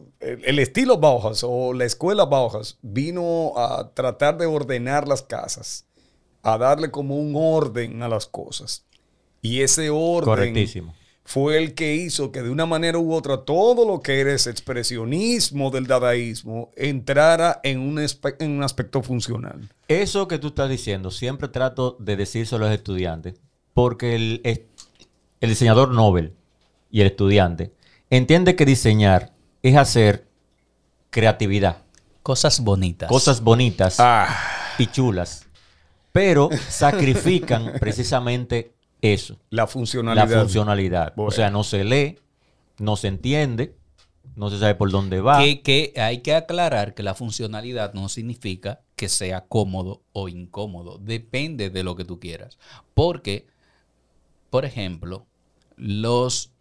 el- 0.44 0.60
estilo 0.60 0.98
Bauhaus 0.98 1.46
o 1.48 1.72
la 1.74 1.86
escuela 1.86 2.26
Bauhaus 2.26 2.78
vino 2.82 3.54
a 3.56 3.92
tratar 3.94 4.38
de 4.38 4.46
ordenar 4.48 5.08
las 5.08 5.22
casas, 5.22 5.86
a 6.44 6.58
darle 6.58 6.92
como 6.92 7.16
un 7.16 7.34
orden 7.38 8.04
a 8.04 8.10
las 8.10 8.28
cosas. 8.28 8.84
Y 9.42 9.62
ese 9.62 9.90
orden. 9.90 10.54
Fue 11.32 11.60
el 11.60 11.76
que 11.76 11.94
hizo 11.94 12.32
que 12.32 12.42
de 12.42 12.50
una 12.50 12.66
manera 12.66 12.98
u 12.98 13.14
otra 13.14 13.46
todo 13.46 13.86
lo 13.86 14.02
que 14.02 14.20
era 14.20 14.34
ese 14.34 14.50
expresionismo 14.50 15.70
del 15.70 15.86
dadaísmo 15.86 16.72
entrara 16.76 17.60
en 17.62 17.82
un, 17.82 18.00
en 18.40 18.50
un 18.52 18.64
aspecto 18.64 19.04
funcional. 19.04 19.70
Eso 19.88 20.28
que 20.28 20.40
tú 20.40 20.48
estás 20.48 20.72
diciendo, 20.72 21.12
siempre 21.12 21.48
trato 21.48 21.96
de 22.00 22.16
decírselo 22.16 22.66
a 22.66 22.70
los 22.70 22.76
estudiantes, 22.76 23.36
porque 23.76 24.16
el, 24.16 24.42
el 24.44 25.50
diseñador 25.50 25.94
Nobel 25.94 26.34
y 26.90 27.02
el 27.02 27.08
estudiante 27.08 27.74
entiende 28.10 28.56
que 28.56 28.66
diseñar 28.66 29.32
es 29.62 29.76
hacer 29.76 30.26
creatividad, 31.12 31.84
Cosas 32.24 32.60
bonitas. 32.62 33.08
cosas 33.08 33.42
bonitas 33.42 33.98
Ah, 34.00 34.36
y 34.80 34.88
chulas, 34.88 35.46
pero 36.12 36.50
sacrifican 36.70 37.74
precisamente 37.80 38.74
eso, 39.02 39.40
la 39.50 39.68
funcionalidad. 39.68 40.30
la 40.30 40.42
funcionalidad. 40.42 41.14
Bueno. 41.16 41.30
O 41.30 41.32
sea, 41.32 41.50
no 41.50 41.64
se 41.64 41.84
lee, 41.84 42.20
no 42.78 42.96
se 42.96 43.08
entiende, 43.08 43.76
no 44.36 44.50
se 44.50 44.60
sabe 44.60 44.76
por 44.76 44.92
dónde 44.92 45.22
va. 45.22 45.40
Que, 45.40 45.62
que 45.62 45.94
hay 45.98 46.20
que 46.20 46.34
aclarar 46.34 46.94
que 46.94 47.04
la 47.04 47.16
funcionalidad 47.16 47.94
no 47.94 48.10
significa 48.10 48.82
que 48.96 49.10
sea 49.10 49.46
cómodo 49.48 50.02
o 50.12 50.28
incómodo. 50.28 50.98
Depende 50.98 51.70
de 51.70 51.84
lo 51.84 51.96
que 51.96 52.06
tú 52.06 52.20
quieras. 52.20 52.58
Porque, 52.94 53.48
por 54.50 54.66
ejemplo, 54.66 55.26
los 55.78 56.52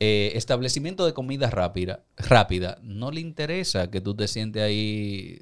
eh, 0.00 0.32
establecimientos 0.34 1.06
de 1.06 1.14
comida 1.14 1.50
rápida, 1.50 2.04
rápida 2.16 2.78
no 2.82 3.10
le 3.10 3.20
interesa 3.20 3.90
que 3.90 4.00
tú 4.00 4.14
te 4.14 4.28
sientes 4.28 4.62
ahí 4.62 5.38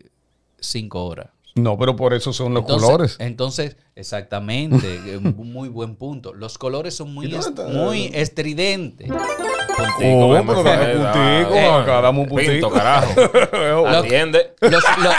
cinco 0.60 1.06
horas. 1.06 1.30
No, 1.54 1.76
pero 1.78 1.96
por 1.96 2.14
eso 2.14 2.32
son 2.32 2.54
los 2.54 2.62
Entonces- 2.62 2.84
colores. 2.86 3.16
Entonces, 3.18 3.76
exactamente, 3.94 5.16
un 5.18 5.52
muy 5.52 5.68
buen 5.68 5.96
punto. 5.96 6.32
Los 6.32 6.56
colores 6.58 6.94
son 6.94 7.12
muy, 7.12 7.34
muy 7.72 8.10
estridentes. 8.14 9.08
Puntico, 9.08 10.26
Oh, 10.28 10.42
pero 10.46 10.62
dame 10.62 11.40
eh, 11.42 11.70
acá 11.70 12.00
dame 12.02 12.20
un 12.20 12.26
Pinto, 12.28 12.44
puntico. 12.44 12.70
carajo. 12.70 13.14
Oh, 13.82 13.86
Atiende. 13.86 14.54
Los, 14.60 14.82
lo- 14.98 15.10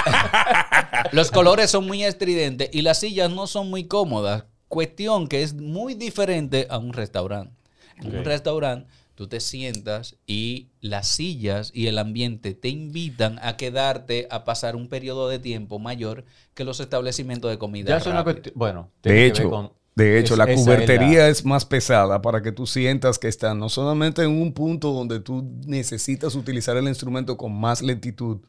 los 1.11 1.31
colores 1.31 1.69
son 1.71 1.85
muy 1.87 2.03
estridentes 2.03 2.69
y 2.71 2.81
las 2.83 2.99
sillas 2.99 3.29
no 3.31 3.47
son 3.47 3.69
muy 3.69 3.85
cómodas. 3.87 4.45
Cuestión 4.67 5.27
que 5.27 5.43
es 5.43 5.53
muy 5.53 5.93
diferente 5.95 6.67
a 6.69 6.77
un 6.77 6.93
restaurante. 6.93 7.53
En 7.97 8.15
un 8.17 8.25
restaurante 8.25 8.87
tú 9.23 9.29
te 9.29 9.39
sientas 9.39 10.17
y 10.27 10.67
las 10.81 11.07
sillas 11.07 11.71
y 11.73 11.87
el 11.87 11.97
ambiente 11.97 12.53
te 12.53 12.67
invitan 12.67 13.39
a 13.41 13.55
quedarte 13.55 14.27
a 14.29 14.43
pasar 14.43 14.75
un 14.75 14.89
periodo 14.89 15.29
de 15.29 15.39
tiempo 15.39 15.79
mayor 15.79 16.25
que 16.53 16.65
los 16.65 16.81
establecimientos 16.81 17.49
de 17.49 17.57
comida. 17.57 17.89
Ya 17.91 17.97
es 17.97 18.05
una 18.05 18.15
rápida. 18.15 18.33
cuestión. 18.33 18.53
Bueno, 18.57 18.91
De 19.01 19.25
hecho, 19.25 19.49
con- 19.49 19.71
de 19.95 20.19
hecho, 20.19 20.33
es- 20.33 20.37
la 20.39 20.43
es 20.45 20.59
cubertería 20.59 21.29
es, 21.29 21.45
más 21.45 21.63
pesada 21.63 22.21
para 22.21 22.41
que 22.41 22.51
tú 22.51 22.67
sientas 22.67 23.17
que 23.17 23.29
estás 23.29 23.55
no 23.55 23.69
solamente 23.69 24.23
en 24.23 24.31
un 24.31 24.51
punto 24.51 24.91
donde 24.91 25.21
tú 25.21 25.49
necesitas 25.65 26.35
utilizar 26.35 26.75
el 26.75 26.87
instrumento 26.89 27.37
con 27.37 27.57
más 27.57 27.81
lentitud, 27.81 28.39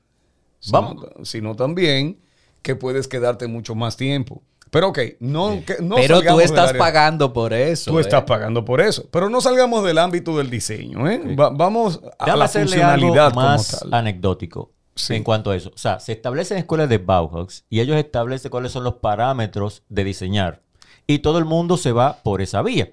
sino, 0.58 0.80
Vamos. 0.80 1.06
sino 1.22 1.54
también 1.54 2.18
que 2.62 2.74
puedes 2.74 3.06
quedarte 3.06 3.46
mucho 3.46 3.76
más 3.76 3.96
tiempo. 3.96 4.42
Pero 4.74 4.88
ok, 4.88 4.98
no, 5.20 5.62
que, 5.64 5.76
no 5.80 5.94
Pero 5.94 6.20
tú 6.20 6.40
estás 6.40 6.70
área- 6.70 6.78
pagando 6.80 7.32
por 7.32 7.52
eso. 7.52 7.92
Tú 7.92 7.98
¿eh? 7.98 8.00
estás 8.02 8.24
pagando 8.24 8.64
por 8.64 8.80
eso. 8.80 9.06
Pero 9.12 9.30
no 9.30 9.40
salgamos 9.40 9.84
del 9.84 9.98
ámbito 9.98 10.36
del 10.36 10.50
diseño. 10.50 11.08
¿eh? 11.08 11.36
Va- 11.36 11.50
vamos 11.50 12.00
a 12.18 12.24
Déjame 12.24 12.38
la 12.40 12.44
hacerle 12.46 12.82
algo 12.82 13.06
funcionalidad 13.06 13.32
como 13.32 13.46
más 13.46 13.78
tal. 13.80 13.94
anecdótico 13.94 14.72
Sí. 14.96 15.14
en 15.14 15.22
cuanto 15.22 15.52
a 15.52 15.56
eso. 15.56 15.70
O 15.72 15.78
sea, 15.78 16.00
se 16.00 16.10
establecen 16.10 16.58
escuelas 16.58 16.88
de 16.88 16.98
Bauhaus 16.98 17.64
y 17.70 17.78
ellos 17.78 17.96
establecen 17.96 18.50
cuáles 18.50 18.72
son 18.72 18.82
los 18.82 18.94
parámetros 18.94 19.84
de 19.88 20.02
diseñar. 20.04 20.60
Y 21.06 21.20
todo 21.20 21.38
el 21.38 21.44
mundo 21.44 21.76
se 21.76 21.92
va 21.92 22.18
por 22.24 22.42
esa 22.42 22.60
vía. 22.62 22.90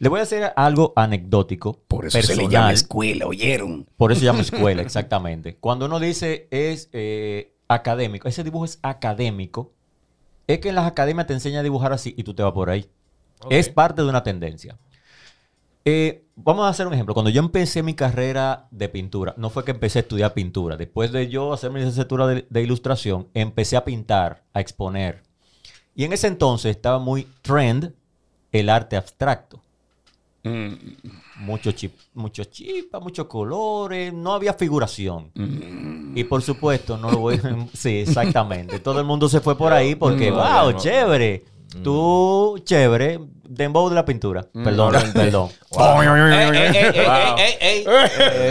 Le 0.00 0.08
voy 0.10 0.20
a 0.20 0.24
hacer 0.24 0.52
algo 0.56 0.92
anecdótico. 0.96 1.80
Por 1.88 2.04
eso 2.04 2.20
se 2.20 2.36
le 2.36 2.48
llama 2.48 2.72
escuela, 2.74 3.26
¿oyeron? 3.26 3.86
Por 3.96 4.12
eso 4.12 4.18
se 4.18 4.26
llama 4.26 4.40
escuela, 4.42 4.82
exactamente. 4.82 5.56
Cuando 5.56 5.86
uno 5.86 5.98
dice 5.98 6.48
es 6.50 6.90
eh, 6.92 7.54
académico, 7.68 8.28
ese 8.28 8.44
dibujo 8.44 8.66
es 8.66 8.78
académico, 8.82 9.72
es 10.46 10.58
que 10.60 10.68
en 10.70 10.74
las 10.74 10.86
academias 10.86 11.26
te 11.26 11.32
enseñan 11.34 11.60
a 11.60 11.62
dibujar 11.62 11.92
así 11.92 12.14
y 12.16 12.24
tú 12.24 12.34
te 12.34 12.42
vas 12.42 12.52
por 12.52 12.70
ahí. 12.70 12.88
Es 13.50 13.68
parte 13.68 14.02
de 14.02 14.08
una 14.08 14.22
tendencia. 14.22 14.78
Eh, 15.84 16.24
vamos 16.36 16.64
a 16.64 16.68
hacer 16.68 16.86
un 16.86 16.94
ejemplo. 16.94 17.14
Cuando 17.14 17.30
yo 17.30 17.40
empecé 17.40 17.82
mi 17.82 17.94
carrera 17.94 18.68
de 18.70 18.88
pintura, 18.88 19.34
no 19.36 19.50
fue 19.50 19.64
que 19.64 19.72
empecé 19.72 19.98
a 19.98 20.02
estudiar 20.02 20.32
pintura. 20.32 20.76
Después 20.76 21.10
de 21.10 21.28
yo 21.28 21.52
hacer 21.52 21.70
mi 21.70 21.80
licenciatura 21.80 22.26
de, 22.26 22.46
de 22.48 22.62
ilustración, 22.62 23.28
empecé 23.34 23.76
a 23.76 23.84
pintar, 23.84 24.44
a 24.52 24.60
exponer. 24.60 25.22
Y 25.94 26.04
en 26.04 26.12
ese 26.12 26.28
entonces 26.28 26.76
estaba 26.76 26.98
muy 26.98 27.26
trend 27.42 27.94
el 28.52 28.68
arte 28.68 28.96
abstracto. 28.96 29.62
Mm, 30.44 30.72
Mucho 31.40 31.72
chip, 31.72 31.94
muchos 32.14 32.50
chipas, 32.50 33.00
muchos 33.00 33.26
colores, 33.26 34.12
no 34.12 34.32
había 34.32 34.54
figuración. 34.54 35.30
Mm. 35.34 36.16
Y 36.16 36.24
por 36.24 36.42
supuesto, 36.42 36.96
no 36.98 37.10
lo 37.10 37.18
voy 37.18 37.40
Sí, 37.74 38.00
exactamente. 38.00 38.78
Todo 38.80 38.98
el 39.00 39.06
mundo 39.06 39.28
se 39.28 39.40
fue 39.40 39.56
por 39.56 39.72
ahí 39.72 39.94
porque, 39.94 40.30
No, 40.30 40.36
wow, 40.36 40.72
no. 40.72 40.78
chévere. 40.78 41.44
Tú, 41.82 42.60
chévere. 42.64 43.18
Dembow 43.48 43.88
de 43.88 43.94
la 43.94 44.04
pintura. 44.04 44.46
Perdón, 44.52 44.94
perdón. 45.14 45.48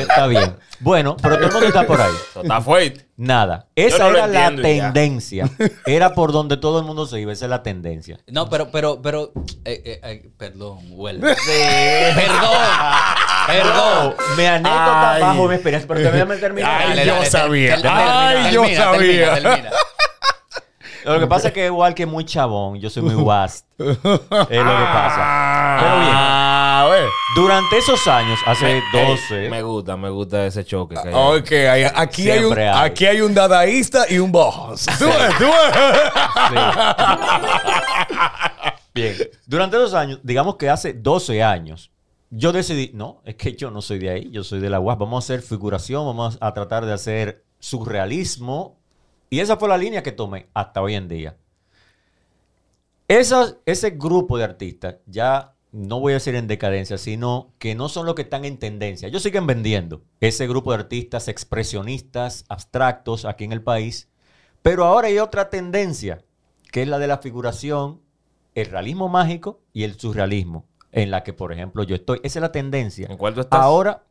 Está 0.01 0.27
bien. 0.27 0.55
Bueno, 0.81 1.15
pero 1.21 1.35
todo 1.37 1.45
el 1.47 1.51
mundo 1.53 1.67
está 1.67 1.85
por 1.85 2.01
ahí. 2.01 2.11
Eso 2.31 2.41
Está 2.41 2.59
fuerte. 2.61 3.05
Nada. 3.17 3.67
Esa 3.75 4.09
no 4.09 4.17
era 4.17 4.25
la 4.27 4.49
tendencia. 4.55 5.47
Era 5.85 6.13
por 6.15 6.31
donde 6.31 6.57
todo 6.57 6.79
el 6.79 6.85
mundo 6.85 7.05
se 7.05 7.19
iba. 7.19 7.31
Esa 7.31 7.45
es 7.45 7.49
la 7.51 7.61
tendencia. 7.61 8.17
No, 8.27 8.49
pero, 8.49 8.71
pero, 8.71 8.99
pero, 9.01 9.31
eh, 9.63 9.81
eh, 9.85 9.99
eh, 10.03 10.29
perdón, 10.37 10.79
huele. 10.91 11.19
Perdón, 12.15 12.57
perdón. 13.47 14.15
Mi 14.37 14.45
anécdota 14.45 15.11
Ay. 15.13 15.21
bajo 15.21 15.47
mi 15.47 15.53
experiencia. 15.55 15.87
Pero 15.87 16.11
déjame 16.11 16.37
terminar. 16.37 16.81
Ay, 16.81 16.89
Dale, 16.89 17.05
yo 17.05 17.13
dale, 17.13 17.25
sabía. 17.27 17.73
ter- 17.75 17.81
termina, 17.83 18.27
Ay, 18.29 18.35
termina, 18.35 18.51
yo 18.51 18.61
termina, 18.61 18.83
sabía. 18.83 19.33
termina, 19.33 19.49
termina. 19.51 19.71
Lo 21.03 21.19
que 21.19 21.27
pasa 21.27 21.47
es 21.47 21.53
que 21.55 21.65
igual 21.65 21.95
que 21.95 22.05
muy 22.05 22.25
chabón, 22.25 22.79
yo 22.79 22.89
soy 22.89 23.01
muy 23.03 23.15
wast. 23.15 23.65
es 23.79 23.87
lo 23.87 23.97
que 24.11 24.29
pasa. 24.49 25.77
Pero 25.79 25.99
bien, 25.99 26.15
Durante 27.35 27.77
esos 27.77 28.05
años, 28.07 28.39
hace 28.45 28.77
Ey, 28.77 28.81
12, 28.93 29.49
Me 29.49 29.61
gusta, 29.61 29.95
me 29.97 30.09
gusta 30.09 30.45
ese 30.45 30.63
choque. 30.65 30.95
que 31.01 31.09
hay. 31.09 31.13
Ok, 31.13 31.51
hay- 31.51 31.91
aquí, 31.95 32.29
hay 32.29 32.37
un, 32.39 32.43
Siempre 32.45 32.69
hay. 32.69 32.89
aquí 32.89 33.05
hay 33.05 33.21
un 33.21 33.33
dadaísta 33.33 34.05
y 34.09 34.19
un 34.19 34.31
Bauhaus. 34.31 34.85
Tú 34.99 35.05
ves, 35.05 35.37
tú 35.37 35.45
bien, 38.93 39.15
durante 39.45 39.77
esos 39.77 39.93
años, 39.93 40.19
digamos 40.23 40.55
que 40.57 40.69
hace 40.69 40.93
12 40.93 41.41
años, 41.43 41.91
yo 42.29 42.51
decidí, 42.51 42.91
no, 42.93 43.21
es 43.25 43.35
que 43.35 43.53
yo 43.55 43.71
no 43.71 43.81
soy 43.81 43.99
de 43.99 44.09
ahí, 44.09 44.29
yo 44.31 44.43
soy 44.43 44.59
de 44.59 44.69
la 44.69 44.79
UAS, 44.79 44.97
vamos 44.97 45.23
a 45.23 45.25
hacer 45.25 45.41
figuración, 45.41 46.05
vamos 46.05 46.37
a 46.41 46.53
tratar 46.53 46.85
de 46.85 46.93
hacer 46.93 47.43
surrealismo. 47.59 48.79
Y 49.29 49.39
esa 49.39 49.55
fue 49.57 49.69
la 49.69 49.77
línea 49.77 50.03
que 50.03 50.11
tomé 50.11 50.47
hasta 50.53 50.81
hoy 50.81 50.95
en 50.95 51.07
día. 51.07 51.37
Esas- 53.07 53.57
ese 53.65 53.91
grupo 53.91 54.37
de 54.37 54.43
artistas, 54.45 54.95
ya 55.05 55.53
no 55.71 55.99
voy 55.99 56.11
a 56.11 56.15
decir 56.15 56.35
en 56.35 56.47
decadencia, 56.47 56.97
sino 56.97 57.53
que 57.57 57.75
no 57.75 57.87
son 57.89 58.05
los 58.05 58.15
que 58.15 58.23
están 58.23 58.43
en 58.45 58.57
tendencia. 58.57 59.07
Ellos 59.07 59.23
siguen 59.23 59.47
vendiendo 59.47 60.03
ese 60.19 60.47
grupo 60.47 60.71
de 60.71 60.79
artistas 60.79 61.27
expresionistas, 61.27 62.45
abstractos 62.49 63.25
aquí 63.25 63.45
en 63.45 63.51
el 63.53 63.61
país. 63.61 64.09
Pero 64.61 64.85
ahora 64.85 65.07
hay 65.07 65.19
otra 65.19 65.49
tendencia 65.49 66.23
que 66.71 66.81
es 66.83 66.87
la 66.87 66.99
de 66.99 67.07
la 67.07 67.17
figuración, 67.19 68.01
el 68.53 68.65
realismo 68.67 69.07
mágico 69.09 69.61
y 69.73 69.83
el 69.83 69.99
surrealismo, 69.99 70.65
en 70.91 71.09
la 71.09 71.23
que, 71.23 71.33
por 71.33 71.53
ejemplo, 71.53 71.83
yo 71.83 71.95
estoy. 71.95 72.19
Esa 72.23 72.39
es 72.39 72.41
la 72.41 72.51
tendencia. 72.51 73.07
¿En 73.09 73.17
cuál 73.17 73.33
tú 73.33 73.41
estás? 73.41 73.59
Ahora, 73.61 74.03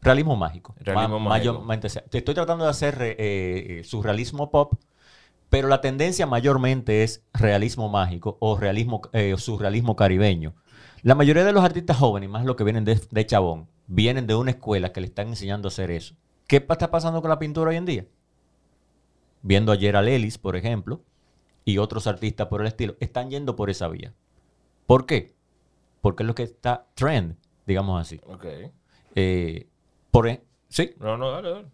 realismo 0.00 0.36
mágico. 0.36 0.74
Realismo 0.78 1.18
Ma- 1.18 1.30
mágico. 1.30 1.54
mayormente. 1.54 1.88
Te 1.88 2.18
estoy 2.18 2.34
tratando 2.34 2.64
de 2.64 2.70
hacer 2.70 2.96
eh, 3.02 3.16
eh, 3.18 3.84
surrealismo 3.84 4.50
pop, 4.50 4.74
pero 5.50 5.68
la 5.68 5.80
tendencia 5.80 6.26
mayormente 6.26 7.02
es 7.02 7.22
realismo 7.32 7.88
mágico 7.88 8.36
o 8.40 8.56
realismo, 8.56 9.02
eh, 9.12 9.34
surrealismo 9.38 9.96
caribeño. 9.96 10.54
La 11.04 11.14
mayoría 11.14 11.44
de 11.44 11.52
los 11.52 11.62
artistas 11.62 11.98
jóvenes, 11.98 12.30
más 12.30 12.44
los 12.46 12.56
que 12.56 12.64
vienen 12.64 12.84
de, 12.86 12.98
de 13.10 13.26
Chabón, 13.26 13.68
vienen 13.86 14.26
de 14.26 14.34
una 14.34 14.52
escuela 14.52 14.90
que 14.90 15.00
le 15.02 15.06
están 15.06 15.28
enseñando 15.28 15.68
a 15.68 15.70
hacer 15.70 15.90
eso. 15.90 16.14
¿Qué 16.46 16.56
está 16.56 16.90
pasando 16.90 17.20
con 17.20 17.28
la 17.28 17.38
pintura 17.38 17.70
hoy 17.70 17.76
en 17.76 17.84
día? 17.84 18.06
Viendo 19.42 19.70
a 19.72 19.76
Gerald 19.76 20.08
Ellis, 20.08 20.38
por 20.38 20.56
ejemplo, 20.56 21.02
y 21.64 21.76
otros 21.78 22.06
artistas 22.06 22.46
por 22.48 22.62
el 22.62 22.66
estilo, 22.66 22.96
están 23.00 23.28
yendo 23.30 23.54
por 23.54 23.68
esa 23.68 23.86
vía. 23.88 24.14
¿Por 24.86 25.04
qué? 25.04 25.34
Porque 26.00 26.22
es 26.22 26.26
lo 26.26 26.34
que 26.34 26.42
está 26.44 26.86
trend, 26.94 27.36
digamos 27.66 28.00
así. 28.00 28.18
Ok. 28.26 28.46
Eh, 29.14 29.68
por, 30.10 30.26
e- 30.26 30.42
sí, 30.68 30.94
No, 31.00 31.18
no, 31.18 31.30
dale, 31.32 31.50
dale. 31.50 31.66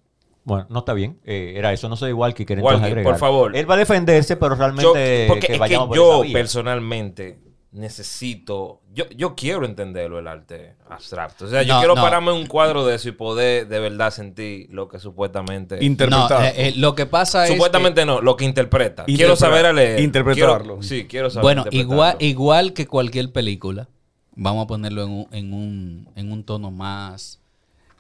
bueno, 0.43 0.67
no 0.71 0.81
está 0.81 0.93
bien. 0.93 1.21
Eh, 1.25 1.55
era 1.57 1.73
eso, 1.73 1.89
no 1.89 1.95
soy 1.97 2.11
igual 2.11 2.35
que 2.35 2.45
quieren 2.45 2.65
Walkie, 2.65 2.85
agregar. 2.85 3.13
por 3.13 3.19
favor. 3.21 3.55
Él 3.57 3.71
va 3.71 3.75
a 3.75 3.79
defenderse, 3.79 4.37
pero 4.37 4.55
Yo, 4.57 4.59
realmente 4.59 5.25
porque 5.29 5.47
que 5.47 5.53
es 5.53 5.57
que 5.57 5.61
vayamos 5.61 5.89
por 5.89 5.97
yo 5.97 6.15
esa 6.17 6.23
vía. 6.25 6.33
personalmente 6.33 7.39
necesito, 7.73 8.81
yo, 8.93 9.05
yo 9.11 9.35
quiero 9.35 9.65
entenderlo 9.65 10.19
el 10.19 10.27
arte 10.27 10.75
abstracto. 10.89 11.45
O 11.45 11.49
sea, 11.49 11.63
yo 11.63 11.75
No, 11.75 11.81
quiero 11.81 11.95
no. 11.95 12.03
pararme 12.03 12.31
en 12.33 12.39
un 12.39 12.47
cuadro 12.47 12.85
de 12.87 12.97
eso 12.97 13.09
y 13.09 13.13
poder 13.13 13.69
de 13.69 13.79
verdad 13.81 14.11
sentir 14.11 14.69
lo 14.71 14.89
que 14.89 14.99
supuestamente... 14.99 15.77
No, 15.77 15.83
Interpretar. 15.83 16.45
eh, 16.47 16.69
eh, 16.69 16.73
lo 16.77 16.95
que 16.95 17.07
pasa 17.07 17.45
es. 17.47 17.53
supuestamente 17.53 18.05
no, 18.05 18.21
lo 18.21 18.37
que 18.37 18.45
interpreta. 18.45 19.05
quiero 19.05 19.35
Interpretar- 19.35 19.37
saber 19.37 19.67
a 19.67 19.73
leer. 19.73 20.01
interpretarlo. 20.01 20.79
Quiero- 20.79 20.83
sí, 20.83 21.07
quiero 21.07 21.31
saber 21.31 21.43
bueno, 21.43 21.65
igual, 21.71 22.17
igual 22.21 22.73
que 22.73 22.87
cualquier 22.87 23.33
película, 23.33 23.89
vamos 24.35 24.65
a 24.65 24.67
ponerlo 24.67 25.03
en 25.05 25.11
un, 25.11 25.29
en 25.33 25.53
un, 25.53 26.09
en 26.17 26.33
un 26.33 26.45
tono 26.45 26.71
más. 26.71 27.41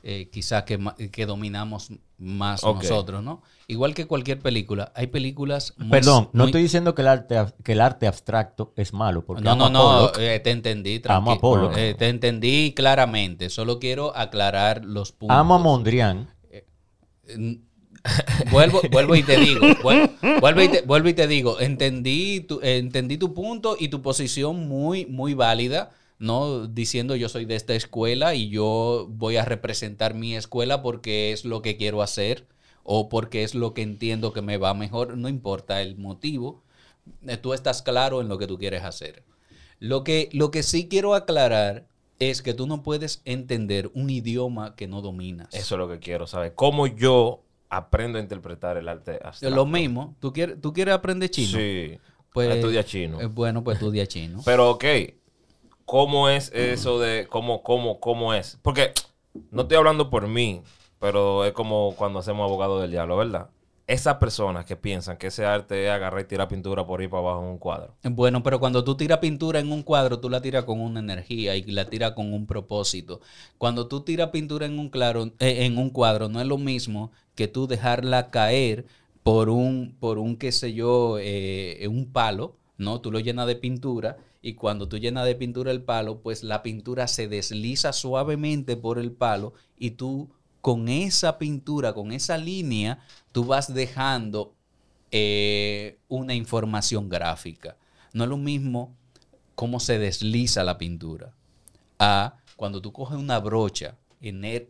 eh, 0.02 0.28
quizás 0.32 0.62
que, 0.64 0.78
que 1.12 1.26
dominamos 1.26 1.92
más 2.20 2.62
Ok. 2.64 2.82
nosotros, 2.82 3.22
¿no? 3.24 3.42
Igual 3.66 3.94
que 3.94 4.06
cualquier 4.06 4.38
película, 4.40 4.92
hay 4.94 5.06
películas 5.08 5.74
muy- 5.78 5.88
Perdón, 5.90 6.28
no 6.32 6.42
muy- 6.44 6.50
estoy 6.50 6.62
diciendo 6.62 6.94
que 6.94 7.02
el 7.02 7.08
arte, 7.08 7.36
ab- 7.38 7.54
que 7.64 7.72
el 7.72 7.80
arte 7.80 8.06
abstracto 8.06 8.72
es 8.76 8.92
malo. 8.92 9.24
Porque 9.24 9.42
No, 9.42 9.56
no, 9.56 9.70
no, 9.70 10.12
eh, 10.18 10.38
te 10.40 10.50
entendí. 10.50 11.00
Amo 11.08 11.32
a 11.32 11.38
Pollock. 11.38 11.76
eh, 11.76 11.94
te 11.98 12.08
entendí 12.08 12.72
claramente. 12.74 13.48
Solo 13.48 13.78
quiero 13.78 14.14
aclarar 14.16 14.84
los 14.84 15.12
puntos. 15.12 15.36
Amo 15.36 15.54
a 15.54 15.58
Mondrian. 15.58 16.28
Vuelvo, 18.50 18.80
vuelvo 18.90 19.14
y 19.14 19.22
te 19.22 19.36
digo, 19.38 19.60
vuel- 19.82 20.10
vuelvo, 20.40 20.62
y 20.62 20.68
te, 20.68 20.80
vuelvo 20.82 21.08
y 21.10 21.14
te 21.14 21.26
digo, 21.26 21.60
entendí 21.60 22.40
tu, 22.40 22.58
eh, 22.62 22.78
entendí 22.78 23.18
tu 23.18 23.34
punto 23.34 23.76
y 23.78 23.88
tu 23.88 24.00
posición 24.00 24.66
muy, 24.68 25.04
muy 25.04 25.34
válida, 25.34 25.90
¿no? 26.20 26.66
Diciendo 26.68 27.16
yo 27.16 27.28
soy 27.28 27.46
de 27.46 27.56
esta 27.56 27.74
escuela 27.74 28.34
y 28.34 28.50
yo 28.50 29.08
voy 29.10 29.38
a 29.38 29.44
representar 29.44 30.14
mi 30.14 30.36
escuela 30.36 30.82
porque 30.82 31.32
es 31.32 31.44
lo 31.44 31.62
que 31.62 31.76
quiero 31.76 32.02
hacer 32.02 32.46
o 32.84 33.08
porque 33.08 33.42
es 33.42 33.54
lo 33.54 33.74
que 33.74 33.82
entiendo 33.82 34.32
que 34.32 34.42
me 34.42 34.58
va 34.58 34.74
mejor, 34.74 35.16
no 35.16 35.28
importa 35.28 35.82
el 35.82 35.96
motivo, 35.96 36.62
eh, 37.26 37.36
tú 37.36 37.54
estás 37.54 37.82
claro 37.82 38.20
en 38.20 38.28
lo 38.28 38.38
que 38.38 38.46
tú 38.46 38.58
quieres 38.58 38.84
hacer. 38.84 39.24
Lo 39.78 40.04
que, 40.04 40.28
lo 40.32 40.50
que 40.50 40.62
sí 40.62 40.88
quiero 40.88 41.14
aclarar 41.14 41.86
es 42.18 42.42
que 42.42 42.52
tú 42.52 42.66
no 42.66 42.82
puedes 42.82 43.22
entender 43.24 43.90
un 43.94 44.10
idioma 44.10 44.76
que 44.76 44.86
no 44.86 45.00
dominas. 45.00 45.48
Eso 45.54 45.74
es 45.74 45.78
lo 45.78 45.88
que 45.88 45.98
quiero 45.98 46.26
saber. 46.26 46.54
¿Cómo 46.54 46.86
yo 46.86 47.40
aprendo 47.70 48.18
a 48.18 48.20
interpretar 48.20 48.76
el 48.76 48.88
arte 48.88 49.18
abstracto? 49.24 49.56
Lo 49.56 49.64
mismo, 49.64 50.16
¿tú 50.20 50.34
quieres, 50.34 50.60
tú 50.60 50.74
quieres 50.74 50.92
aprender 50.92 51.30
chino? 51.30 51.58
Sí. 51.58 51.98
Pues, 52.32 52.54
Estudia 52.54 52.84
chino. 52.84 53.20
eh, 53.20 53.26
bueno, 53.26 53.64
pues 53.64 53.78
estudia 53.78 54.06
chino. 54.06 54.42
Pero, 54.44 54.70
ok, 54.70 54.84
¿cómo 55.90 56.28
es 56.28 56.52
eso 56.54 57.00
de 57.00 57.26
cómo, 57.28 57.64
cómo, 57.64 57.98
cómo 57.98 58.32
es? 58.32 58.60
Porque 58.62 58.92
no 59.50 59.62
estoy 59.62 59.76
hablando 59.76 60.08
por 60.08 60.28
mí, 60.28 60.62
pero 61.00 61.44
es 61.44 61.52
como 61.52 61.96
cuando 61.96 62.20
hacemos 62.20 62.44
abogado 62.44 62.80
del 62.80 62.92
diablo, 62.92 63.16
¿verdad? 63.16 63.48
Esas 63.88 64.18
personas 64.18 64.64
que 64.64 64.76
piensan 64.76 65.16
que 65.16 65.26
ese 65.26 65.44
arte 65.44 65.86
es 65.86 65.90
agarrar 65.90 66.20
y 66.20 66.28
tirar 66.28 66.46
pintura 66.46 66.86
por 66.86 67.00
ahí 67.00 67.08
para 67.08 67.22
abajo 67.22 67.42
en 67.42 67.48
un 67.48 67.58
cuadro. 67.58 67.96
Bueno, 68.04 68.40
pero 68.44 68.60
cuando 68.60 68.84
tú 68.84 68.96
tiras 68.96 69.18
pintura 69.18 69.58
en 69.58 69.72
un 69.72 69.82
cuadro, 69.82 70.20
tú 70.20 70.30
la 70.30 70.40
tiras 70.40 70.62
con 70.62 70.80
una 70.80 71.00
energía 71.00 71.56
y 71.56 71.64
la 71.64 71.90
tiras 71.90 72.12
con 72.12 72.32
un 72.32 72.46
propósito. 72.46 73.20
Cuando 73.58 73.88
tú 73.88 74.02
tiras 74.02 74.28
pintura 74.28 74.66
en 74.66 74.78
un, 74.78 74.90
claro, 74.90 75.32
eh, 75.40 75.64
en 75.64 75.76
un 75.76 75.90
cuadro, 75.90 76.28
no 76.28 76.40
es 76.40 76.46
lo 76.46 76.56
mismo 76.56 77.10
que 77.34 77.48
tú 77.48 77.66
dejarla 77.66 78.30
caer 78.30 78.86
por 79.24 79.48
un, 79.48 79.96
por 79.98 80.18
un 80.18 80.36
qué 80.36 80.52
sé 80.52 80.72
yo, 80.72 81.16
eh, 81.18 81.84
un 81.90 82.12
palo, 82.12 82.54
¿no? 82.78 83.00
Tú 83.00 83.10
lo 83.10 83.18
llenas 83.18 83.48
de 83.48 83.56
pintura 83.56 84.18
y 84.42 84.54
cuando 84.54 84.88
tú 84.88 84.98
llenas 84.98 85.26
de 85.26 85.34
pintura 85.34 85.70
el 85.70 85.82
palo, 85.82 86.20
pues 86.20 86.42
la 86.42 86.62
pintura 86.62 87.06
se 87.08 87.28
desliza 87.28 87.92
suavemente 87.92 88.76
por 88.76 88.98
el 88.98 89.12
palo 89.12 89.52
y 89.78 89.92
tú 89.92 90.30
con 90.60 90.88
esa 90.88 91.38
pintura, 91.38 91.92
con 91.92 92.12
esa 92.12 92.38
línea, 92.38 93.00
tú 93.32 93.44
vas 93.44 93.72
dejando 93.72 94.54
eh, 95.10 95.98
una 96.08 96.34
información 96.34 97.08
gráfica. 97.08 97.76
No 98.12 98.24
es 98.24 98.30
lo 98.30 98.36
mismo 98.36 98.94
cómo 99.54 99.80
se 99.80 99.98
desliza 99.98 100.64
la 100.64 100.78
pintura 100.78 101.34
a 101.98 102.36
cuando 102.56 102.80
tú 102.80 102.92
coges 102.92 103.18
una 103.18 103.38
brocha 103.38 103.96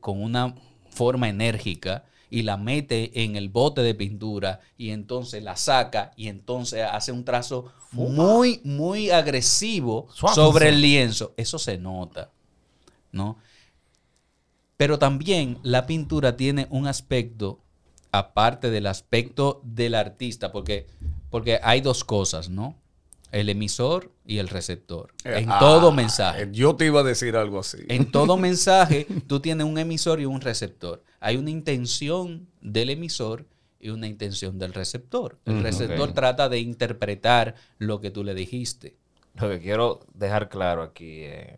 con 0.00 0.22
una 0.22 0.54
forma 0.90 1.28
enérgica 1.28 2.04
y 2.28 2.42
la 2.42 2.56
mete 2.56 3.24
en 3.24 3.36
el 3.36 3.48
bote 3.48 3.82
de 3.82 3.94
pintura 3.94 4.60
y 4.76 4.90
entonces 4.90 5.42
la 5.42 5.56
saca 5.56 6.12
y 6.16 6.28
entonces 6.28 6.84
hace 6.84 7.10
un 7.10 7.24
trazo 7.24 7.72
muy, 7.92 8.60
muy 8.64 9.10
agresivo 9.10 10.08
sobre 10.12 10.68
el 10.68 10.80
lienzo. 10.80 11.34
Eso 11.36 11.58
se 11.58 11.78
nota, 11.78 12.30
¿no? 13.12 13.38
Pero 14.76 14.98
también 14.98 15.58
la 15.62 15.86
pintura 15.86 16.36
tiene 16.36 16.66
un 16.70 16.86
aspecto, 16.86 17.60
aparte 18.12 18.70
del 18.70 18.86
aspecto 18.86 19.60
del 19.64 19.94
artista, 19.94 20.52
porque, 20.52 20.86
porque 21.28 21.60
hay 21.62 21.80
dos 21.80 22.02
cosas, 22.04 22.48
¿no? 22.48 22.76
El 23.30 23.48
emisor 23.48 24.10
y 24.26 24.38
el 24.38 24.48
receptor. 24.48 25.12
En 25.24 25.50
Ah, 25.50 25.58
todo 25.60 25.92
mensaje. 25.92 26.48
Yo 26.50 26.74
te 26.74 26.86
iba 26.86 27.00
a 27.00 27.04
decir 27.04 27.36
algo 27.36 27.60
así. 27.60 27.78
En 27.88 28.10
todo 28.10 28.36
mensaje, 28.38 29.06
tú 29.26 29.40
tienes 29.40 29.66
un 29.66 29.78
emisor 29.78 30.20
y 30.20 30.24
un 30.24 30.40
receptor. 30.40 31.04
Hay 31.20 31.36
una 31.36 31.50
intención 31.50 32.48
del 32.60 32.90
emisor 32.90 33.46
y 33.80 33.88
una 33.90 34.06
intención 34.06 34.58
del 34.58 34.74
receptor. 34.74 35.38
El 35.46 35.62
receptor 35.62 36.08
ok. 36.10 36.14
trata 36.14 36.48
de 36.48 36.58
interpretar 36.60 37.54
lo 37.78 38.00
que 38.00 38.10
tú 38.10 38.22
le 38.24 38.34
dijiste. 38.34 38.96
Lo 39.36 39.48
que 39.48 39.60
quiero 39.60 40.00
dejar 40.14 40.48
claro 40.48 40.82
aquí 40.82 41.20
eh, 41.22 41.56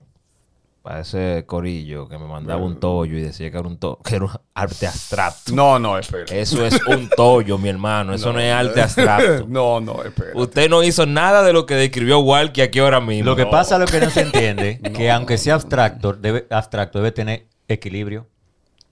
para 0.83 1.01
ese 1.01 1.45
corillo 1.47 2.09
que 2.09 2.19
me 2.19 2.27
mandaba 2.27 2.63
un 2.63 2.79
tollo 2.81 3.17
y 3.17 3.23
decía 3.23 3.51
que 3.51 3.57
era 3.59 3.67
un, 3.69 3.77
to- 3.79 3.99
que 4.05 4.17
era 4.17 4.25
un 4.25 4.31
arte 4.55 4.87
abstracto. 4.87 5.53
No, 5.55 5.79
no, 5.79 5.97
espera. 5.99 6.25
Eso 6.37 6.65
es 6.67 6.79
un 6.87 7.09
tollo, 7.09 7.57
mi 7.59 7.69
hermano. 7.69 8.15
Eso 8.15 8.33
no, 8.33 8.41
es 8.41 8.53
arte 8.53 8.81
abstracto. 8.83 9.47
No, 9.49 9.81
no, 9.81 10.03
espera. 10.03 10.31
Usted 10.35 10.69
no 10.69 10.83
hizo 10.83 11.07
nada 11.07 11.43
de 11.43 11.53
lo 11.53 11.67
que 11.67 11.75
describió 11.77 12.19
Walkie 12.21 12.63
aquí 12.63 12.79
ahora 12.81 13.01
mismo. 13.01 13.31
Lo 13.31 13.37
que 13.37 13.45
No. 13.45 13.51
pasa, 13.51 13.79
lo 13.79 13.87
que 13.87 14.01
no 14.01 14.11
se 14.11 14.21
entiende, 14.23 14.81
que 14.97 15.11
aunque 15.11 15.39
sea 15.39 15.55
abstracto, 15.55 16.13
debe, 16.13 16.47
abstracto 16.51 16.99
debe 16.99 17.13
tener 17.13 17.47
equilibrio, 17.69 18.27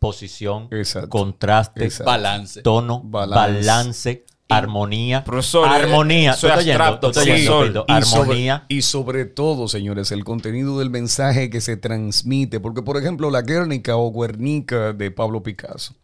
posición, 0.00 0.66
Exacto. 0.72 1.10
contraste, 1.10 1.84
Exacto. 1.84 2.10
Balance. 2.10 2.62
tono, 2.62 3.02
Balance. 3.04 3.52
balance, 3.66 4.24
armonía. 4.48 5.22
Profesor, 5.22 5.68
armonía. 5.68 6.32
eh, 6.32 6.36
soy 6.36 6.50
abstracto, 6.50 7.12
Armonía. 7.86 8.64
Y 8.68 8.82
sobre, 8.82 9.24
todo, 9.26 9.68
señores, 9.68 10.10
el 10.10 10.24
contenido 10.24 10.78
del 10.78 10.90
mensaje 10.90 11.50
que 11.50 11.60
se 11.60 11.76
transmite. 11.76 12.58
Porque, 12.58 12.82
por 12.82 12.96
ejemplo, 12.96 13.30
la 13.30 13.42
Guernica 13.42 13.96
o 13.96 14.10
Guernica 14.12 14.92
de 14.92 15.10
Pablo 15.12 15.42
Picasso. 15.42 15.94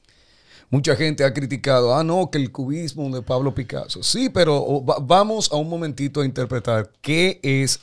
Mucha 0.68 0.96
gente 0.96 1.24
ha 1.24 1.32
criticado, 1.32 1.94
ah, 1.94 2.02
no, 2.02 2.30
que 2.30 2.38
el 2.38 2.50
cubismo 2.50 3.08
de 3.14 3.22
Pablo 3.22 3.54
Picasso. 3.54 4.02
Sí, 4.02 4.28
pero 4.28 4.82
vamos 5.00 5.50
a 5.52 5.56
un 5.56 5.68
momentito 5.68 6.20
a 6.20 6.24
interpretar 6.26 6.90
qué 7.00 7.38
es, 7.42 7.80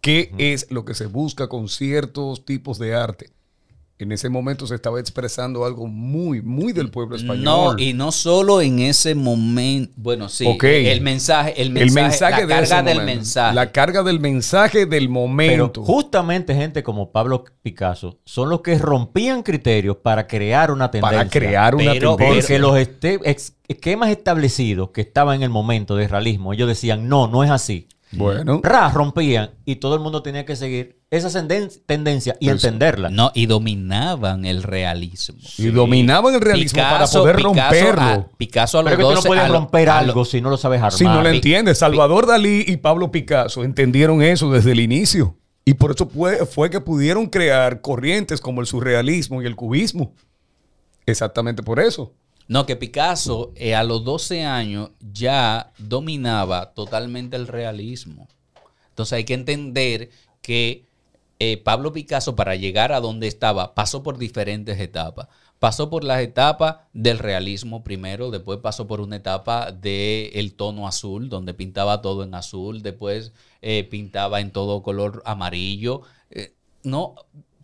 qué 0.00 0.32
es 0.38 0.66
lo 0.70 0.84
que 0.84 0.94
se 0.94 1.06
busca 1.06 1.48
con 1.48 1.68
ciertos 1.68 2.44
tipos 2.44 2.78
de 2.78 2.94
arte. 2.94 3.30
En 3.98 4.10
ese 4.10 4.28
momento 4.28 4.66
se 4.66 4.74
estaba 4.74 4.98
expresando 4.98 5.64
algo 5.64 5.86
muy, 5.86 6.42
muy 6.42 6.72
del 6.72 6.90
pueblo 6.90 7.14
español. 7.14 7.44
No, 7.44 7.78
y 7.78 7.92
no 7.92 8.10
solo 8.10 8.60
en 8.60 8.80
ese 8.80 9.14
momento. 9.14 9.92
Bueno, 9.96 10.28
sí. 10.28 10.44
Ok. 10.46 10.64
El 10.64 11.02
mensaje, 11.02 11.60
el 11.62 11.70
mensaje, 11.70 12.00
el 12.00 12.08
mensaje 12.08 12.32
la 12.32 12.46
de 12.46 12.54
carga 12.54 12.82
del 12.82 12.98
momento. 12.98 13.16
mensaje. 13.20 13.54
La 13.54 13.70
carga 13.70 14.02
del 14.02 14.18
mensaje 14.18 14.78
del 14.86 14.88
Pero 15.06 15.10
momento. 15.10 15.84
justamente 15.84 16.52
gente 16.54 16.82
como 16.82 17.12
Pablo 17.12 17.44
Picasso 17.62 18.18
son 18.24 18.48
los 18.48 18.60
que 18.62 18.76
rompían 18.76 19.44
criterios 19.44 19.96
para 19.98 20.26
crear 20.26 20.72
una 20.72 20.90
tendencia. 20.90 21.18
para 21.18 21.30
crear 21.30 21.74
una 21.76 21.92
Pero- 21.92 22.16
tendencia. 22.16 22.40
Porque 22.42 22.58
los 22.58 22.76
este- 22.78 23.20
esquemas 23.68 24.10
establecidos 24.10 24.90
que 24.90 25.02
estaban 25.02 25.36
en 25.36 25.42
el 25.44 25.50
momento 25.50 25.94
de 25.94 26.08
realismo, 26.08 26.52
ellos 26.52 26.66
decían, 26.66 27.08
no, 27.08 27.28
no 27.28 27.44
es 27.44 27.50
así. 27.50 27.86
Bueno, 28.12 28.60
Ra, 28.62 28.90
rompían 28.90 29.50
y 29.64 29.76
todo 29.76 29.94
el 29.94 30.00
mundo 30.00 30.22
tenía 30.22 30.44
que 30.44 30.54
seguir 30.54 31.00
esa 31.10 31.28
tenden- 31.30 31.70
tendencia 31.86 32.36
y 32.40 32.48
entenderla. 32.50 33.08
No, 33.10 33.30
y 33.34 33.46
dominaban 33.46 34.44
el 34.44 34.62
realismo. 34.62 35.38
Y 35.58 35.68
dominaban 35.68 36.34
el 36.34 36.40
realismo 36.40 36.82
para 36.82 37.06
poder 37.06 37.36
romperlo. 37.40 38.02
A, 38.02 38.28
Picasso 38.36 38.78
a 38.78 38.82
los 38.82 38.90
Pero 38.92 38.94
es 38.94 38.96
que 38.98 39.02
tú 39.02 39.08
no 39.10 39.16
12, 39.16 39.28
puedes 39.28 39.48
romper 39.48 39.86
lo- 39.88 39.94
algo 39.94 40.24
si 40.24 40.40
no 40.40 40.50
lo 40.50 40.56
sabes 40.56 40.78
armar. 40.78 40.92
Si 40.92 41.04
no 41.04 41.22
lo 41.22 41.28
entiendes, 41.28 41.78
Salvador 41.78 42.26
Dalí 42.26 42.64
y 42.66 42.76
Pablo 42.76 43.10
Picasso 43.10 43.64
entendieron 43.64 44.22
eso 44.22 44.50
desde 44.52 44.72
el 44.72 44.80
inicio. 44.80 45.36
Y 45.64 45.74
por 45.74 45.92
eso 45.92 46.08
fue, 46.08 46.44
fue 46.44 46.70
que 46.70 46.80
pudieron 46.80 47.26
crear 47.26 47.80
corrientes 47.80 48.40
como 48.40 48.60
el 48.60 48.66
surrealismo 48.66 49.40
y 49.42 49.46
el 49.46 49.54
cubismo. 49.56 50.12
Exactamente 51.06 51.62
por 51.62 51.80
eso. 51.80 52.12
No, 52.52 52.66
que 52.66 52.76
Picasso 52.76 53.50
eh, 53.56 53.74
a 53.74 53.82
los 53.82 54.04
12 54.04 54.44
años 54.44 54.90
ya 55.00 55.72
dominaba 55.78 56.74
totalmente 56.74 57.34
el 57.34 57.46
realismo. 57.46 58.28
Entonces 58.90 59.14
hay 59.14 59.24
que 59.24 59.32
entender 59.32 60.10
que 60.42 60.84
eh, 61.38 61.56
Pablo 61.56 61.94
Picasso 61.94 62.36
para 62.36 62.54
llegar 62.54 62.92
a 62.92 63.00
donde 63.00 63.26
estaba 63.26 63.74
pasó 63.74 64.02
por 64.02 64.18
diferentes 64.18 64.78
etapas. 64.78 65.28
Pasó 65.60 65.88
por 65.88 66.04
las 66.04 66.20
etapas 66.20 66.76
del 66.92 67.20
realismo 67.20 67.82
primero, 67.82 68.30
después 68.30 68.58
pasó 68.58 68.86
por 68.86 69.00
una 69.00 69.16
etapa 69.16 69.72
del 69.72 70.52
tono 70.52 70.86
azul, 70.86 71.30
donde 71.30 71.54
pintaba 71.54 72.02
todo 72.02 72.22
en 72.22 72.34
azul, 72.34 72.82
después 72.82 73.32
eh, 73.62 73.84
pintaba 73.84 74.40
en 74.40 74.50
todo 74.50 74.82
color 74.82 75.22
amarillo. 75.24 76.02
No, 76.82 77.14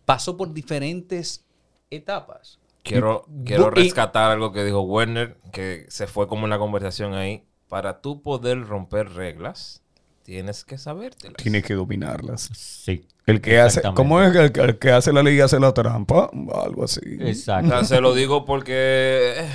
pasó 0.07 0.39
por 0.39 0.55
diferentes 0.55 1.45
etapas. 1.91 2.59
Quiero, 2.89 3.27
quiero 3.45 3.71
y- 3.77 3.83
rescatar 3.85 4.31
algo 4.31 4.53
que 4.53 4.65
dijo 4.65 4.81
Werner, 4.83 5.37
que 5.53 5.87
se 5.89 6.07
fue 6.07 6.27
como 6.29 6.47
en 6.47 6.51
la 6.51 6.59
conversación 6.59 7.15
ahí. 7.15 7.45
Para 7.69 8.01
tú 8.01 8.23
poder 8.23 8.67
romper 8.67 9.11
reglas, 9.11 9.83
tienes 10.23 10.65
que 10.65 10.79
sabértelas. 10.79 11.37
Tiene 11.37 11.63
que 11.63 11.75
dominarlas. 11.75 12.49
Sí. 12.55 13.07
El 13.27 13.43
que 13.43 13.61
hace. 13.61 13.83
¿cómo 13.95 14.23
es 14.23 14.35
el, 14.35 14.53
que- 14.53 14.61
el 14.63 14.79
que 14.79 14.91
hace 14.91 15.13
la 15.13 15.23
ley 15.23 15.39
hace 15.41 15.61
la 15.61 15.75
trampa? 15.75 16.31
Algo 16.65 16.85
así. 16.85 17.01
O 17.21 17.27
Exacto. 17.27 17.69
sea, 17.71 17.85
se 17.85 18.01
lo 18.01 18.15
digo 18.15 18.47
porque 18.47 19.35
eh, 19.37 19.49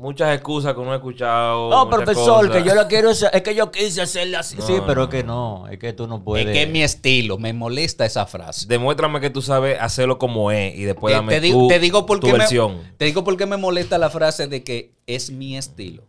muchas 0.00 0.34
excusas 0.34 0.74
que 0.74 0.80
uno 0.80 0.92
ha 0.92 0.96
escuchado. 0.96 1.70
No, 1.70 1.88
profesor, 1.88 2.46
cosas. 2.46 2.62
que 2.62 2.68
yo 2.68 2.74
lo 2.74 2.88
quiero 2.88 3.10
hacer, 3.10 3.30
es 3.32 3.42
que 3.42 3.54
yo 3.54 3.70
quise 3.70 4.00
hacerla 4.02 4.40
así. 4.40 4.56
No, 4.56 4.66
sí, 4.66 4.74
pero 4.86 5.02
no, 5.02 5.04
es 5.04 5.10
que 5.10 5.22
no, 5.22 5.68
es 5.68 5.78
que 5.78 5.92
tú 5.92 6.06
no 6.06 6.24
puedes. 6.24 6.46
Es 6.46 6.52
que 6.52 6.62
es 6.62 6.70
mi 6.70 6.82
estilo, 6.82 7.38
me 7.38 7.52
molesta 7.52 8.06
esa 8.06 8.26
frase. 8.26 8.66
Demuéstrame 8.66 9.20
que 9.20 9.30
tú 9.30 9.42
sabes 9.42 9.78
hacerlo 9.80 10.18
como 10.18 10.50
es 10.50 10.74
y 10.74 10.84
después 10.84 11.12
Te, 11.12 11.16
dame 11.16 11.32
te 11.34 11.40
digo, 11.40 11.60
tu, 11.60 11.68
te 11.68 11.78
digo 11.78 12.06
por 12.06 12.18
tu 12.18 12.26
qué 12.26 12.32
me, 12.32 12.38
versión. 12.38 12.80
te 12.96 13.04
digo 13.04 13.22
por 13.22 13.36
qué 13.36 13.46
me 13.46 13.58
molesta 13.58 13.98
la 13.98 14.10
frase 14.10 14.46
de 14.46 14.64
que 14.64 14.94
es 15.06 15.30
mi 15.30 15.56
estilo. 15.56 16.04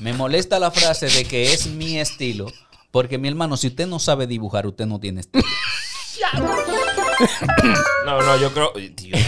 me 0.00 0.12
molesta 0.12 0.58
la 0.58 0.70
frase 0.70 1.08
de 1.08 1.24
que 1.24 1.52
es 1.52 1.66
mi 1.66 1.98
estilo, 1.98 2.46
porque 2.92 3.18
mi 3.18 3.28
hermano, 3.28 3.56
si 3.56 3.66
usted 3.66 3.86
no 3.86 3.98
sabe 3.98 4.26
dibujar, 4.26 4.66
usted 4.66 4.86
no 4.86 5.00
tiene 5.00 5.20
estilo. 5.20 5.44
No, 8.06 8.20
no, 8.20 8.36
yo 8.38 8.52
creo. 8.52 8.72
Dios. 8.96 9.20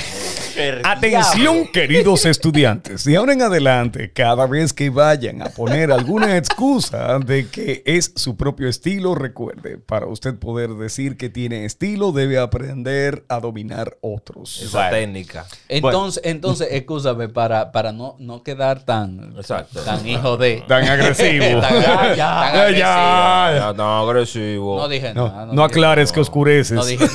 Atención, 0.84 1.66
queridos 1.72 2.24
estudiantes. 2.24 3.04
De 3.04 3.16
ahora 3.16 3.32
en 3.32 3.42
adelante, 3.42 4.12
cada 4.12 4.46
vez 4.46 4.72
que 4.72 4.90
vayan 4.90 5.42
a 5.42 5.46
poner 5.46 5.90
alguna 5.92 6.36
excusa 6.36 7.18
de 7.18 7.48
que 7.48 7.82
es 7.86 8.12
su 8.16 8.36
propio 8.36 8.68
estilo, 8.68 9.14
recuerde, 9.14 9.78
para 9.78 10.06
usted 10.06 10.34
poder 10.36 10.70
decir 10.70 11.16
que 11.16 11.28
tiene 11.30 11.64
estilo, 11.64 12.12
debe 12.12 12.38
aprender 12.38 13.24
a 13.28 13.40
dominar 13.40 13.96
otros. 14.00 14.60
Esa 14.62 14.90
técnica. 14.90 15.46
Entonces, 15.68 16.22
entonces, 16.24 16.68
escúchame, 16.70 17.28
para, 17.28 17.72
para 17.72 17.92
no, 17.92 18.16
no 18.18 18.42
quedar 18.42 18.84
tan, 18.84 19.34
Exacto. 19.36 19.80
tan 19.80 20.06
hijo 20.06 20.36
de. 20.36 20.62
Tan 20.68 20.84
agresivo. 20.84 21.44
tan, 21.60 21.82
tan 21.82 22.16
Ya, 22.16 22.42
agresivo. 22.48 22.78
ya. 22.78 23.52
Ya, 23.56 23.74
tan 23.76 23.86
agresivo. 23.86 24.78
No 24.78 24.88
dije 24.88 25.12
No, 25.14 25.28
nada. 25.28 25.46
no 25.46 25.52
dije 25.52 25.64
aclares 25.64 26.08
nada. 26.10 26.14
que 26.14 26.20
oscureces. 26.20 26.72
No 26.76 26.84
dije 26.84 27.04
No, 27.04 27.10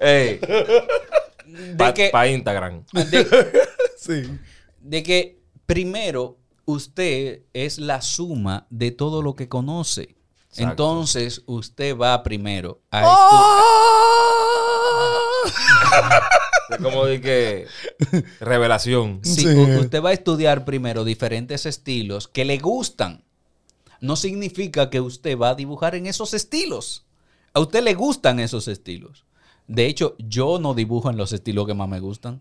Ey, 0.00 0.38
de 0.38 1.74
para 1.76 1.94
que, 1.94 2.10
Instagram. 2.32 2.84
de, 2.92 3.26
Sí. 3.98 4.22
de 4.80 5.02
que 5.02 5.40
primero 5.66 6.38
usted 6.64 7.42
es 7.52 7.78
la 7.78 8.00
suma 8.02 8.66
de 8.70 8.90
todo 8.90 9.22
lo 9.22 9.34
que 9.34 9.48
conoce. 9.48 10.16
Exacto. 10.50 10.70
Entonces 10.70 11.42
usted 11.46 11.96
va 11.96 12.22
primero 12.22 12.80
a 12.90 13.02
Es 16.70 16.76
como 16.82 17.06
de 17.06 17.20
que. 17.20 17.66
Revelación. 18.40 19.20
Sí, 19.22 19.42
Sí. 19.42 19.48
usted 19.48 20.02
va 20.02 20.10
a 20.10 20.12
estudiar 20.12 20.64
primero 20.66 21.04
diferentes 21.04 21.64
estilos 21.66 22.28
que 22.28 22.44
le 22.44 22.58
gustan. 22.58 23.24
No 24.00 24.16
significa 24.16 24.90
que 24.90 25.00
usted 25.00 25.36
va 25.38 25.50
a 25.50 25.54
dibujar 25.54 25.94
en 25.94 26.06
esos 26.06 26.34
estilos. 26.34 27.06
A 27.54 27.60
usted 27.60 27.82
le 27.82 27.94
gustan 27.94 28.38
esos 28.38 28.68
estilos. 28.68 29.24
De 29.68 29.86
hecho, 29.86 30.16
yo 30.18 30.58
no 30.58 30.74
dibujo 30.74 31.10
en 31.10 31.16
los 31.16 31.32
estilos 31.32 31.66
que 31.66 31.74
más 31.74 31.88
me 31.88 32.00
gustan. 32.00 32.40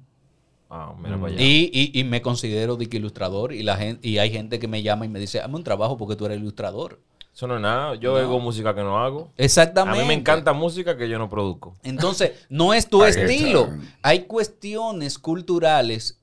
Ah, 0.69 0.93
mira 1.01 1.15
para 1.19 1.33
allá. 1.33 1.41
Y, 1.41 1.69
y- 1.73 1.97
y 1.99 2.03
me 2.03 2.21
considero 2.21 2.75
de 2.75 2.87
que 2.87 2.97
ilustrador 2.97 3.53
y 3.53 3.63
la 3.63 3.77
gente 3.77 4.07
y 4.07 4.17
hay 4.17 4.31
gente 4.31 4.59
que 4.59 4.67
me 4.67 4.81
llama 4.81 5.05
y 5.05 5.09
me 5.09 5.19
dice, 5.19 5.39
hazme 5.39 5.55
un 5.57 5.63
trabajo 5.63 5.97
porque 5.97 6.15
tú 6.15 6.25
eres 6.25 6.39
ilustrador. 6.39 6.99
Eso 7.33 7.45
no 7.47 7.55
es 7.55 7.61
nada. 7.61 7.93
Yo 7.95 8.13
oigo 8.15 8.39
música 8.39 8.73
que 8.73 8.81
no 8.81 8.97
hago. 8.97 9.29
A 9.37 9.43
Exactamente. 9.43 10.01
mí 10.01 10.07
me 10.07 10.15
encanta 10.15 10.53
música 10.53 10.97
que 10.97 11.07
yo 11.07 11.19
no 11.19 11.29
produzco. 11.29 11.77
Entonces, 11.83 12.31
no 12.49 12.73
es 12.73 12.89
tu 12.89 13.03
estilo. 13.05 13.69
Hay 14.01 14.21
cuestiones 14.23 15.19
culturales, 15.19 16.19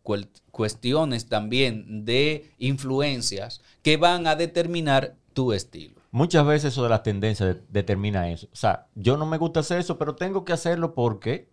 cuestiones 0.50 1.28
también 1.28 2.04
de 2.04 2.50
influencias 2.58 3.60
que 3.82 3.96
van 3.96 4.26
a 4.26 4.34
determinar 4.34 5.14
tu 5.32 5.52
estilo. 5.52 5.93
Muchas 6.14 6.46
veces 6.46 6.72
eso 6.72 6.84
de 6.84 6.90
las 6.90 7.02
tendencias 7.02 7.56
de- 7.56 7.62
determina 7.70 8.30
eso. 8.30 8.46
O 8.52 8.56
sea, 8.56 8.86
yo 8.94 9.16
no 9.16 9.26
me 9.26 9.36
gusta 9.36 9.58
hacer 9.60 9.80
eso, 9.80 9.98
pero 9.98 10.14
tengo 10.14 10.44
que 10.44 10.52
hacerlo 10.52 10.94
porque 10.94 11.48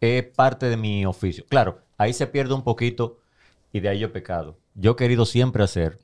es 0.00 0.22
parte 0.22 0.68
de 0.68 0.76
mi 0.76 1.04
oficio. 1.04 1.44
Claro, 1.48 1.80
ahí 1.96 2.12
se 2.12 2.28
pierde 2.28 2.54
un 2.54 2.62
poquito 2.62 3.18
y 3.72 3.80
de 3.80 3.88
ahí 3.88 3.98
yo 3.98 4.06
he 4.06 4.10
pecado. 4.10 4.56
Yo 4.76 4.92
he 4.92 4.96
querido 4.96 5.26
siempre 5.26 5.64
hacer 5.64 5.98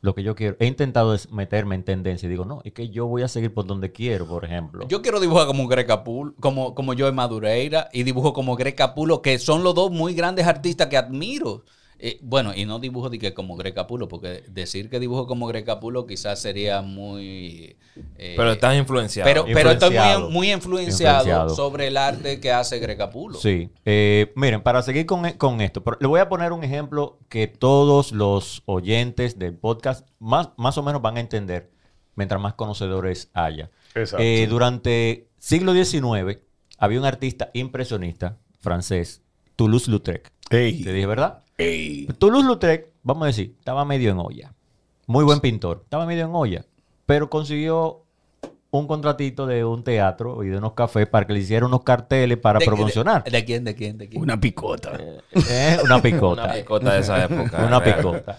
lo 0.00 0.12
que 0.16 0.24
yo 0.24 0.34
quiero. 0.34 0.56
He 0.58 0.66
intentado 0.66 1.16
meterme 1.30 1.76
en 1.76 1.84
tendencia 1.84 2.26
y 2.26 2.30
digo, 2.30 2.44
no, 2.44 2.62
es 2.64 2.72
que 2.72 2.88
yo 2.88 3.06
voy 3.06 3.22
a 3.22 3.28
seguir 3.28 3.54
por 3.54 3.64
donde 3.64 3.92
quiero, 3.92 4.26
por 4.26 4.44
ejemplo. 4.44 4.88
Yo 4.88 5.00
quiero 5.00 5.20
dibujar 5.20 5.46
como 5.46 5.68
Greca 5.68 6.02
Pulo, 6.02 6.34
como, 6.40 6.74
como 6.74 6.94
yo 6.94 7.06
en 7.06 7.14
Madureira, 7.14 7.90
y 7.92 8.02
dibujo 8.02 8.32
como 8.32 8.56
Greca 8.56 8.92
Pulo, 8.92 9.22
que 9.22 9.38
son 9.38 9.62
los 9.62 9.76
dos 9.76 9.92
muy 9.92 10.14
grandes 10.14 10.48
artistas 10.48 10.88
que 10.88 10.96
admiro. 10.96 11.64
Eh, 12.02 12.18
bueno, 12.22 12.52
y 12.54 12.64
no 12.64 12.78
dibujo 12.78 13.10
de 13.10 13.18
que 13.18 13.34
como 13.34 13.56
Greca 13.56 13.86
Pulo, 13.86 14.08
porque 14.08 14.42
decir 14.48 14.88
que 14.88 14.98
dibujo 14.98 15.26
como 15.26 15.46
Greca 15.46 15.80
Pulo 15.80 16.06
quizás 16.06 16.40
sería 16.40 16.80
muy... 16.80 17.76
eh, 18.16 18.34
Pero 18.36 18.52
estás 18.52 18.74
influenciado. 18.76 19.28
pero, 19.28 19.44
pero 19.52 19.70
estoy 19.72 19.90
muy, 19.98 20.30
muy 20.32 20.52
influenciado, 20.52 21.18
Influenciado. 21.18 21.48
sobre 21.54 21.88
el 21.88 21.96
arte 21.98 22.40
que 22.40 22.52
hace 22.52 22.78
Greca 22.78 23.10
Pulo. 23.10 23.38
Sí. 23.38 23.70
Eh, 23.84 24.32
miren, 24.34 24.62
para 24.62 24.80
seguir 24.82 25.04
con, 25.04 25.30
con 25.32 25.60
esto, 25.60 25.84
pero 25.84 25.98
le 26.00 26.06
voy 26.06 26.20
a 26.20 26.28
poner 26.30 26.52
un 26.52 26.64
ejemplo 26.64 27.18
que 27.28 27.46
todos 27.48 28.12
los 28.12 28.62
oyentes 28.64 29.38
del 29.38 29.54
podcast 29.54 30.08
más, 30.18 30.50
más 30.56 30.78
o 30.78 30.82
menos 30.82 31.02
van 31.02 31.18
a 31.18 31.20
entender 31.20 31.70
mientras 32.14 32.40
más 32.40 32.54
conocedores 32.54 33.30
haya. 33.34 33.70
Exacto. 33.94 34.24
Eh, 34.24 34.46
durante 34.48 35.28
siglo 35.38 35.74
XIX 35.74 36.38
había 36.78 36.98
un 36.98 37.04
artista 37.04 37.50
impresionista 37.52 38.38
francés, 38.60 39.22
Toulouse-Lautrec. 39.56 40.30
Te 40.48 40.64
dije, 40.92 41.06
¿verdad? 41.06 41.42
Ey. 41.60 42.06
Toulouse-Lautrec, 42.18 42.88
vamos 43.02 43.24
a 43.24 43.26
decir, 43.26 43.54
estaba 43.58 43.84
medio 43.84 44.10
en 44.10 44.18
olla. 44.18 44.52
Muy 45.06 45.24
buen 45.24 45.40
pintor. 45.40 45.80
Estaba 45.84 46.06
medio 46.06 46.24
en 46.24 46.30
olla. 46.34 46.64
Pero 47.06 47.28
consiguió 47.28 48.02
un 48.70 48.86
contratito 48.86 49.46
de 49.46 49.64
un 49.64 49.82
teatro 49.82 50.44
y 50.44 50.48
de 50.48 50.58
unos 50.58 50.74
cafés 50.74 51.08
para 51.08 51.26
que 51.26 51.32
le 51.32 51.40
hicieran 51.40 51.68
unos 51.68 51.82
carteles 51.82 52.38
para 52.38 52.60
¿De- 52.60 52.64
promocionar. 52.66 53.24
¿De, 53.24 53.30
de 53.30 53.44
quién? 53.44 53.64
¿De 53.64 53.74
quién? 53.74 53.98
¿De 53.98 54.08
quién? 54.08 54.22
Una 54.22 54.38
picota. 54.40 54.92
Eh, 55.32 55.78
una 55.84 56.00
picota. 56.00 56.44
Una 56.44 56.52
picota 56.54 56.92
de 56.94 57.00
esa 57.00 57.24
época. 57.24 57.64
Una 57.66 57.80
real. 57.80 57.96
picota. 57.96 58.38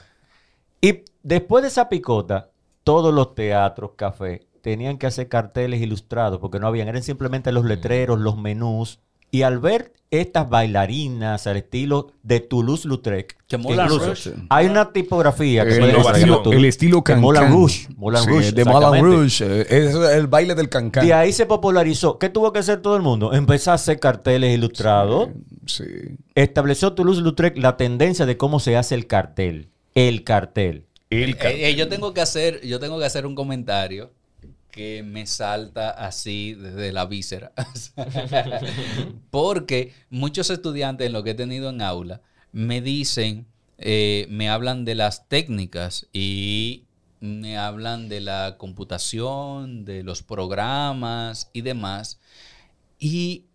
Y 0.79 1.01
después 1.21 1.61
de 1.63 1.67
esa 1.67 1.89
picota, 1.89 2.49
todos 2.83 3.13
los 3.13 3.35
teatros, 3.35 3.91
cafés, 3.97 4.41
tenían 4.61 4.97
que 4.97 5.07
hacer 5.07 5.27
carteles 5.27 5.81
ilustrados 5.81 6.39
porque 6.39 6.59
no 6.59 6.67
habían, 6.67 6.87
eran 6.87 7.03
simplemente 7.03 7.51
los 7.51 7.65
letreros, 7.65 8.19
los 8.19 8.37
menús. 8.37 8.99
Y 9.31 9.43
al 9.43 9.59
ver 9.59 9.93
estas 10.11 10.49
bailarinas 10.49 11.47
al 11.47 11.55
estilo 11.55 12.11
de 12.21 12.41
Toulouse-Lautrec, 12.41 13.37
Que 13.47 13.55
Rouge. 13.55 14.33
hay 14.49 14.67
una 14.67 14.91
tipografía 14.91 15.63
que 15.63 15.71
El 15.71 15.79
puede 15.79 15.93
innovación. 15.93 16.29
estilo, 16.31 16.51
el 16.53 16.65
estilo 16.65 16.97
de 16.97 17.03
cancán. 17.03 17.21
Moulin 17.21 17.47
Rouge. 17.49 17.87
Moulin 17.95 18.21
Sí, 18.21 18.29
Rouge, 18.29 18.51
de 18.51 18.65
Moulin. 18.65 19.03
Rouge. 19.05 19.45
eh, 19.45 19.65
Es 19.69 19.95
el 19.95 20.27
baile 20.27 20.53
del 20.53 20.67
cancán. 20.67 21.07
Y 21.07 21.11
ahí 21.11 21.31
se 21.31 21.45
popularizó. 21.45 22.19
¿Qué 22.19 22.27
tuvo 22.27 22.51
que 22.51 22.59
hacer 22.59 22.81
todo 22.81 22.97
el 22.97 23.01
mundo? 23.03 23.31
Empezar 23.33 23.71
a 23.71 23.75
hacer 23.75 24.01
carteles 24.01 24.53
ilustrados. 24.53 25.29
Sí. 25.65 25.85
Estableció 26.35 26.91
Toulouse-Lautrec 26.93 27.57
la 27.57 27.77
tendencia 27.77 28.25
de 28.25 28.35
cómo 28.35 28.59
se 28.59 28.75
hace 28.75 28.95
el 28.95 29.07
cartel. 29.07 29.69
El 29.95 30.25
cartel. 30.25 30.85
El. 31.09 31.31
Eh, 31.35 31.69
eh, 31.69 31.75
yo 31.75 31.87
tengo 31.87 32.13
que 32.13 32.19
hacer, 32.19 32.65
yo 32.67 32.79
tengo 32.81 32.99
que 32.99 33.05
hacer 33.05 33.25
un 33.25 33.35
comentario 33.35 34.11
que 34.71 35.03
me 35.03 35.25
salta 35.27 35.91
así 35.91 36.53
desde 36.53 36.91
la 36.91 37.05
víscera. 37.05 37.51
Porque 39.31 39.93
muchos 40.09 40.49
estudiantes 40.49 41.07
en 41.07 41.13
lo 41.13 41.23
que 41.23 41.31
he 41.31 41.35
tenido 41.35 41.69
en 41.69 41.81
aula 41.81 42.21
me 42.51 42.81
dicen, 42.81 43.47
eh, 43.77 44.27
me 44.29 44.49
hablan 44.49 44.85
de 44.85 44.95
las 44.95 45.27
técnicas 45.27 46.07
y 46.13 46.85
me 47.19 47.57
hablan 47.57 48.09
de 48.09 48.21
la 48.21 48.55
computación, 48.57 49.85
de 49.85 50.03
los 50.03 50.23
programas 50.23 51.49
y 51.53 51.61
demás. 51.61 52.19
Y, 52.99 53.45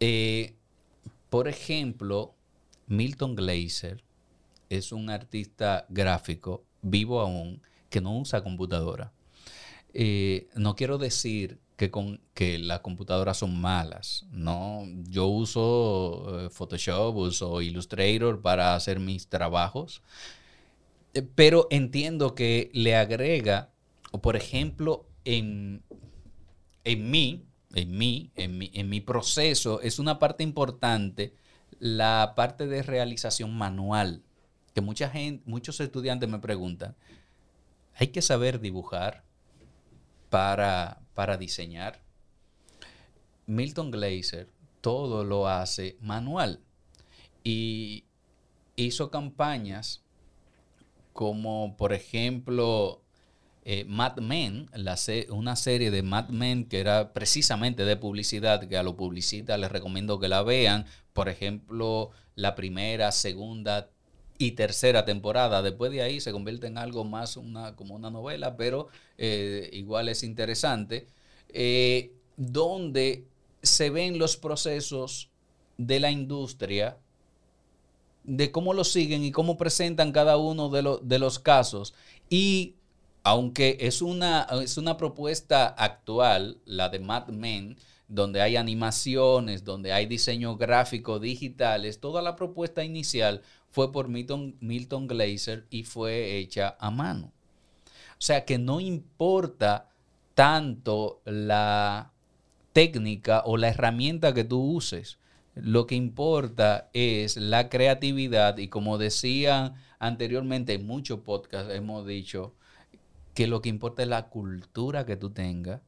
eh, 0.00 0.54
por 1.30 1.48
ejemplo, 1.48 2.34
Milton 2.86 3.34
Glaser 3.34 4.02
es 4.70 4.92
un 4.92 5.10
artista 5.10 5.86
gráfico, 5.88 6.64
vivo 6.82 7.20
aún, 7.20 7.62
que 7.90 8.00
no 8.00 8.18
usa 8.18 8.42
computadora. 8.42 9.12
Eh, 9.98 10.48
no 10.54 10.76
quiero 10.76 10.98
decir 10.98 11.58
que, 11.78 11.90
con, 11.90 12.20
que 12.34 12.58
las 12.58 12.80
computadoras 12.80 13.38
son 13.38 13.58
malas, 13.58 14.26
¿no? 14.30 14.84
Yo 15.08 15.24
uso 15.26 16.38
eh, 16.38 16.50
Photoshop, 16.50 17.16
uso 17.16 17.62
Illustrator 17.62 18.42
para 18.42 18.74
hacer 18.74 19.00
mis 19.00 19.28
trabajos, 19.28 20.02
eh, 21.14 21.22
pero 21.34 21.66
entiendo 21.70 22.34
que 22.34 22.70
le 22.74 22.94
agrega, 22.94 23.70
o 24.10 24.20
por 24.20 24.36
ejemplo, 24.36 25.06
en, 25.24 25.82
en 26.84 27.10
mí, 27.10 27.46
en 27.72 27.96
mí, 27.96 28.30
en 28.36 28.58
mi, 28.58 28.70
en 28.74 28.90
mi 28.90 29.00
proceso, 29.00 29.80
es 29.80 29.98
una 29.98 30.18
parte 30.18 30.42
importante 30.42 31.32
la 31.78 32.34
parte 32.36 32.66
de 32.66 32.82
realización 32.82 33.56
manual, 33.56 34.22
que 34.74 34.82
mucha 34.82 35.08
gente, 35.08 35.42
muchos 35.46 35.80
estudiantes 35.80 36.28
me 36.28 36.38
preguntan, 36.38 36.94
¿hay 37.94 38.08
que 38.08 38.20
saber 38.20 38.60
dibujar 38.60 39.25
para, 40.30 41.00
para 41.14 41.36
diseñar? 41.36 42.00
Milton 43.46 43.90
Glaser 43.90 44.48
todo 44.80 45.24
lo 45.24 45.48
hace 45.48 45.96
manual 46.00 46.60
y 47.44 48.04
hizo 48.76 49.10
campañas 49.10 50.02
como 51.12 51.76
por 51.76 51.92
ejemplo 51.92 53.02
eh, 53.64 53.84
Mad 53.88 54.18
Men, 54.18 54.68
la 54.74 54.96
se- 54.96 55.26
una 55.30 55.56
serie 55.56 55.90
de 55.90 56.02
Mad 56.02 56.28
Men 56.28 56.66
que 56.66 56.78
era 56.80 57.12
precisamente 57.12 57.84
de 57.84 57.96
publicidad, 57.96 58.68
que 58.68 58.76
a 58.76 58.82
los 58.84 58.94
publicistas 58.94 59.58
les 59.58 59.72
recomiendo 59.72 60.20
que 60.20 60.28
la 60.28 60.42
vean. 60.42 60.86
Por 61.12 61.28
ejemplo, 61.28 62.10
la 62.36 62.54
primera, 62.54 63.10
segunda 63.10 63.90
y 64.38 64.52
tercera 64.52 65.04
temporada. 65.04 65.62
Después 65.62 65.90
de 65.92 66.02
ahí 66.02 66.20
se 66.20 66.32
convierte 66.32 66.66
en 66.66 66.78
algo 66.78 67.04
más 67.04 67.36
una, 67.36 67.74
como 67.76 67.94
una 67.94 68.10
novela, 68.10 68.56
pero 68.56 68.88
eh, 69.18 69.70
igual 69.72 70.08
es 70.08 70.22
interesante. 70.22 71.06
eh, 71.48 72.12
donde 72.36 73.26
se 73.62 73.90
ven 73.90 74.18
los 74.18 74.36
procesos 74.36 75.30
de 75.78 76.00
la 76.00 76.10
industria 76.10 76.98
de 78.24 78.50
cómo 78.50 78.74
lo 78.74 78.84
siguen 78.84 79.22
y 79.24 79.30
cómo 79.32 79.56
presentan 79.56 80.12
cada 80.12 80.36
uno 80.36 80.68
de, 80.68 80.98
de 81.02 81.18
los 81.18 81.38
casos. 81.38 81.94
Y 82.28 82.74
aunque 83.22 83.78
es 83.80 84.02
una, 84.02 84.46
es 84.62 84.78
una 84.78 84.96
propuesta 84.96 85.66
actual, 85.68 86.58
la 86.64 86.88
de 86.88 86.98
Mad 87.00 87.28
Men, 87.28 87.76
donde 88.08 88.40
hay 88.40 88.56
animaciones, 88.56 89.64
donde 89.64 89.92
hay 89.92 90.06
diseño 90.06 90.56
gráfico 90.56 91.18
digitales, 91.18 92.00
toda 92.00 92.22
la 92.22 92.36
propuesta 92.36 92.84
inicial 92.84 93.42
fue 93.76 93.92
por 93.92 94.08
Milton, 94.08 94.56
Milton 94.60 95.06
Glaser 95.06 95.66
y 95.68 95.82
fue 95.82 96.38
hecha 96.38 96.78
a 96.80 96.90
mano. 96.90 97.34
O 98.12 98.20
sea 98.20 98.46
que 98.46 98.56
no 98.56 98.80
importa 98.80 99.90
tanto 100.32 101.20
la 101.26 102.10
técnica 102.72 103.42
o 103.44 103.58
la 103.58 103.68
herramienta 103.68 104.32
que 104.32 104.44
tú 104.44 104.62
uses. 104.62 105.18
Lo 105.54 105.86
que 105.86 105.94
importa 105.94 106.88
es 106.94 107.36
la 107.36 107.68
creatividad 107.68 108.56
y 108.56 108.68
como 108.68 108.96
decía 108.96 109.74
anteriormente 109.98 110.72
en 110.72 110.86
muchos 110.86 111.20
podcasts 111.20 111.70
hemos 111.74 112.06
dicho 112.06 112.54
que 113.34 113.46
lo 113.46 113.60
que 113.60 113.68
importa 113.68 114.04
es 114.04 114.08
la 114.08 114.30
cultura 114.30 115.04
que 115.04 115.18
tú 115.18 115.28
tengas 115.28 115.82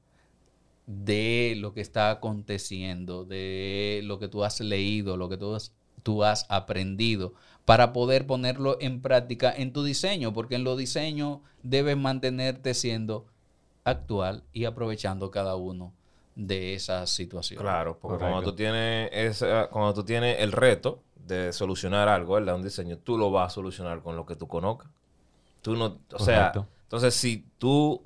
de 0.84 1.55
lo 1.57 1.72
que 1.72 1.80
está 1.80 2.11
aconteciendo, 2.11 3.24
de 3.24 4.03
lo 4.05 4.18
que 4.18 4.28
tú 4.28 4.45
has 4.45 4.61
leído, 4.61 5.16
lo 5.16 5.30
que 5.30 5.39
tú 5.39 5.55
has, 5.55 5.72
tú 6.03 6.24
has 6.24 6.46
aprendido, 6.49 7.34
para 7.64 7.92
poder 7.92 8.26
ponerlo 8.26 8.78
en 8.80 9.03
práctica 9.03 9.53
en 9.55 9.72
tu 9.72 9.84
diseño, 9.84 10.32
porque 10.32 10.55
en 10.55 10.64
los 10.64 10.78
diseños 10.78 11.40
debes 11.62 11.96
mantenerte 11.96 12.72
siendo 12.72 13.26
actual 13.84 14.44
y 14.53 14.64
aprovechando 14.64 15.30
cada 15.30 15.55
uno 15.57 15.92
de 16.34 16.74
esas 16.74 17.11
situaciones. 17.11 17.62
Claro, 17.62 17.99
porque 17.99 18.18
cuando 18.18 18.42
tú 18.42 18.55
tienes 18.55 19.11
esa, 19.12 19.68
cuando 19.68 19.92
tú 19.92 20.05
tienes 20.05 20.40
el 20.40 20.53
reto 20.53 21.03
de 21.26 21.53
solucionar 21.53 22.09
algo, 22.09 22.34
¿verdad? 22.34 22.55
Un 22.55 22.62
diseño, 22.62 22.99
tú 22.99 23.18
lo 23.18 23.30
vas 23.30 23.53
a 23.53 23.55
solucionar 23.55 24.03
con 24.03 24.16
lo 24.16 24.24
que 24.24 24.36
tú 24.36 24.49
conozcas. 24.49 24.88
Tú 25.61 25.76
no, 25.76 25.99
o 26.12 26.18
sea, 26.18 26.53
entonces 26.84 27.14
si 27.14 27.44
tú 27.59 28.03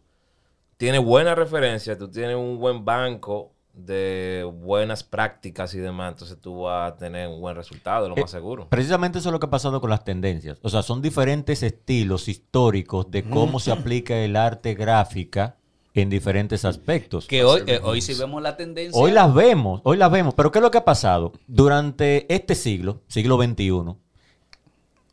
tienes 0.76 1.04
buena 1.04 1.34
referencia, 1.34 1.96
tú 1.96 2.08
tienes 2.10 2.34
un 2.34 2.58
buen 2.58 2.84
banco 2.84 3.51
de 3.74 4.46
buenas 4.54 5.02
prácticas 5.02 5.74
y 5.74 5.78
demás, 5.78 6.12
entonces 6.12 6.38
tú 6.40 6.62
vas 6.62 6.92
a 6.92 6.96
tener 6.96 7.28
un 7.28 7.40
buen 7.40 7.56
resultado, 7.56 8.08
lo 8.08 8.16
Eh, 8.16 8.20
más 8.20 8.30
seguro. 8.30 8.68
Precisamente 8.68 9.18
eso 9.18 9.30
es 9.30 9.32
lo 9.32 9.40
que 9.40 9.46
ha 9.46 9.50
pasado 9.50 9.80
con 9.80 9.90
las 9.90 10.04
tendencias. 10.04 10.58
O 10.62 10.68
sea, 10.68 10.82
son 10.82 11.00
diferentes 11.00 11.62
estilos 11.62 12.28
históricos 12.28 13.10
de 13.10 13.24
cómo 13.24 13.60
se 13.60 13.72
aplica 13.72 14.16
el 14.16 14.36
arte 14.36 14.74
gráfica 14.74 15.56
en 15.94 16.10
diferentes 16.10 16.64
aspectos. 16.64 17.26
Que 17.26 17.44
hoy, 17.44 17.62
eh, 17.66 17.80
hoy 17.82 18.00
si 18.00 18.14
vemos 18.14 18.42
la 18.42 18.56
tendencia... 18.56 19.00
Hoy 19.00 19.10
las 19.10 19.32
vemos, 19.32 19.80
hoy 19.84 19.96
las 19.96 20.10
vemos. 20.10 20.34
Pero 20.34 20.50
¿qué 20.50 20.58
es 20.58 20.62
lo 20.62 20.70
que 20.70 20.78
ha 20.78 20.84
pasado? 20.84 21.32
Durante 21.46 22.32
este 22.34 22.54
siglo, 22.54 23.00
siglo 23.08 23.42
XXI, 23.42 23.94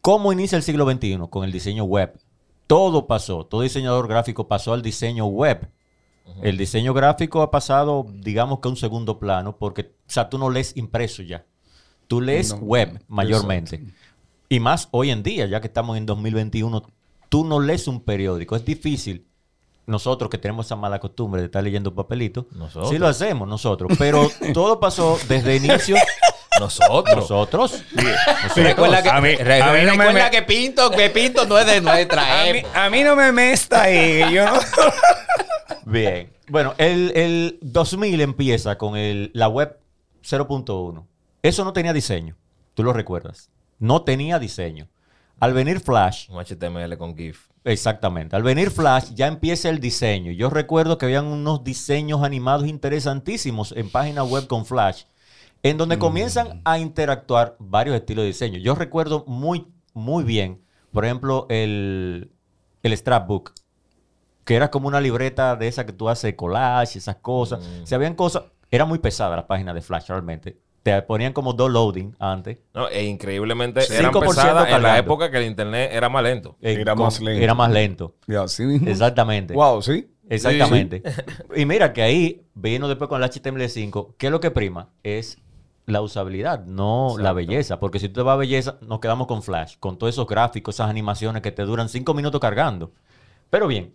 ¿cómo 0.02 0.34
inicia 0.34 0.56
el 0.58 0.64
siglo 0.64 0.90
XXI? 0.90 1.18
Con 1.30 1.44
el 1.44 1.52
diseño 1.52 1.84
web. 1.84 2.18
Todo 2.68 3.08
pasó, 3.08 3.46
todo 3.46 3.62
diseñador 3.62 4.08
gráfico 4.08 4.48
pasó 4.48 4.74
al 4.74 4.82
diseño 4.82 5.26
web. 5.26 5.70
El 6.42 6.58
diseño 6.58 6.94
gráfico 6.94 7.42
ha 7.42 7.52
pasado, 7.52 8.06
digamos 8.14 8.60
que 8.60 8.68
a 8.68 8.72
un 8.72 8.78
segundo 8.78 9.20
plano, 9.20 9.58
porque, 9.58 9.82
o 9.82 10.12
sea, 10.12 10.30
tú 10.30 10.38
no 10.38 10.50
lees 10.50 10.76
impreso 10.78 11.22
ya. 11.24 11.46
Tú 12.08 12.22
lees 12.22 12.52
No, 12.54 12.60
web 12.60 13.04
mayormente. 13.08 13.84
Y 14.48 14.60
más 14.60 14.88
hoy 14.92 15.12
en 15.12 15.22
día, 15.22 15.46
ya 15.46 15.62
que 15.62 15.68
estamos 15.68 15.98
en 15.98 16.06
2021, 16.06 16.82
tú 17.30 17.46
no 17.46 17.60
lees 17.60 17.88
un 17.88 18.02
periódico. 18.02 18.56
Es 18.56 18.66
difícil. 18.66 19.26
Nosotros 19.86 20.30
que 20.30 20.38
tenemos 20.38 20.68
esa 20.68 20.76
mala 20.76 21.00
costumbre 21.00 21.42
de 21.42 21.46
estar 21.48 21.64
leyendo 21.64 21.94
papelitos, 21.94 22.46
Nosotros. 22.52 22.90
sí 22.90 22.98
lo 23.00 23.08
hacemos 23.08 23.48
nosotros. 23.48 23.92
Pero 23.98 24.30
todo 24.54 24.80
pasó 24.80 25.18
desde 25.28 25.56
inicio. 25.56 25.96
Nosotros. 26.60 27.16
nosotros. 27.16 27.84
Recuerda 28.56 29.02
que, 29.04 29.10
A 29.10 29.22
mí- 29.22 29.36
re- 29.36 29.62
a 29.62 29.72
mí 29.74 29.80
no 29.86 29.96
me- 29.96 30.06
recuerda 30.06 30.26
me- 30.26 30.32
que 30.32 30.42
Pinto, 30.44 30.92
que 30.92 31.10
Pinto 31.10 31.46
no 31.46 31.58
es 31.58 31.66
de 31.66 31.82
nuestra 31.82 32.42
A 32.42 32.52
mí, 32.54 32.62
a 32.74 32.90
mí 32.90 33.04
no 33.04 33.16
me 33.16 33.32
mesta 33.32 33.84
ahí. 33.84 34.34
Yo 34.34 34.46
no- 34.46 34.60
Bien. 35.86 36.32
Bueno, 36.48 36.74
el, 36.78 37.12
el 37.16 37.60
2000 37.62 38.22
empieza 38.22 38.78
con 38.78 38.96
el, 38.98 39.32
la 39.34 39.48
web 39.48 39.78
0.1. 40.24 41.06
Eso 41.44 41.64
no 41.64 41.74
tenía 41.74 41.94
diseño. 41.94 42.36
Tú 42.74 42.84
lo 42.84 42.94
recuerdas. 42.94 43.50
No 43.80 44.02
tenía 44.04 44.40
diseño. 44.40 44.88
Al 45.40 45.54
venir 45.54 45.80
Flash, 45.80 46.30
Un 46.30 46.44
HTML 46.44 46.98
con 46.98 47.16
GIF. 47.16 47.48
Exactamente. 47.64 48.36
Al 48.36 48.44
venir 48.44 48.72
Flash 48.72 49.12
ya 49.14 49.28
empieza 49.28 49.70
el 49.70 49.80
diseño. 49.80 50.32
Yo 50.32 50.50
recuerdo 50.50 50.98
que 50.98 51.06
habían 51.06 51.26
unos 51.28 51.64
diseños 51.64 52.24
animados 52.24 52.68
interesantísimos 52.68 53.72
en 53.74 53.90
página 53.90 54.24
web 54.24 54.48
con 54.48 54.66
Flash, 54.66 55.04
en 55.64 55.78
donde 55.78 55.98
comienzan 56.00 56.62
a 56.66 56.80
interactuar 56.80 57.56
varios 57.60 57.96
estilos 57.96 58.24
de 58.24 58.28
diseño. 58.28 58.60
Yo 58.60 58.76
recuerdo 58.76 59.26
muy, 59.28 59.68
muy 59.94 60.24
bien, 60.24 60.62
por 60.92 61.06
ejemplo, 61.06 61.46
el, 61.50 62.32
el 62.84 62.98
scrapbook, 62.98 63.54
que 64.46 64.56
era 64.56 64.72
como 64.72 64.88
una 64.88 65.02
libreta 65.02 65.56
de 65.56 65.68
esa 65.68 65.86
que 65.86 65.94
tú 65.94 66.10
haces 66.10 66.34
collage, 66.36 66.98
esas 66.98 67.18
cosas. 67.18 67.60
Si 67.84 67.94
habían 67.94 68.16
cosas, 68.16 68.44
era 68.72 68.86
muy 68.86 69.00
pesada 69.00 69.36
la 69.36 69.48
página 69.48 69.74
de 69.74 69.82
Flash 69.82 70.08
realmente. 70.08 70.58
Te 70.82 71.02
ponían 71.02 71.34
como 71.34 71.52
dos 71.54 71.70
loading 71.70 72.16
antes. 72.20 72.58
No, 72.74 72.88
e 72.88 73.04
increíblemente 73.04 73.82
Sí. 73.82 73.94
eran 73.96 74.14
5% 74.14 74.28
pesadas 74.28 74.72
en 74.72 74.82
la 74.82 74.98
época 74.98 75.30
que 75.30 75.38
el 75.38 75.44
internet 75.46 75.92
era 75.94 76.08
más 76.08 76.24
lento. 76.24 76.56
Eh, 76.62 76.78
Era 76.80 76.96
con- 76.96 77.04
más 77.04 77.20
lento. 77.20 77.44
Era 77.44 77.54
más 77.54 77.70
lento. 77.72 78.16
Ya, 78.28 78.44
así 78.44 78.64
mismo. 78.64 78.88
Exactamente. 78.90 79.54
Wow, 79.54 79.82
sí. 79.82 80.10
Exactamente. 80.30 81.04
Y 81.56 81.66
mira 81.66 81.92
que 81.92 82.02
ahí, 82.02 82.46
vino 82.56 82.88
después 82.88 83.10
con 83.10 83.22
el 83.22 83.30
HTML5, 83.30 84.16
¿qué 84.18 84.28
es 84.28 84.32
lo 84.32 84.40
que 84.40 84.52
prima? 84.52 84.90
Es 85.04 85.38
la 85.92 86.02
usabilidad, 86.02 86.66
no 86.66 87.16
la 87.18 87.34
belleza. 87.34 87.80
Porque 87.80 88.00
si 88.00 88.10
tú 88.10 88.16
te 88.16 88.22
vas 88.22 88.34
a 88.34 88.38
belleza, 88.38 88.78
nos 88.82 89.00
quedamos 89.00 89.28
con 89.28 89.44
Flash, 89.44 89.76
con 89.80 89.98
todos 89.98 90.14
esos 90.14 90.28
gráficos, 90.28 90.76
esas 90.76 90.90
animaciones 90.90 91.42
que 91.42 91.52
te 91.52 91.64
duran 91.64 91.90
cinco 91.90 92.14
minutos 92.14 92.40
cargando. 92.40 92.92
Pero 93.50 93.68
bien, 93.68 93.94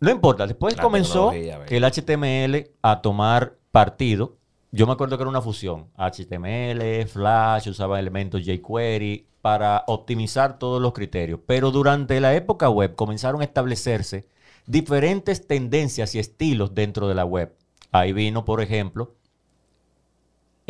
no 0.00 0.10
importa. 0.10 0.46
Después 0.46 0.76
La 0.76 0.82
comenzó 0.82 1.30
que 1.30 1.76
el 1.76 1.84
HTML 1.84 2.70
a 2.82 3.02
tomar 3.02 3.56
partido. 3.70 4.36
Yo 4.72 4.86
me 4.86 4.92
acuerdo 4.92 5.16
que 5.16 5.22
era 5.22 5.30
una 5.30 5.42
fusión. 5.42 5.88
HTML, 5.96 7.06
Flash, 7.06 7.68
usaba 7.68 7.98
elementos 7.98 8.42
jQuery 8.44 9.26
para 9.42 9.84
optimizar 9.86 10.58
todos 10.58 10.80
los 10.80 10.92
criterios. 10.92 11.40
Pero 11.46 11.70
durante 11.70 12.20
la 12.20 12.34
época 12.34 12.68
web 12.68 12.94
comenzaron 12.94 13.40
a 13.40 13.44
establecerse 13.44 14.26
diferentes 14.66 15.46
tendencias 15.46 16.14
y 16.14 16.18
estilos 16.18 16.74
dentro 16.74 17.08
de 17.08 17.14
la 17.14 17.24
web. 17.24 17.54
Ahí 17.92 18.12
vino, 18.12 18.44
por 18.44 18.60
ejemplo, 18.60 19.14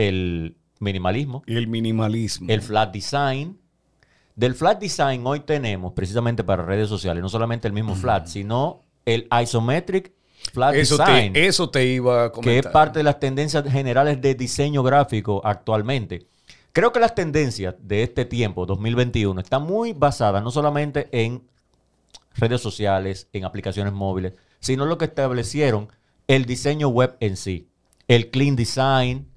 el 0.09 0.57
minimalismo, 0.78 1.42
el 1.46 1.68
minimalismo. 1.68 2.51
el 2.51 2.62
flat 2.62 2.92
design. 2.92 3.59
Del 4.34 4.55
flat 4.55 4.80
design 4.80 5.26
hoy 5.26 5.40
tenemos, 5.40 5.92
precisamente 5.92 6.42
para 6.42 6.64
redes 6.64 6.88
sociales, 6.88 7.22
no 7.22 7.28
solamente 7.28 7.68
el 7.68 7.74
mismo 7.74 7.94
flat, 7.94 8.26
sino 8.26 8.84
el 9.05 9.28
isometric 9.42 10.12
flat 10.53 10.74
Eso 10.74 10.96
design, 10.96 11.34
te, 11.34 11.46
eso 11.46 11.68
te 11.68 11.84
iba 11.84 12.24
a 12.24 12.28
que 12.28 12.34
comentar. 12.36 12.66
es 12.66 12.72
parte 12.72 13.01
de 13.01 13.03
las 13.03 13.20
tendencias 13.20 13.70
generales 13.70 14.20
de 14.20 14.34
diseño 14.34 14.82
gráfico 14.82 15.42
actualmente. 15.44 16.26
Creo 16.72 16.92
que 16.92 17.01
las 17.01 17.14
tendencias 17.14 17.74
de 17.80 18.03
este 18.03 18.24
tiempo, 18.24 18.64
2021, 18.64 19.40
están 19.40 19.64
muy 19.64 19.92
basadas 19.92 20.42
no 20.42 20.51
solamente 20.51 21.09
en 21.12 21.42
redes 22.36 22.61
sociales, 22.61 23.28
en 23.32 23.44
aplicaciones 23.44 23.92
móviles, 23.92 24.34
sino 24.61 24.86
lo 24.86 24.96
que 24.96 25.07
establecieron 25.07 25.88
el 26.28 26.46
diseño 26.46 26.88
web 26.88 27.16
en 27.20 27.36
sí. 27.36 27.68
El 28.07 28.30
clean 28.30 28.57
design, 28.57 29.30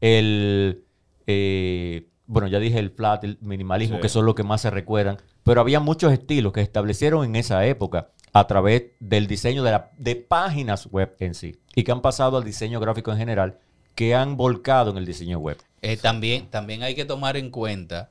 el, 0.00 0.84
eh, 1.26 2.06
bueno, 2.26 2.48
ya 2.48 2.58
dije 2.58 2.78
el 2.78 2.90
flat, 2.90 3.24
el 3.24 3.38
minimalismo, 3.40 3.96
Sí. 3.96 4.02
que 4.02 4.08
son 4.08 4.26
los 4.26 4.34
que 4.34 4.42
más 4.42 4.60
se 4.60 4.70
recuerdan, 4.70 5.18
pero 5.44 5.60
había 5.60 5.80
muchos 5.80 6.12
estilos 6.12 6.52
que 6.52 6.60
se 6.60 6.64
establecieron 6.64 7.24
en 7.24 7.36
esa 7.36 7.64
época 7.66 8.10
a 8.32 8.46
través 8.46 8.84
del 9.00 9.26
diseño 9.26 9.62
de, 9.62 9.70
la- 9.70 9.90
de 9.96 10.16
páginas 10.16 10.86
web 10.86 11.14
en 11.20 11.34
sí 11.34 11.56
y 11.74 11.84
que 11.84 11.92
han 11.92 12.02
pasado 12.02 12.36
al 12.36 12.44
diseño 12.44 12.80
gráfico 12.80 13.12
en 13.12 13.18
general, 13.18 13.58
que 13.94 14.14
han 14.14 14.36
volcado 14.36 14.90
en 14.90 14.98
el 14.98 15.06
diseño 15.06 15.38
web. 15.38 15.56
Eh, 15.82 15.96
también, 15.96 16.48
también 16.50 16.82
hay 16.82 16.94
que 16.94 17.04
tomar 17.04 17.36
en 17.36 17.50
cuenta 17.50 18.10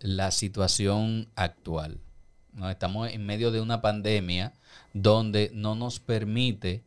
la 0.00 0.30
situación 0.30 1.28
actual. 1.36 1.98
¿no? 2.52 2.68
Estamos 2.68 3.10
en 3.10 3.24
medio 3.24 3.50
de 3.50 3.60
una 3.60 3.80
pandemia 3.80 4.52
donde 4.92 5.50
no 5.54 5.74
nos 5.74 6.00
permite 6.00 6.82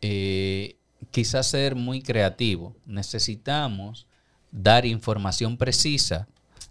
eh, 0.00 0.76
quizás 1.12 1.46
ser 1.46 1.76
muy 1.76 2.02
creativo. 2.02 2.74
Necesitamos 2.86 4.06
dar 4.50 4.84
información 4.86 5.56
precisa. 5.56 6.26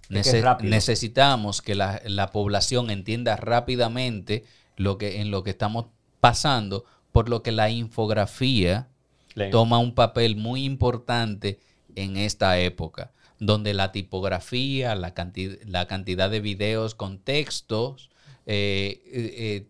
Que 0.10 0.70
necesitamos 0.70 1.62
que 1.62 1.74
la, 1.76 2.02
la 2.06 2.32
población 2.32 2.90
entienda 2.90 3.38
rápidamente 3.38 4.44
lo 4.76 4.98
que, 4.98 5.22
en 5.22 5.32
lo 5.32 5.44
que 5.44 5.52
estamos 5.52 5.86
pasando, 6.20 6.84
por 7.14 7.30
lo 7.30 7.42
que 7.44 7.52
la 7.54 7.70
infografía 7.70 8.90
La- 9.36 9.50
toma 9.50 9.78
un 9.80 9.94
papel 9.96 10.36
muy 10.36 10.66
importante 10.66 11.60
en 11.96 12.18
esta 12.18 12.60
época, 12.60 13.12
donde 13.40 13.74
la 13.74 13.92
tipografía, 13.92 14.96
la, 14.96 15.14
canti- 15.14 15.60
la 15.66 15.88
cantidad 15.88 16.30
de 16.30 16.42
videos 16.42 16.94
con 16.96 17.18
textos, 17.20 18.10
eh, 18.46 19.02
eh, 19.06 19.34
eh, 19.38 19.68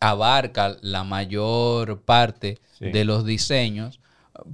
abarca 0.00 0.76
la 0.80 1.04
mayor 1.04 2.02
parte 2.02 2.58
Sí. 2.78 2.90
de 2.90 3.04
los 3.04 3.24
diseños 3.24 4.00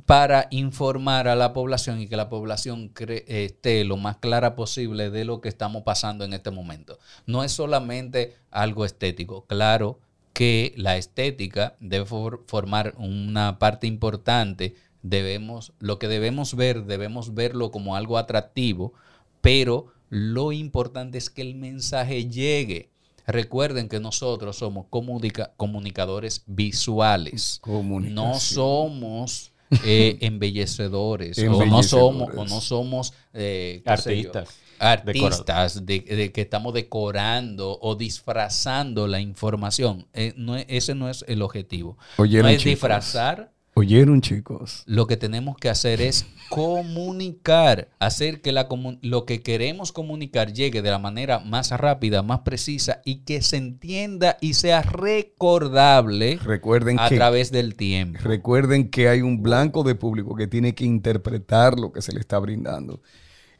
para 0.07 0.49
informar 0.51 1.29
a 1.29 1.37
la 1.37 1.53
población 1.53 2.01
y 2.01 2.07
que 2.09 2.17
la 2.17 2.31
población 2.31 2.91
esté 3.27 3.85
lo 3.85 3.99
más 3.99 4.17
clara 4.17 4.57
posible 4.57 5.11
de 5.11 5.27
lo 5.27 5.43
que 5.43 5.51
estamos 5.51 5.83
pasando 5.83 6.25
en 6.25 6.33
este 6.33 6.51
momento. 6.51 6.99
No 7.27 7.45
es 7.45 7.53
solamente 7.53 8.35
algo 8.51 8.87
estético, 8.87 9.45
claro 9.47 9.99
que 10.33 10.73
la 10.77 10.97
estética 10.97 11.77
debe 11.81 12.07
for- 12.07 12.45
formar 12.47 12.95
una 12.97 13.59
parte 13.59 13.87
importante, 13.87 14.75
debemos, 15.03 15.73
lo 15.81 15.99
que 15.99 16.09
debemos 16.09 16.55
ver, 16.57 16.85
debemos 16.87 17.35
verlo 17.35 17.71
como 17.71 17.95
algo 17.95 18.17
atractivo, 18.17 18.95
pero 19.43 19.89
lo 20.09 20.51
importante 20.53 21.19
es 21.19 21.29
que 21.29 21.43
el 21.43 21.55
mensaje 21.57 22.27
llegue. 22.31 22.89
Recuerden 23.27 23.89
que 23.89 24.01
nosotros 24.01 24.57
somos 24.57 24.87
comunica- 24.91 25.53
comunicadores 25.57 26.43
visuales. 26.47 27.61
No 27.66 28.35
somos 28.39 29.53
eh, 29.85 30.18
embellecedores, 30.20 31.39
o 31.39 31.64
no 31.64 31.83
somos, 31.83 32.31
o 32.37 32.45
no 32.45 32.61
somos 32.61 33.14
eh, 33.33 33.83
Artistas. 33.87 34.51
artistas 34.79 35.87
de, 35.87 36.01
de 36.01 36.33
que 36.33 36.43
estamos 36.43 36.75
decorando 36.75 37.79
o 37.81 37.95
disfrazando 37.95 39.07
la 39.07 39.20
información. 39.20 40.07
Eh, 40.12 40.35
no 40.37 40.57
ese 40.57 40.95
no 40.95 41.09
es 41.09 41.25
el 41.27 41.41
objetivo. 41.43 41.97
Oyeron, 42.18 42.47
no 42.47 42.49
es 42.51 42.59
chicos. 42.59 42.72
disfrazar. 42.72 43.54
Oyeron, 43.77 44.20
chicos. 44.20 44.85
Lo 44.87 45.09
que 45.09 45.16
tenemos 45.16 45.57
que 45.57 45.68
hacer 45.68 46.01
es 46.01 46.27
comunicar, 46.49 47.89
hacer 47.99 48.41
que 48.41 48.53
la 48.53 48.68
lo 49.03 49.25
que 49.25 49.43
queremos 49.43 49.91
comunicar 49.91 50.53
llegue 50.53 50.81
de 50.81 50.91
la 50.93 51.01
manera 51.01 51.41
más 51.41 51.72
rápida, 51.72 52.22
más 52.22 52.41
precisa 52.41 53.03
y 53.05 53.25
que 53.25 53.43
se 53.43 53.57
entienda 53.57 54.37
y 54.41 54.55
sea 54.55 54.83
recordable 54.83 56.39
Recuerden 56.45 57.01
a 57.01 57.09
que 57.09 57.16
través 57.16 57.51
del 57.51 57.75
tiempo. 57.75 58.20
Recuerden 58.22 58.91
que 58.91 59.09
hay 59.09 59.22
un 59.22 59.43
blanco 59.43 59.83
de 59.83 59.97
público 59.97 60.37
que 60.37 60.47
tiene 60.47 60.77
que 60.77 60.85
interpretar 60.85 61.77
lo 61.77 61.91
que 61.91 62.01
se 62.01 62.12
le 62.12 62.20
está 62.20 62.39
brindando. 62.39 63.03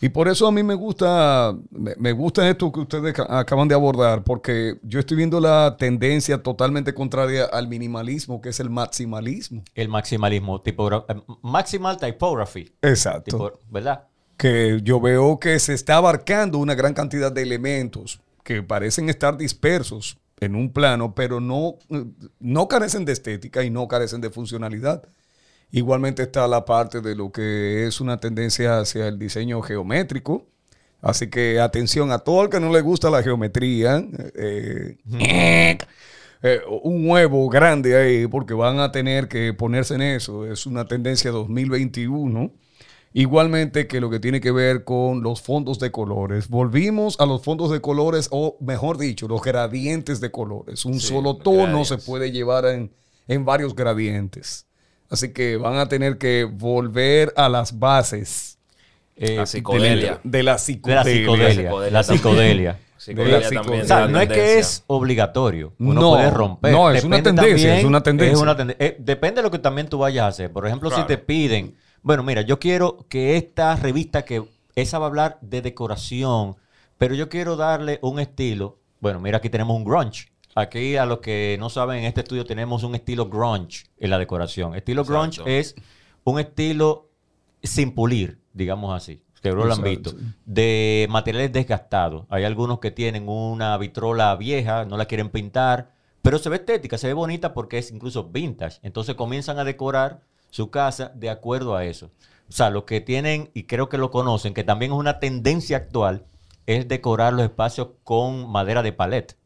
Y 0.05 0.11
por 0.11 0.29
eso 0.29 0.47
a 0.47 0.53
mí 0.53 0.63
me 0.63 0.75
gusta, 0.75 1.57
me, 1.71 2.13
gusta 2.13 2.47
esto 2.51 2.71
que 2.71 2.81
ustedes 2.81 3.15
ca- 3.15 3.39
acaban 3.39 3.69
de 3.69 3.75
abordar, 3.75 4.23
porque 4.23 4.79
yo 4.83 5.01
estoy 5.01 5.17
viendo 5.17 5.41
la 5.41 5.77
tendencia 5.79 6.43
totalmente 6.43 6.93
contraria 6.93 7.45
al 7.47 7.69
minimalismo, 7.69 8.43
que 8.43 8.51
es 8.51 8.61
el 8.61 8.69
maximalismo. 8.69 9.63
El 9.75 9.89
maximalismo, 9.89 10.63
tipogra- 10.63 11.07
eh, 11.09 11.15
maximal 11.41 11.97
typography, 11.97 12.71
Exacto. 12.83 13.23
tipo, 13.25 13.61
¿verdad? 13.71 14.05
que 14.37 14.81
yo 14.83 15.01
veo 15.01 15.39
que 15.39 15.59
se 15.59 15.73
está 15.73 15.97
abarcando 15.97 16.59
una 16.59 16.75
gran 16.75 16.93
cantidad 16.93 17.33
de 17.33 17.41
elementos 17.41 18.21
que 18.43 18.63
parecen 18.63 19.09
estar 19.09 19.39
dispersos 19.39 20.19
en 20.41 20.55
un 20.55 20.71
plano, 20.71 21.15
pero 21.15 21.41
no, 21.41 21.77
no 22.41 22.69
carecen 22.69 23.07
de 23.07 23.13
estética 23.13 23.65
y 23.65 23.71
no 23.71 23.89
carecen 23.89 24.21
de 24.21 24.29
funcionalidad. 24.29 25.05
Igualmente 25.77 26.23
está 26.23 26.47
la 26.47 26.65
parte 26.65 27.01
de 27.01 27.17
lo 27.17 27.33
que 27.33 27.85
es 27.89 28.01
una 28.01 28.21
tendencia 28.21 28.79
hacia 28.79 29.09
el 29.09 29.19
diseño 29.19 29.61
geométrico. 29.61 30.47
Así 31.01 31.29
que 31.29 31.59
atención 31.59 32.13
a 32.13 32.21
todo 32.21 32.45
el 32.45 32.49
que 32.49 32.61
no 32.61 32.73
le 32.73 32.81
gusta 32.81 33.11
la 33.11 33.25
geometría. 33.25 33.97
eh, 34.37 34.97
eh, 36.45 36.61
un 36.85 37.11
huevo 37.11 37.49
grande 37.49 37.97
ahí 37.97 38.29
porque 38.29 38.55
van 38.55 38.79
a 38.79 38.93
tener 38.93 39.27
que 39.27 39.53
ponerse 39.53 39.97
en 39.97 40.03
eso. 40.03 40.47
Es 40.47 40.65
una 40.65 40.87
tendencia 40.87 41.33
2021. 41.33 42.53
Igualmente 43.13 43.89
que 43.89 44.01
lo 44.01 44.11
que 44.11 44.21
tiene 44.21 44.41
que 44.41 44.53
ver 44.53 44.85
con 44.85 45.23
los 45.25 45.43
fondos 45.43 45.81
de 45.81 45.91
colores. 45.91 46.49
Volvimos 46.49 47.19
a 47.19 47.27
los 47.27 47.43
fondos 47.43 47.73
de 47.73 47.81
colores, 47.81 48.29
o 48.31 48.57
mejor 48.61 48.97
dicho, 48.97 49.27
los 49.27 49.43
gradientes 49.43 50.21
de 50.21 50.31
colores. 50.31 50.85
Un 50.85 51.01
Sí, 51.01 51.09
solo 51.09 51.37
tono 51.37 51.85
se 51.85 51.99
puede 51.99 52.31
llevar 52.31 52.65
en, 52.67 52.93
en 53.27 53.45
varios 53.45 53.75
gradientes. 53.75 54.67
Así 55.11 55.33
que 55.33 55.57
van 55.57 55.77
a 55.77 55.89
tener 55.89 56.19
que 56.19 56.45
volver 56.45 57.33
a 57.37 57.49
las 57.49 57.79
bases 57.79 58.59
Eh, 59.17 59.37
La 59.37 59.41
de 59.43 59.47
psicodelia. 59.47 60.11
la, 60.13 60.21
de 60.25 60.43
la 60.43 60.43
de 60.43 60.43
la 60.43 60.59
psicodelia. 60.59 61.05
psicodelia. 61.05 61.71
psicodelia 61.71 61.91
La 61.93 62.03
psicodelia. 62.03 62.79
Psicodelia 62.97 63.39
De 63.39 63.43
la 63.55 63.63
también 63.63 63.83
O 63.83 63.87
sea, 63.87 64.07
no 64.09 64.21
es 64.21 64.29
que 64.29 64.59
es 64.59 64.83
obligatorio. 64.89 65.73
Uno 65.79 66.01
No, 66.01 66.11
puede 66.15 66.31
romper. 66.31 66.73
no, 66.73 66.91
es 66.91 67.05
una 67.05 67.23
tendencia, 67.23 67.53
también- 67.53 67.79
es 67.79 67.85
una 67.85 68.03
tendencia. 68.03 68.33
es 68.35 68.41
una 68.41 68.57
tende- 68.57 68.77
eh, 68.81 68.97
depende 68.99 69.37
de 69.41 69.43
lo 69.45 69.51
que 69.53 69.59
también 69.61 69.89
tú 69.89 69.99
vayas 69.99 70.25
a 70.25 70.29
hacer. 70.29 70.51
Por 70.53 70.67
ejemplo, 70.67 70.89
Claro. 70.89 71.05
si 71.05 71.07
te 71.07 71.19
piden, 71.19 71.77
bueno, 72.03 72.23
mira, 72.25 72.41
yo 72.43 72.59
quiero 72.59 73.07
que 73.09 73.37
esta 73.37 73.77
revista 73.77 74.25
que 74.25 74.43
esa 74.75 74.99
va 74.99 75.05
a 75.07 75.09
hablar 75.09 75.39
de 75.43 75.63
decoración, 75.63 76.57
pero 76.99 77.15
yo 77.15 77.29
quiero 77.29 77.55
darle 77.57 78.01
un 78.03 78.19
estilo. 78.19 78.79
Bueno, 79.01 79.21
mira, 79.21 79.39
aquí 79.39 79.49
tenemos 79.51 79.77
un 79.77 79.85
grunge. 79.85 80.27
Aquí, 80.55 80.97
a 80.97 81.07
los 81.07 81.19
que 81.19 81.57
no 81.59 81.69
saben, 81.69 81.99
en 81.99 82.05
este 82.05 82.21
estudio 82.21 82.45
tenemos 82.45 82.83
un 82.85 82.95
estilo 82.95 83.29
grunge 83.29 83.87
en 83.99 84.11
la 84.11 84.19
decoración. 84.19 84.75
Estilo 84.75 85.03
Exacto. 85.03 85.43
grunge 85.43 85.59
es 85.59 85.75
un 86.23 86.39
estilo 86.39 87.11
sin 87.63 87.95
pulir, 87.95 88.41
digamos 88.53 88.95
así. 88.95 89.21
Seguro 89.43 89.67
lo 89.67 89.75
han 89.75 89.83
visto. 89.83 90.15
De 90.47 91.07
materiales 91.11 91.53
desgastados. 91.53 92.25
Hay 92.31 92.45
algunos 92.45 92.79
que 92.79 92.91
tienen 92.91 93.29
una 93.29 93.77
vitrola 93.77 94.35
vieja, 94.37 94.87
no 94.87 94.97
la 94.97 95.05
quieren 95.05 95.29
pintar, 95.29 95.93
pero 96.23 96.39
se 96.39 96.49
ve 96.49 96.57
estética, 96.57 96.97
se 96.97 97.09
ve 97.09 97.13
bonita 97.13 97.53
porque 97.53 97.77
es 97.77 97.91
incluso 97.91 98.25
vintage. 98.25 98.79
Entonces 98.83 99.15
comienzan 99.17 99.59
a 99.59 99.65
decorar 99.65 100.23
su 100.49 100.71
casa 100.71 101.13
de 101.15 101.29
acuerdo 101.29 101.77
a 101.77 101.85
eso. 101.85 102.11
O 102.49 102.53
sea, 102.53 102.71
los 102.71 102.85
que 102.85 103.03
tienen, 103.03 103.51
y 103.53 103.65
creo 103.65 103.89
que 103.89 103.99
lo 103.99 104.11
conocen, 104.11 104.55
que 104.55 104.65
también 104.65 104.93
es 104.93 104.99
una 104.99 105.19
tendencia 105.19 105.77
actual, 105.77 106.25
es 106.67 106.89
decorar 106.89 107.35
los 107.35 107.43
espacios 107.43 107.89
con 108.05 108.51
madera 108.51 108.83
de 108.83 108.93
palet. 108.93 109.37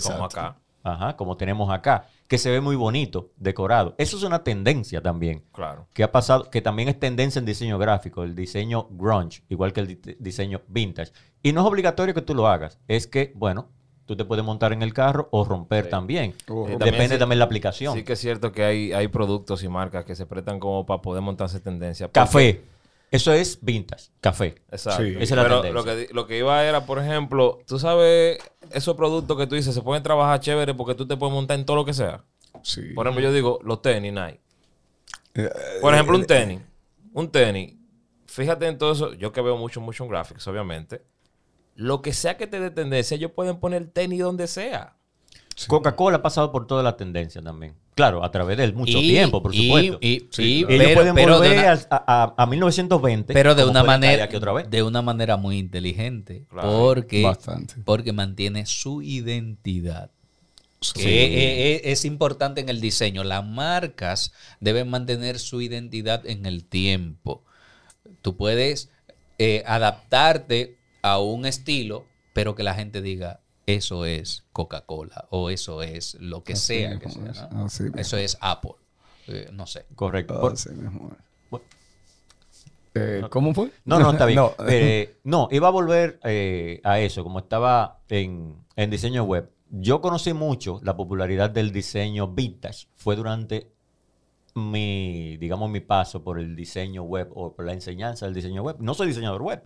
Como 0.00 0.24
acá. 0.24 0.56
Ajá, 0.84 1.16
como 1.16 1.36
tenemos 1.36 1.70
acá, 1.70 2.06
que 2.26 2.38
se 2.38 2.50
ve 2.50 2.60
muy 2.60 2.74
bonito, 2.74 3.30
decorado. 3.36 3.94
Eso 3.98 4.16
es 4.16 4.24
una 4.24 4.42
tendencia 4.42 5.00
también 5.00 5.44
Claro. 5.52 5.86
que 5.94 6.02
ha 6.02 6.10
pasado, 6.10 6.50
que 6.50 6.60
también 6.60 6.88
es 6.88 6.98
tendencia 6.98 7.38
en 7.38 7.44
diseño 7.44 7.78
gráfico, 7.78 8.24
el 8.24 8.34
diseño 8.34 8.88
grunge, 8.90 9.42
igual 9.48 9.72
que 9.72 9.80
el 9.80 9.86
di- 9.86 10.16
diseño 10.18 10.60
vintage. 10.66 11.12
Y 11.42 11.52
no 11.52 11.60
es 11.60 11.66
obligatorio 11.68 12.14
que 12.14 12.22
tú 12.22 12.34
lo 12.34 12.48
hagas, 12.48 12.78
es 12.88 13.06
que, 13.06 13.32
bueno, 13.36 13.68
tú 14.06 14.16
te 14.16 14.24
puedes 14.24 14.44
montar 14.44 14.72
en 14.72 14.82
el 14.82 14.92
carro 14.92 15.28
o 15.30 15.44
romper 15.44 15.84
Sí. 15.84 15.90
también. 15.90 16.30
Eh, 16.48 16.76
Depende 16.80 17.10
sí- 17.14 17.18
también 17.18 17.28
de 17.30 17.36
la 17.36 17.44
aplicación. 17.44 17.94
Sí 17.94 18.02
que 18.02 18.14
es 18.14 18.18
cierto 18.18 18.50
que 18.50 18.64
hay, 18.64 18.92
hay 18.92 19.06
productos 19.06 19.62
y 19.62 19.68
marcas 19.68 20.04
que 20.04 20.16
se 20.16 20.26
prestan 20.26 20.58
como 20.58 20.84
para 20.84 21.00
poder 21.00 21.22
montarse 21.22 21.60
tendencia. 21.60 22.08
Porque- 22.08 22.18
Café, 22.18 22.60
eso 23.12 23.32
es 23.32 23.58
vintage, 23.62 24.10
café. 24.20 24.56
Exacto. 24.72 25.04
Sí. 25.04 25.10
Esa 25.20 25.22
es 25.22 25.30
la 25.30 25.42
Pero 25.44 25.60
tendencia. 25.62 25.92
lo 25.92 25.98
que, 26.08 26.14
lo 26.14 26.26
que 26.26 26.38
iba 26.38 26.64
era, 26.64 26.84
por 26.86 26.98
ejemplo, 26.98 27.60
tú 27.66 27.78
sabes, 27.78 28.38
esos 28.72 28.96
productos 28.96 29.36
que 29.38 29.46
tú 29.46 29.54
dices 29.54 29.72
se 29.74 29.82
pueden 29.82 30.02
trabajar 30.02 30.40
chévere 30.40 30.74
porque 30.74 30.94
tú 30.96 31.06
te 31.06 31.16
puedes 31.16 31.32
montar 31.32 31.58
en 31.58 31.64
todo 31.64 31.76
lo 31.76 31.84
que 31.84 31.92
sea. 31.94 32.24
Sí. 32.62 32.82
Por 32.94 33.06
ejemplo, 33.06 33.22
yo 33.22 33.32
digo 33.32 33.60
los 33.62 33.80
tenis 33.82 34.12
Nike. 34.12 34.40
Eh, 35.34 35.48
Por 35.80 35.94
ejemplo, 35.94 36.16
un 36.16 36.24
tenis. 36.26 36.60
Un 37.12 37.30
tenis. 37.30 37.74
Fíjate 38.26 38.66
en 38.66 38.78
todo 38.78 38.92
eso. 38.92 39.12
Yo 39.14 39.30
que 39.32 39.40
veo 39.40 39.56
mucho 39.56 39.80
motion 39.80 40.08
graphics, 40.08 40.46
obviamente. 40.48 41.02
lo 41.74 42.02
que 42.02 42.12
sea 42.12 42.36
que 42.36 42.46
te 42.46 42.60
dé 42.60 42.70
tendencia, 42.70 43.14
ellos 43.14 43.30
pueden 43.32 43.58
poner 43.58 43.86
tenis 43.90 44.20
donde 44.20 44.46
sea. 44.46 44.96
Coca-Cola 45.68 46.18
ha 46.18 46.22
pasado 46.22 46.50
por 46.52 46.66
toda 46.66 46.82
la 46.82 46.96
tendencia 46.96 47.42
también. 47.42 47.74
Claro, 47.94 48.24
a 48.24 48.30
través 48.30 48.56
de 48.56 48.72
mucho 48.72 48.98
Y- 48.98 49.08
tiempo, 49.10 49.42
por 49.42 49.54
y- 49.54 49.66
supuesto. 49.66 49.98
y- 50.00 50.26
Sí, 50.30 50.42
y- 50.42 50.56
ellos 50.60 50.66
pero- 50.78 50.94
pueden 50.94 51.14
pero 51.14 51.40
de 51.40 51.48
volver 51.48 51.64
una- 51.64 51.86
a, 51.90 52.22
a- 52.24 52.34
a 52.42 52.46
1920. 52.46 53.34
Pero 53.34 53.54
de 53.54 53.64
una 53.64 53.82
manera 53.84 54.24
aquí 54.24 54.36
otra 54.36 54.52
vez. 54.52 54.70
de 54.70 54.82
una 54.82 55.02
manera 55.02 55.36
muy 55.36 55.58
inteligente, 55.58 56.44
Claro. 56.48 56.68
porque 56.70 57.22
Bastante. 57.22 57.74
porque 57.84 58.12
mantiene 58.12 58.64
su 58.66 59.02
identidad. 59.02 60.10
Sí. 60.80 60.94
Que 61.00 61.24
eh, 61.24 61.74
eh, 61.76 61.80
es 61.92 62.04
importante 62.04 62.60
en 62.60 62.68
el 62.68 62.80
diseño. 62.80 63.22
Las 63.22 63.46
marcas 63.46 64.32
deben 64.58 64.88
mantener 64.90 65.38
su 65.38 65.60
identidad 65.60 66.26
en 66.26 66.44
el 66.46 66.64
tiempo. 66.64 67.42
Tú 68.22 68.36
puedes 68.36 68.88
eh, 69.38 69.62
adaptarte 69.66 70.76
a 71.02 71.18
un 71.18 71.46
estilo, 71.46 72.04
pero 72.32 72.54
que 72.54 72.62
la 72.62 72.74
gente 72.74 73.00
diga, 73.02 73.40
eso 73.66 74.04
es 74.04 74.44
Coca-Cola 74.52 75.26
o 75.30 75.50
eso 75.50 75.82
es 75.82 76.14
lo 76.20 76.42
que 76.44 76.54
Así 76.54 76.78
sea 76.78 76.98
que 76.98 77.06
mismo 77.06 77.32
sea. 77.32 77.44
es, 77.46 77.52
¿no? 77.52 77.64
así 77.66 77.82
mismo. 77.84 77.98
Eso 77.98 78.16
es 78.16 78.36
Apple. 78.40 78.72
Eh, 79.28 79.48
no 79.52 79.66
sé. 79.66 79.86
Correcto. 79.94 80.40
Por- 80.40 80.52
Así 80.54 80.70
mismo. 80.70 81.12
Eh, 82.94 83.22
¿Cómo 83.30 83.54
fue? 83.54 83.70
No, 83.84 83.98
no, 83.98 84.10
está 84.10 84.26
bien. 84.26 84.36
No. 84.36 84.52
Eh, 84.68 85.16
no, 85.24 85.48
iba 85.50 85.68
a 85.68 85.70
volver 85.70 86.20
eh, 86.24 86.80
a 86.84 87.00
eso, 87.00 87.22
como 87.22 87.38
estaba 87.38 88.00
en, 88.08 88.56
en 88.76 88.90
diseño 88.90 89.24
web. 89.24 89.50
Yo 89.70 90.02
conocí 90.02 90.34
mucho 90.34 90.78
la 90.82 90.94
popularidad 90.96 91.48
del 91.48 91.72
diseño 91.72 92.28
vintage. 92.28 92.88
Fue 92.96 93.16
durante 93.16 93.70
mi, 94.54 95.38
digamos, 95.38 95.70
mi 95.70 95.80
paso 95.80 96.22
por 96.22 96.38
el 96.38 96.54
diseño 96.54 97.04
web 97.04 97.30
o 97.34 97.54
por 97.54 97.64
la 97.64 97.72
enseñanza 97.72 98.26
del 98.26 98.34
diseño 98.34 98.62
web. 98.62 98.76
No 98.80 98.92
soy 98.92 99.06
diseñador 99.06 99.40
web, 99.40 99.62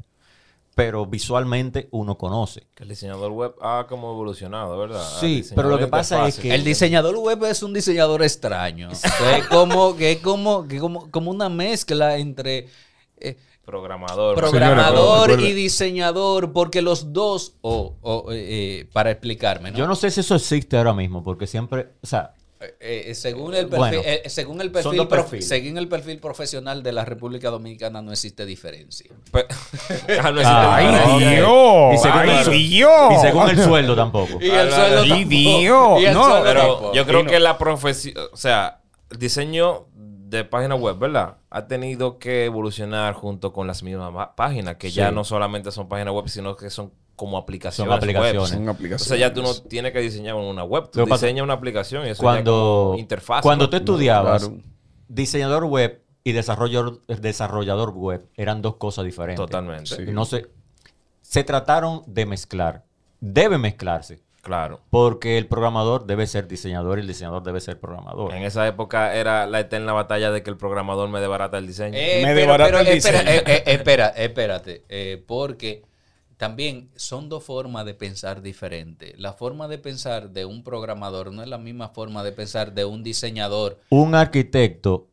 pero 0.77 1.07
visualmente 1.07 1.89
uno 1.93 2.18
conoce. 2.18 2.66
Que 2.74 2.83
el 2.83 2.91
diseñador 2.91 3.33
web 3.33 3.55
ha 3.62 3.87
como 3.89 4.12
evolucionado, 4.12 4.77
¿verdad? 4.79 5.03
Sí, 5.20 5.43
pero 5.55 5.70
lo 5.70 5.79
que 5.79 5.87
pasa 5.87 6.29
es 6.29 6.39
que- 6.39 6.55
El 6.55 6.64
diseñador 6.64 7.16
web 7.16 7.43
es 7.45 7.62
un 7.62 7.72
diseñador 7.72 8.22
extraño. 8.22 8.91
Que 8.91 9.39
es 9.39 9.47
como, 9.47 9.97
que 9.97 10.12
es 10.12 10.18
como, 10.18 10.68
que 10.68 10.79
como, 10.79 11.11
como 11.11 11.31
una 11.31 11.49
mezcla 11.49 12.18
entre 12.18 12.68
eh, 13.16 13.39
Programador. 13.64 14.37
programador 14.37 15.41
y 15.41 15.55
diseñador, 15.55 16.53
porque 16.53 16.83
los 16.83 17.11
dos, 17.14 17.55
o 17.62 17.95
o, 18.03 18.31
eh, 18.33 18.81
eh, 18.81 18.89
para 18.93 19.11
explicarme, 19.11 19.70
¿no? 19.70 19.79
Yo 19.79 19.87
no 19.87 19.97
sé 19.97 20.11
si 20.11 20.20
eso 20.20 20.35
existe 20.35 20.77
ahora 20.77 20.93
mismo, 20.93 21.24
porque 21.24 21.47
siempre, 21.47 21.89
o 22.03 22.07
sea, 22.07 22.35
Eh, 22.81 23.05
eh, 23.09 23.14
según 23.14 23.55
el 23.55 23.67
perfil, 23.69 23.79
Bueno, 23.79 24.03
eh, 24.05 24.23
según 24.27 24.61
el 24.61 24.67
son 24.83 24.97
perfil, 25.09 25.09
prof- 25.09 25.41
según 25.43 25.79
el 25.79 25.89
perfil 25.89 26.19
profesional 26.19 26.83
de 26.83 26.93
la 26.93 27.05
República 27.05 27.51
Dominicana 27.51 28.03
no 28.03 28.12
existe 28.12 28.45
diferencia. 28.47 29.11
Ah, 30.23 30.31
no 30.31 30.41
existe 30.41 30.47
Ay. 30.47 31.19
Dios. 31.19 31.31
Dios! 31.31 31.95
Y 31.95 31.99
según, 31.99 32.19
¡Ay, 32.21 32.45
el, 32.47 32.69
Dios! 32.69 33.12
y 33.12 33.21
según 33.21 33.49
el 33.51 33.59
sueldo 33.62 33.95
tampoco. 33.97 34.39
Y 34.41 34.51
el 34.51 34.73
Ah, 34.73 34.77
sueldo 34.77 35.03
ay, 35.03 35.09
tampoco. 35.09 35.29
Dios. 35.31 36.01
Y 36.01 36.05
el 36.07 36.14
No, 36.14 36.25
sueldo 36.25 36.45
Pero 36.45 36.61
tampoco. 36.61 36.93
yo 36.95 37.07
creo 37.07 37.23
no- 37.23 37.31
que 37.31 37.41
la 37.41 37.59
profesión, 37.59 38.14
o 38.33 38.37
sea, 38.37 38.81
el 39.11 39.19
diseño 39.19 39.87
de 39.95 40.45
página 40.45 40.75
web, 40.75 40.99
¿verdad? 40.99 41.37
Ha 41.51 41.67
tenido 41.69 42.19
que 42.19 42.47
evolucionar 42.47 43.14
junto 43.14 43.53
con 43.53 43.67
las 43.69 43.83
mismas 43.83 44.12
ma- 44.12 44.35
páginas, 44.35 44.77
que 44.77 44.91
ya 44.91 45.11
no 45.12 45.23
solamente 45.25 45.71
son 45.71 45.89
páginas 45.89 46.12
web, 46.14 46.29
sino 46.29 46.57
que 46.57 46.69
son 46.71 46.93
como 47.17 47.39
aplicaciones. 47.39 47.91
Son 47.91 47.97
aplicaciones. 47.99 48.41
web. 48.43 48.49
Son 48.51 48.69
aplicaciones. 48.69 49.03
Entonces 49.03 49.19
ya 49.19 49.33
tú 49.33 49.43
no 49.43 49.55
tienes 49.69 49.93
que 49.93 50.01
diseñar 50.01 50.35
una 50.37 50.62
web, 50.64 50.91
tú 50.93 51.05
diseñas 51.05 51.43
una 51.43 51.55
aplicación 51.55 52.07
y 52.07 52.11
eso 52.11 52.23
ya 52.23 52.25
cuando, 52.25 52.85
como 52.91 52.99
interfaz. 53.01 53.43
cuando 53.43 53.64
¿no? 53.64 53.71
tú 53.71 53.77
estudiabas, 53.79 54.45
claro. 54.47 54.62
diseñador 55.09 55.64
web 55.64 56.03
y 56.23 56.33
desarrollador, 56.33 57.01
desarrollador 57.07 57.91
web 57.95 58.27
eran 58.37 58.62
dos 58.62 58.77
cosas 58.77 59.05
diferentes. 59.05 59.45
Totalmente. 59.45 60.07
No 60.12 60.25
se, 60.25 60.47
se 61.23 61.43
trataron 61.45 62.03
de 62.07 62.27
mezclar. 62.27 62.85
Debe 63.21 63.59
mezclarse. 63.59 64.21
Claro. 64.43 64.81
Porque 64.91 65.39
el 65.39 65.47
programador 65.49 66.07
debe 66.07 66.27
ser 66.29 66.47
diseñador 66.47 66.99
y 66.99 67.01
el 67.01 67.09
diseñador 67.09 67.43
debe 67.43 67.61
ser 67.61 67.81
programador. 67.81 68.33
En 68.33 68.45
esa 68.45 68.64
época 68.69 69.14
era 69.17 69.45
la 69.47 69.59
eterna 69.59 69.93
batalla 69.93 70.31
de 70.31 70.45
que 70.45 70.51
el 70.51 70.57
programador 70.57 71.09
me 71.09 71.19
debarata 71.21 71.59
el 71.59 71.67
diseño. 71.67 71.97
Eh, 71.97 72.21
Me 72.23 72.29
pero, 72.29 72.37
desbarata 72.41 72.71
pero 72.71 72.79
el 72.81 72.97
espera, 72.97 73.21
diseño. 73.23 73.39
eh, 73.41 73.43
eh, 73.47 73.62
espera, 73.67 74.07
espérate, 74.11 74.85
eh, 74.89 75.25
porque 75.27 75.83
también 76.37 76.91
son 76.97 77.28
dos 77.28 77.45
formas 77.45 77.87
de 77.87 77.95
pensar 77.95 78.43
diferentes. 78.43 79.18
La 79.18 79.32
forma 79.32 79.68
de 79.68 79.78
pensar 79.78 80.30
de 80.30 80.45
un 80.45 80.62
programador 80.62 81.32
no 81.32 81.43
es 81.43 81.49
la 81.49 81.59
misma 81.59 81.89
forma 81.89 82.22
de 82.22 82.32
pensar 82.32 82.74
de 82.74 82.84
un 82.84 83.03
diseñador. 83.03 83.80
Un 83.89 84.14
arquitecto 84.14 85.09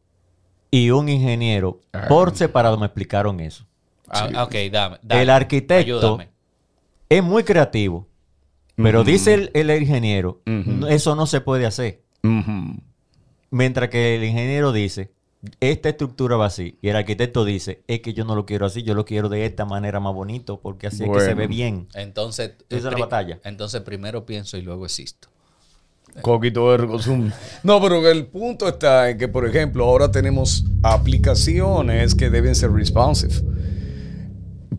y 0.70 0.90
un 0.90 1.08
ingeniero 1.08 1.80
por 2.10 2.36
separado 2.36 2.78
me 2.78 2.88
explicaron 2.88 3.40
eso. 3.40 3.66
Ah, 4.10 4.44
ok, 4.44 4.56
dame, 4.72 4.98
dame, 5.02 5.22
el 5.22 5.30
arquitecto 5.30 5.80
ayúdame. 5.98 6.30
es 7.10 7.24
muy 7.24 7.44
creativo, 7.44 8.08
pero 8.76 9.02
Ujú. 9.02 9.10
dice 9.12 9.34
el, 9.34 9.52
el 9.54 9.82
ingeniero, 9.82 10.42
Ujú. 10.46 10.72
"No, 10.72 10.88
eso 10.88 11.16
no 11.16 11.26
se 11.26 11.40
puede 11.42 11.66
hacer. 11.66 12.04
Mientras 13.50 13.90
que 13.90 14.16
el 14.16 14.24
ingeniero 14.26 14.72
dice, 14.72 15.13
esta 15.60 15.90
estructura 15.90 16.38
va 16.38 16.46
así. 16.46 16.78
Y 16.82 16.90
el 16.90 16.96
arquitecto 16.96 17.44
dice, 17.46 17.84
es 17.88 18.00
que 18.02 18.14
yo 18.14 18.24
no 18.26 18.36
lo 18.36 18.46
quiero 18.46 18.66
así, 18.66 18.84
yo 18.84 18.94
lo 18.94 19.04
quiero 19.06 19.28
de 19.30 19.46
esta 19.46 19.66
manera 19.66 20.00
más 20.00 20.14
bonito, 20.14 20.60
porque 20.62 20.88
así 20.88 21.04
es 21.04 21.10
que 21.10 21.20
se 21.20 21.34
ve 21.34 21.48
bien. 21.48 21.88
Entonces, 21.96 22.54
Esa 22.70 22.78
es 22.78 22.84
la 22.86 22.92
pri- 22.92 23.02
batalla. 23.02 23.40
Entonces 23.44 23.82
primero 23.82 24.26
pienso 24.26 24.58
y 24.58 24.62
luego 24.62 24.86
existo. 24.86 25.28
Coquito 26.22 26.72
de 26.72 26.78
Recosum. 26.78 27.32
No, 27.64 27.82
pero 27.82 28.08
el 28.10 28.28
punto 28.28 28.68
está 28.68 29.10
en 29.10 29.18
que, 29.18 29.28
por 29.28 29.48
ejemplo, 29.48 29.84
ahora 29.86 30.12
tenemos 30.12 30.64
aplicaciones 30.84 32.14
que 32.16 32.30
deben 32.30 32.54
ser 32.56 32.72
responsive. 32.72 33.34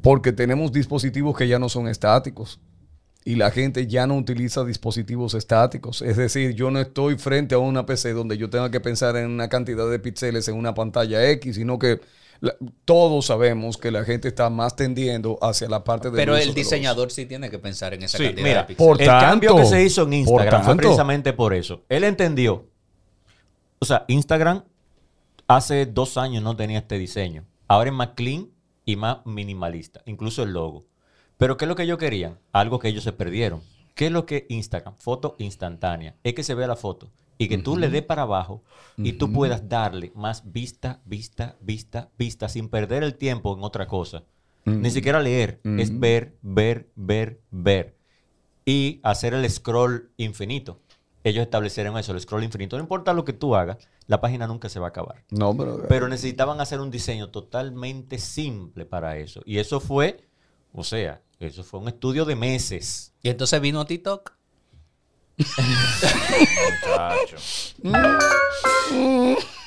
Porque 0.00 0.32
tenemos 0.32 0.70
dispositivos 0.72 1.36
que 1.36 1.48
ya 1.48 1.58
no 1.58 1.68
son 1.68 1.88
estáticos. 1.88 2.60
Y 3.26 3.36
la 3.36 3.50
gente 3.50 3.86
ya 3.86 4.06
no 4.06 4.16
utiliza 4.18 4.64
dispositivos 4.64 5.32
estáticos. 5.32 6.02
Es 6.02 6.18
decir, 6.18 6.54
yo 6.54 6.70
no 6.70 6.78
estoy 6.78 7.16
frente 7.16 7.54
a 7.54 7.58
una 7.58 7.86
PC 7.86 8.12
donde 8.12 8.36
yo 8.36 8.50
tenga 8.50 8.70
que 8.70 8.80
pensar 8.80 9.16
en 9.16 9.30
una 9.30 9.48
cantidad 9.48 9.88
de 9.90 9.98
píxeles 9.98 10.46
en 10.48 10.56
una 10.56 10.74
pantalla 10.74 11.30
X, 11.30 11.56
sino 11.56 11.78
que 11.78 12.00
la- 12.40 12.54
todos 12.84 13.24
sabemos 13.26 13.78
que 13.78 13.90
la 13.90 14.04
gente 14.04 14.28
está 14.28 14.50
más 14.50 14.76
tendiendo 14.76 15.38
hacia 15.40 15.70
la 15.70 15.82
parte 15.84 16.10
de 16.10 16.16
Pero 16.16 16.36
el 16.36 16.52
diseñador 16.52 17.10
sí 17.10 17.24
tiene 17.24 17.48
que 17.48 17.58
pensar 17.58 17.94
en 17.94 18.02
esa 18.02 18.18
Sí, 18.18 18.24
cantidad 18.24 18.44
mira, 18.46 18.60
de 18.62 18.66
píxeles. 18.68 18.88
por 18.88 19.00
el 19.00 19.08
cambio 19.08 19.56
que 19.56 19.64
se 19.64 19.82
hizo 19.82 20.02
en 20.02 20.12
Instagram 20.12 20.62
fue 20.62 20.76
precisamente 20.76 21.32
por 21.32 21.54
eso. 21.54 21.82
Él 21.88 22.04
entendió. 22.04 22.66
O 23.78 23.86
sea, 23.86 24.04
Instagram 24.08 24.64
hace 25.48 25.86
dos 25.86 26.18
años 26.18 26.42
no 26.42 26.56
tenía 26.56 26.78
este 26.80 26.98
diseño. 26.98 27.44
Ahora 27.68 27.88
es 27.88 27.96
más 27.96 28.10
clean 28.14 28.48
y 28.84 28.96
más 28.96 29.18
minimalista, 29.24 30.02
incluso 30.04 30.42
el 30.42 30.52
logo. 30.52 30.84
Pero 31.44 31.58
¿qué 31.58 31.66
es 31.66 31.68
lo 31.68 31.76
que 31.76 31.82
ellos 31.82 31.98
querían? 31.98 32.38
Algo 32.52 32.78
que 32.78 32.88
ellos 32.88 33.04
se 33.04 33.12
perdieron. 33.12 33.60
¿Qué 33.94 34.06
es 34.06 34.12
lo 34.12 34.24
que 34.24 34.46
Instagram? 34.48 34.96
Foto 34.96 35.36
instantánea. 35.38 36.16
Es 36.24 36.32
que 36.32 36.42
se 36.42 36.54
vea 36.54 36.66
la 36.66 36.74
foto 36.74 37.10
y 37.36 37.48
que 37.48 37.58
tú 37.58 37.76
le 37.76 37.90
des 37.90 38.00
para 38.00 38.22
abajo 38.22 38.62
y 38.96 39.12
tú 39.12 39.30
puedas 39.30 39.68
darle 39.68 40.10
más 40.14 40.50
vista, 40.50 41.02
vista, 41.04 41.58
vista, 41.60 42.08
vista, 42.16 42.48
sin 42.48 42.70
perder 42.70 43.02
el 43.02 43.16
tiempo 43.16 43.54
en 43.54 43.62
otra 43.62 43.86
cosa. 43.86 44.22
Ni 44.64 44.90
siquiera 44.90 45.20
leer, 45.20 45.60
es 45.64 46.00
ver, 46.00 46.34
ver, 46.40 46.88
ver, 46.94 47.42
ver. 47.50 47.94
Y 48.64 49.00
hacer 49.02 49.34
el 49.34 49.46
scroll 49.50 50.12
infinito. 50.16 50.80
Ellos 51.24 51.42
establecieron 51.42 51.98
eso, 51.98 52.12
el 52.12 52.20
scroll 52.22 52.44
infinito. 52.44 52.78
No 52.78 52.82
importa 52.82 53.12
lo 53.12 53.26
que 53.26 53.34
tú 53.34 53.54
hagas, 53.54 53.86
la 54.06 54.22
página 54.22 54.46
nunca 54.46 54.70
se 54.70 54.80
va 54.80 54.86
a 54.86 54.88
acabar. 54.88 55.22
No, 55.28 55.54
pero, 55.54 55.82
Pero 55.90 56.08
necesitaban 56.08 56.62
hacer 56.62 56.80
un 56.80 56.90
diseño 56.90 57.28
totalmente 57.28 58.16
simple 58.16 58.86
para 58.86 59.18
eso. 59.18 59.42
Y 59.44 59.58
eso 59.58 59.78
fue, 59.78 60.26
o 60.72 60.84
sea, 60.84 61.20
eso 61.40 61.64
fue 61.64 61.80
un 61.80 61.88
estudio 61.88 62.24
de 62.24 62.36
meses. 62.36 63.12
Y 63.22 63.28
entonces 63.28 63.60
vino 63.60 63.84
TikTok. 63.84 64.32
Muchacho. 66.82 67.36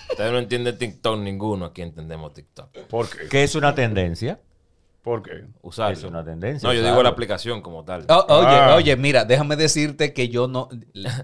Ustedes 0.10 0.32
no 0.32 0.40
entienden 0.40 0.78
TikTok 0.78 1.20
ninguno. 1.20 1.66
Aquí 1.66 1.82
entendemos 1.82 2.34
TikTok. 2.34 2.72
¿por 2.88 3.10
qué? 3.10 3.28
Que 3.28 3.44
es 3.44 3.56
una 3.56 3.76
tendencia. 3.76 4.40
¿Por 5.08 5.24
qué? 5.24 5.46
Usarlo. 5.62 5.94
Es 5.98 6.04
una 6.04 6.22
tendencia. 6.26 6.68
No, 6.68 6.74
yo 6.76 6.84
digo 6.84 7.02
la 7.02 7.08
aplicación 7.08 7.62
como 7.62 7.86
tal. 7.86 8.06
O- 8.10 8.26
oye, 8.28 8.48
Ah. 8.50 8.76
oye, 8.76 8.94
mira, 8.98 9.24
déjame 9.24 9.56
decirte 9.56 10.12
que 10.12 10.28
yo 10.28 10.50
no. 10.50 10.68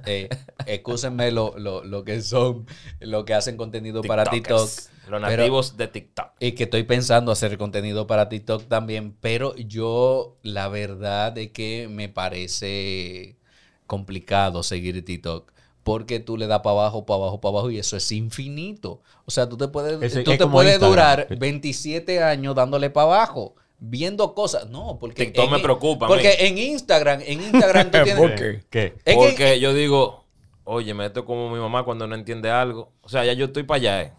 Eh, 0.06 0.30
excúsenme 0.66 1.32
lo, 1.32 1.54
lo, 1.58 1.84
lo 1.84 2.06
que 2.06 2.22
son, 2.22 2.66
lo 3.02 3.26
que 3.26 3.34
hacen 3.34 3.58
contenido 3.58 4.02
para 4.02 4.24
TikTok. 4.24 4.58
Los 4.62 4.90
pero- 5.06 5.20
nativos 5.20 5.76
de 5.76 5.88
TikTok. 5.90 6.28
Y 6.40 6.54
que 6.54 6.64
estoy 6.64 6.84
pensando 6.84 7.30
hacer 7.34 7.58
contenido 7.58 8.08
para 8.08 8.30
TikTok 8.30 8.70
también, 8.70 9.18
pero 9.20 9.54
yo 9.58 10.38
la 10.44 10.70
verdad 10.70 11.38
es 11.38 11.52
que 11.52 11.90
me 11.92 12.08
parece 12.08 13.36
complicado 13.86 14.64
seguir 14.64 15.04
TikTok. 15.04 15.52
Porque 15.84 16.22
tú 16.22 16.38
le 16.38 16.48
das 16.48 16.62
para 16.62 16.72
abajo, 16.80 17.06
para 17.06 17.18
abajo, 17.18 17.42
para 17.42 17.52
abajo 17.52 17.70
y 17.70 17.78
eso 17.80 17.98
es 17.98 18.10
infinito. 18.14 19.02
O 19.26 19.32
sea, 19.32 19.50
tú 19.50 19.58
te 19.58 19.68
puedes, 19.68 20.00
tú 20.00 20.06
es 20.06 20.14
te 20.14 20.48
puedes 20.48 20.76
Instagram. 20.76 20.90
durar 20.90 21.28
27 21.38 22.24
años 22.24 22.56
dándole 22.56 22.90
para 22.90 23.08
abajo, 23.08 23.56
viendo 23.86 24.34
cosas. 24.34 24.70
No, 24.70 24.98
porque... 25.00 25.26
TikTok 25.26 25.46
en- 25.46 25.52
me 25.52 25.60
preocupa 25.60 26.06
a 26.06 26.08
Porque 26.08 26.30
mí. 26.40 26.48
en 26.48 26.58
Instagram, 26.58 27.22
en 27.26 27.42
Instagram 27.42 27.92
tú 27.92 27.98
tienes... 28.04 28.16
¿Por 28.16 28.36
qué? 28.36 28.64
¿Qué? 28.70 28.84
Es 29.04 29.04
que- 29.04 29.14
Porque 29.16 29.60
yo 29.60 29.74
digo, 29.74 30.24
oye, 30.64 30.94
me 30.94 31.06
esto 31.06 31.26
como 31.26 31.50
mi 31.50 31.60
mamá 31.60 31.84
cuando 31.84 32.08
no 32.08 32.16
entiende 32.16 32.50
algo. 32.50 32.92
O 33.02 33.10
sea, 33.10 33.26
ya 33.26 33.34
yo 33.34 33.46
estoy 33.46 33.64
para 33.64 33.78
allá, 33.78 34.02
eh. 34.04 34.14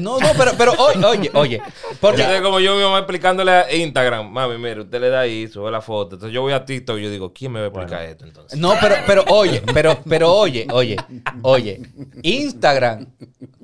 No, 0.00 0.20
no, 0.20 0.28
pero, 0.38 0.52
pero 0.56 0.72
oye, 0.72 1.04
oye, 1.04 1.30
oye. 1.34 1.62
Porque, 2.00 2.20
Entonces, 2.22 2.42
como 2.42 2.60
yo 2.60 2.76
mi 2.76 2.82
mamá 2.82 2.98
explicándole 2.98 3.50
a 3.50 3.74
Instagram, 3.74 4.30
mami, 4.30 4.56
mire, 4.56 4.82
usted 4.82 5.00
le 5.00 5.08
da 5.08 5.20
ahí, 5.20 5.48
sube 5.48 5.70
la 5.70 5.80
foto. 5.80 6.14
Entonces 6.14 6.32
yo 6.32 6.42
voy 6.42 6.52
a 6.52 6.64
TikTok 6.64 6.98
y 6.98 7.02
yo 7.02 7.10
digo, 7.10 7.32
¿quién 7.32 7.50
me 7.52 7.58
va 7.60 7.66
a 7.66 7.68
explicar 7.68 8.04
esto 8.04 8.24
entonces? 8.24 8.58
no, 8.58 8.74
pero, 8.80 8.94
pero 9.06 9.24
oye, 9.30 9.60
pero, 9.74 9.98
pero 10.08 10.32
oye, 10.32 10.66
oye, 10.72 10.96
oye. 11.42 11.80
Instagram, 12.22 13.06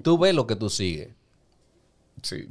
tú 0.03 0.19
ves 0.19 0.35
lo 0.35 0.47
que 0.47 0.57
tú 0.57 0.69
sigues. 0.69 1.11
Sí, 2.23 2.49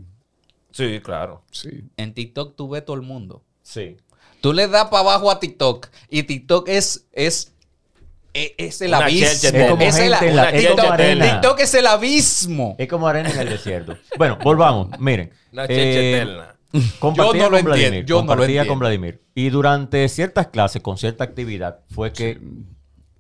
Sí, 0.75 0.99
claro. 1.01 1.41
sí. 1.51 1.69
En 1.95 2.13
TikTok 2.13 2.55
tú 2.55 2.67
ves 2.69 2.83
todo 2.83 2.95
el 2.97 3.01
mundo. 3.01 3.43
Sí. 3.61 3.95
Tú 4.41 4.51
le 4.53 4.67
das 4.67 4.85
para 4.89 5.01
abajo 5.01 5.31
a 5.31 5.39
TikTok 5.39 5.87
y 6.09 6.23
TikTok 6.23 6.67
es, 6.67 7.07
es, 7.13 7.53
es, 8.33 8.51
es 8.57 8.81
el 8.81 8.89
Una 8.89 8.97
abismo. 9.05 9.25
Es 9.27 9.69
como 9.69 9.81
Es 9.81 9.97
el- 9.97 10.13
en 10.13 10.35
la- 10.35 10.51
chelcha 10.51 10.93
arena. 10.93 11.31
TikTok 11.41 11.59
es 11.61 11.73
el 11.75 11.87
abismo. 11.87 12.75
Es 12.77 12.87
como 12.89 13.07
arena 13.07 13.29
en 13.31 13.39
el 13.39 13.49
desierto. 13.49 13.97
Bueno, 14.17 14.37
volvamos. 14.43 14.89
Miren. 14.99 15.31
Una 15.53 15.67
checha 15.67 15.79
Eh. 15.81 16.37
Compartía 16.99 17.43
Yo 17.43 17.43
no 17.45 17.49
lo 17.51 17.57
con 17.57 17.65
Vladimir. 17.67 17.85
entiendo, 17.87 18.07
yo 18.09 18.15
no 18.25 18.35
lo 18.35 18.67
con 18.67 18.79
Vladimir. 18.79 19.21
Y 19.33 19.49
durante 19.49 20.09
ciertas 20.09 20.47
clases, 20.47 20.81
con 20.81 20.97
cierta 20.97 21.23
actividad, 21.23 21.79
fue 21.89 22.11
que, 22.11 22.41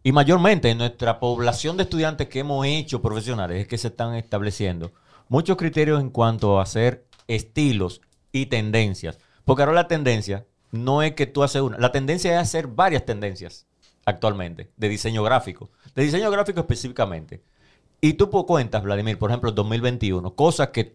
y 0.03 0.11
mayormente 0.11 0.69
en 0.69 0.77
nuestra 0.77 1.21
población 1.21 1.77
de 1.77 1.83
estudiantes 1.83 2.27
que 2.27 2.39
hemos 2.39 2.65
hecho 2.67 3.01
profesionales, 3.01 3.61
es 3.61 3.67
que 3.69 3.77
se 3.77 3.87
están 3.87 4.13
estableciendo 4.15 4.91
muchos 5.29 5.55
criterios 5.55 6.01
en 6.01 6.09
cuanto 6.09 6.59
a 6.59 6.63
hacer 6.63 7.04
estilos 7.27 8.01
y 8.31 8.47
tendencias. 8.47 9.17
Porque 9.45 9.63
ahora 9.63 9.73
la 9.73 9.87
tendencia 9.87 10.45
no 10.71 11.01
es 11.01 11.13
que 11.13 11.25
tú 11.25 11.43
haces 11.43 11.61
una, 11.61 11.77
la 11.77 11.91
tendencia 11.91 12.33
es 12.33 12.39
hacer 12.39 12.67
varias 12.67 13.05
tendencias 13.05 13.67
actualmente 14.05 14.69
de 14.77 14.89
diseño 14.89 15.23
gráfico. 15.23 15.69
De 15.95 16.03
diseño 16.03 16.29
gráfico 16.31 16.59
específicamente. 16.59 17.41
Y 18.01 18.13
tú 18.13 18.29
cuentas, 18.29 18.83
Vladimir, 18.83 19.17
por 19.17 19.31
ejemplo, 19.31 19.51
2021, 19.51 20.35
cosas 20.35 20.69
que 20.69 20.93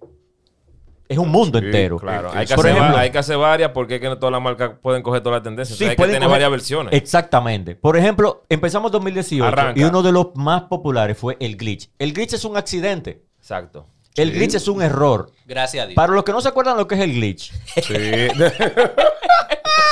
es 1.09 1.19
un 1.19 1.29
mundo 1.31 1.59
Sí, 1.59 1.65
entero. 1.65 1.99
Claro, 1.99 2.29
Eh, 2.29 2.33
hay 2.37 2.47
que, 2.47 2.55
por 2.55 2.67
hacer, 2.67 2.77
ejemplo- 2.77 2.95
va- 2.95 3.01
hay 3.01 3.11
que 3.11 3.19
hacer 3.19 3.37
varias 3.37 3.71
porque 3.73 3.97
es 3.97 4.01
que 4.01 4.09
no 4.09 4.19
todas 4.19 4.31
las 4.33 4.41
marcas 4.43 4.73
pueden 4.81 5.03
coger 5.03 5.21
todas 5.23 5.39
las 5.39 5.43
tendencias. 5.43 5.77
Sí, 5.77 5.85
hay 5.85 5.91
que 5.91 5.97
pueden 5.97 6.13
tener 6.15 6.29
coger- 6.29 6.33
varias 6.33 6.51
versiones. 6.53 6.93
Exactamente. 6.95 7.75
Por 7.75 7.97
ejemplo, 7.97 8.45
empezamos 8.49 8.93
2018 8.93 9.45
Arranca. 9.45 9.81
y 9.81 9.83
uno 9.83 10.03
de 10.03 10.13
los 10.13 10.29
más 10.37 10.63
populares 10.65 11.19
fue 11.19 11.37
el 11.41 11.57
glitch. 11.57 11.91
El 11.99 12.13
glitch 12.13 12.35
es 12.35 12.45
un 12.45 12.57
accidente. 12.57 13.25
Exacto. 13.39 13.87
El 14.23 14.33
glitch 14.33 14.55
es 14.55 14.69
un 14.69 14.83
error. 14.83 15.31
Gracias 15.47 15.85
a 15.85 15.87
Dios. 15.87 15.97
Para 15.97 16.13
los 16.13 16.25
que 16.25 16.33
no 16.33 16.41
se 16.41 16.49
acuerdan 16.49 16.77
lo 16.77 16.87
que 16.87 16.95
es 16.97 17.01
el 17.01 17.13
glitch. 17.15 17.53
Sí. 17.83 17.95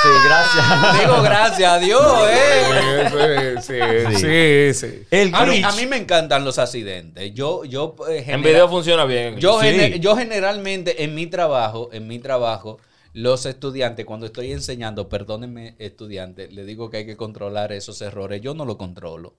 Sí, 0.01 0.07
gracias. 0.25 0.99
Digo 1.01 1.21
gracias 1.21 1.71
a 1.73 1.77
Dios, 1.77 2.01
eh. 2.31 3.55
sí, 3.61 3.73
sí, 4.15 4.15
sí, 4.15 4.73
sí. 4.73 5.03
El 5.11 5.35
A 5.35 5.45
mí, 5.45 5.51
glitch. 5.55 5.65
a 5.65 5.71
mí 5.73 5.85
me 5.87 5.97
encantan 5.97 6.45
los 6.45 6.57
accidentes. 6.57 7.33
Yo, 7.33 7.65
yo, 7.65 7.95
eh, 8.09 8.23
En 8.27 8.41
video 8.41 8.69
funciona 8.69 9.03
bien. 9.03 9.37
yo, 9.39 9.59
Sí. 9.59 9.67
gener- 9.67 9.99
yo 9.99 10.15
generalmente 10.15 11.03
en 11.03 11.15
mi 11.15 11.27
trabajo, 11.27 11.89
en 11.91 12.07
mi 12.07 12.19
trabajo, 12.19 12.77
los 13.11 13.45
estudiantes, 13.45 14.05
cuando 14.05 14.25
estoy 14.25 14.53
enseñando, 14.53 15.09
perdónenme 15.09 15.75
estudiantes, 15.79 16.53
le 16.53 16.63
digo 16.63 16.89
que 16.89 16.97
hay 16.97 17.05
que 17.05 17.17
controlar 17.17 17.73
esos 17.73 18.01
errores. 18.01 18.39
Yo 18.39 18.53
no 18.53 18.63
lo 18.63 18.77
controlo. 18.77 19.33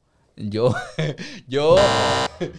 Yo, 0.48 0.74
yo, 1.48 1.76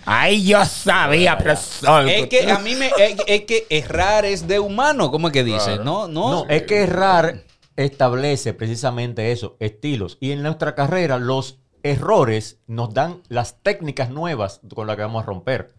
Ay, 0.06 0.46
yo 0.46 0.64
sabía, 0.66 1.38
profesor. 1.38 2.08
es 2.10 2.28
que 2.28 2.52
a 2.52 2.60
mí 2.60 2.76
me, 2.76 2.88
es, 2.88 3.16
es 3.26 3.42
que 3.42 3.66
errar 3.70 4.26
es 4.26 4.48
de 4.48 4.60
humano, 4.60 5.12
¿cómo 5.12 5.28
es 5.28 5.34
que 5.34 5.44
dice? 5.44 5.78
No, 5.78 6.08
no. 6.08 6.32
No, 6.32 6.46
es 6.50 6.64
que 6.64 6.84
errar 6.84 7.44
establece 7.76 8.54
precisamente 8.54 9.32
eso, 9.32 9.56
estilos. 9.60 10.18
Y 10.20 10.32
en 10.32 10.44
nuestra 10.44 10.76
carrera 10.76 11.18
los 11.18 11.60
errores 11.84 12.60
nos 12.68 12.94
dan 12.94 13.22
las 13.28 13.62
técnicas 13.64 14.10
nuevas 14.10 14.62
con 14.74 14.88
las 14.88 14.96
que 14.96 15.02
vamos 15.02 15.24
a 15.24 15.26
romper. 15.26 15.74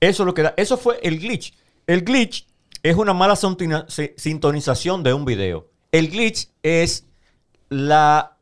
Eso 0.00 0.22
es 0.22 0.26
lo 0.26 0.34
que 0.34 0.42
da. 0.42 0.54
Eso 0.56 0.76
fue 0.76 0.98
el 1.02 1.18
glitch. 1.18 1.54
El 1.86 2.02
glitch 2.02 2.46
es 2.82 2.96
una 2.96 3.14
mala 3.14 3.36
sintonización 3.36 5.02
de 5.02 5.14
un 5.14 5.24
video. 5.24 5.70
El 5.92 6.10
glitch 6.10 6.50
es 6.62 7.06
la 7.68 8.36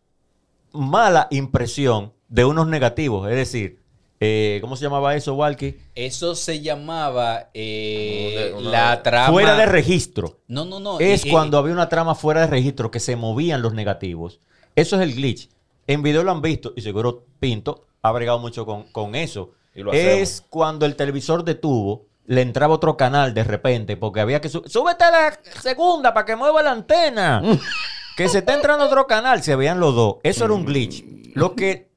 mala 0.72 1.28
impresión 1.30 2.13
de 2.34 2.44
unos 2.44 2.66
negativos. 2.66 3.30
Es 3.30 3.36
decir, 3.36 3.78
eh, 4.18 4.58
¿cómo 4.60 4.74
se 4.74 4.82
llamaba 4.82 5.14
eso, 5.14 5.34
Walkie? 5.34 5.78
Eso 5.94 6.34
se 6.34 6.60
llamaba 6.60 7.50
eh, 7.54 8.52
la 8.60 9.04
trama. 9.04 9.28
Fuera 9.32 9.56
de 9.56 9.66
registro. 9.66 10.40
No, 10.48 10.64
no, 10.64 10.80
no. 10.80 10.98
Es 10.98 11.24
y- 11.24 11.30
cuando 11.30 11.58
había 11.58 11.72
una 11.72 11.88
trama 11.88 12.16
fuera 12.16 12.40
de 12.40 12.48
registro 12.48 12.90
que 12.90 12.98
se 12.98 13.14
movían 13.14 13.62
los 13.62 13.72
negativos. 13.72 14.40
Eso 14.74 14.96
es 14.96 15.02
el 15.02 15.14
glitch. 15.14 15.48
En 15.86 16.02
video 16.02 16.24
lo 16.24 16.32
han 16.32 16.42
visto 16.42 16.72
y 16.74 16.80
seguro 16.80 17.24
Pinto 17.38 17.84
ha 18.02 18.10
bregado 18.10 18.40
mucho 18.40 18.66
con, 18.66 18.82
con 18.90 19.14
eso. 19.14 19.52
Y 19.72 19.82
lo 19.82 19.92
es 19.92 20.44
cuando 20.50 20.86
el 20.86 20.96
televisor 20.96 21.44
de 21.44 21.54
tubo 21.54 22.06
le 22.26 22.40
entraba 22.42 22.74
otro 22.74 22.96
canal 22.96 23.32
de 23.32 23.44
repente 23.44 23.96
porque 23.96 24.18
había 24.20 24.40
que 24.40 24.48
subir. 24.48 24.68
¡Súbete 24.68 25.04
a 25.04 25.10
la 25.12 25.38
segunda 25.62 26.12
para 26.12 26.26
que 26.26 26.34
mueva 26.34 26.64
la 26.64 26.72
antena! 26.72 27.40
que 28.16 28.28
se 28.28 28.38
está 28.38 28.54
entrando 28.54 28.86
otro 28.86 29.06
canal. 29.06 29.40
Se 29.44 29.54
veían 29.54 29.78
los 29.78 29.94
dos. 29.94 30.16
Eso 30.24 30.46
era 30.46 30.54
un 30.54 30.64
glitch. 30.64 31.04
Lo 31.34 31.54
que, 31.54 31.93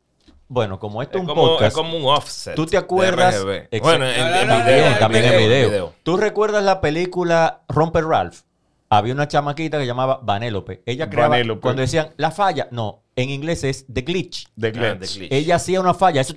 bueno, 0.48 0.80
como 0.80 1.02
esto 1.02 1.18
Es 1.18 1.22
un 1.22 1.28
como, 1.28 1.42
podcast. 1.48 1.68
es 1.70 1.74
como 1.74 1.98
un 1.98 2.06
offset. 2.06 2.56
¿Tú 2.56 2.66
te 2.66 2.78
acuerdas? 2.78 3.44
Bueno, 3.44 4.06
en, 4.08 4.16
video. 4.28 4.48
También, 4.48 5.00
también 5.00 5.26
en 5.26 5.38
video, 5.38 5.70
video. 5.70 5.94
¿Tú 6.04 6.18
recuerdas 6.18 6.64
la 6.64 6.80
película 6.82 7.62
Romper 7.68 8.06
Ralph? 8.06 8.42
Había 8.90 9.14
una 9.14 9.28
chamaquita 9.28 9.78
que 9.78 9.86
llamaba 9.86 10.20
Vanellope. 10.24 10.82
Ella 10.86 11.10
creaba, 11.10 11.30
Vanellope. 11.30 11.60
cuando 11.62 11.82
decían 11.82 12.10
la 12.16 12.32
falla, 12.32 12.70
no, 12.72 13.02
en 13.18 13.30
inglés 13.30 13.64
es 13.66 13.86
the 13.92 14.02
glitch. 14.02 14.48
De 14.56 14.70
Ah, 14.70 14.94
glitch. 14.96 15.28
Ella 15.32 15.56
hacía 15.58 15.82
una 15.82 15.94
falla, 15.94 16.22
eso 16.22 16.34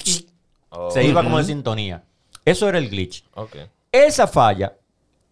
Oh, 0.72 0.90
se 0.90 1.04
iba 1.04 1.22
como 1.22 1.38
de 1.38 1.44
sintonía. 1.44 2.04
Eso 2.44 2.68
era 2.68 2.78
el 2.78 2.88
glitch. 2.90 3.24
Ok, 3.34 3.56
Esa 3.92 4.26
falla, 4.26 4.76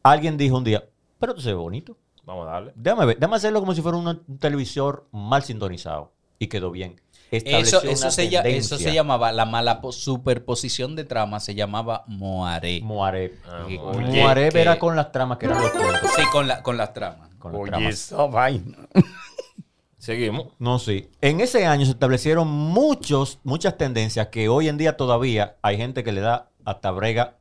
alguien 0.03 0.37
dijo 0.37 0.57
un 0.57 0.65
día, 0.65 0.85
pero 1.19 1.35
tú 1.35 1.41
se 1.41 1.49
ve 1.51 1.55
bonito. 1.55 1.97
vamos 2.25 2.47
a 2.49 2.53
darle. 2.53 2.73
Déjame 2.77 3.07
ver, 3.07 3.17
déjame 3.19 3.37
hacerlo 3.37 3.61
como 3.61 3.75
si 3.75 3.81
fuera 3.83 3.97
un 3.99 4.39
televisor 4.39 5.07
mal 5.13 5.43
sintonizado. 5.43 6.13
Y 6.41 6.47
quedó 6.49 6.71
bien. 6.71 7.01
Eso, 7.31 7.83
eso, 7.83 8.11
se, 8.11 8.25
eso 8.57 8.77
llamaba, 8.79 9.33
la 9.33 9.45
mala 9.45 9.81
po- 9.81 9.93
superposición 9.93 10.97
de 10.97 11.05
trama 11.05 11.41
se 11.41 11.55
llamaba 11.55 12.05
Moaré. 12.07 12.81
Moareb. 12.83 13.33
Ah, 13.47 13.67
que- 13.69 14.61
era 14.61 14.79
con 14.79 14.97
las 14.97 15.13
tramas 15.13 15.37
que 15.39 15.47
eran 15.47 15.61
los 15.61 15.71
cuentos. 15.71 16.11
Sí, 16.17 16.23
con, 16.33 16.49
la, 16.49 16.63
con 16.63 16.77
las 16.79 16.95
tramas. 16.95 17.29
Con 17.39 17.53
las 17.53 17.61
Oye, 17.61 17.71
tramas. 17.71 17.95
esa 17.95 18.25
vaina. 18.27 18.79
Seguimos. 19.99 20.49
No, 20.59 20.79
sí. 20.79 21.11
En 21.21 21.41
ese 21.41 21.67
año 21.67 21.85
se 21.85 21.91
establecieron 21.91 22.49
muchos, 22.49 23.41
muchas 23.43 23.77
tendencias 23.77 24.29
que 24.29 24.49
hoy 24.49 24.69
en 24.69 24.79
día 24.79 24.97
todavía 24.97 25.57
hay 25.61 25.77
gente 25.77 26.05
que 26.05 26.13
le 26.13 26.21
da 26.21 26.49
hasta 26.65 26.91
brega 26.93 27.35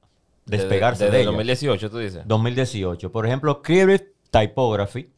despegarse 0.46 1.06
Desde, 1.06 1.18
de 1.18 1.18
desde 1.20 1.22
ellas. 1.32 1.34
2018, 1.38 1.90
tú 1.90 1.98
dices. 2.00 2.22
2018. 2.26 3.12
Por 3.12 3.26
ejemplo, 3.26 3.62
Creative 3.62 4.12
Typography, 4.32 5.10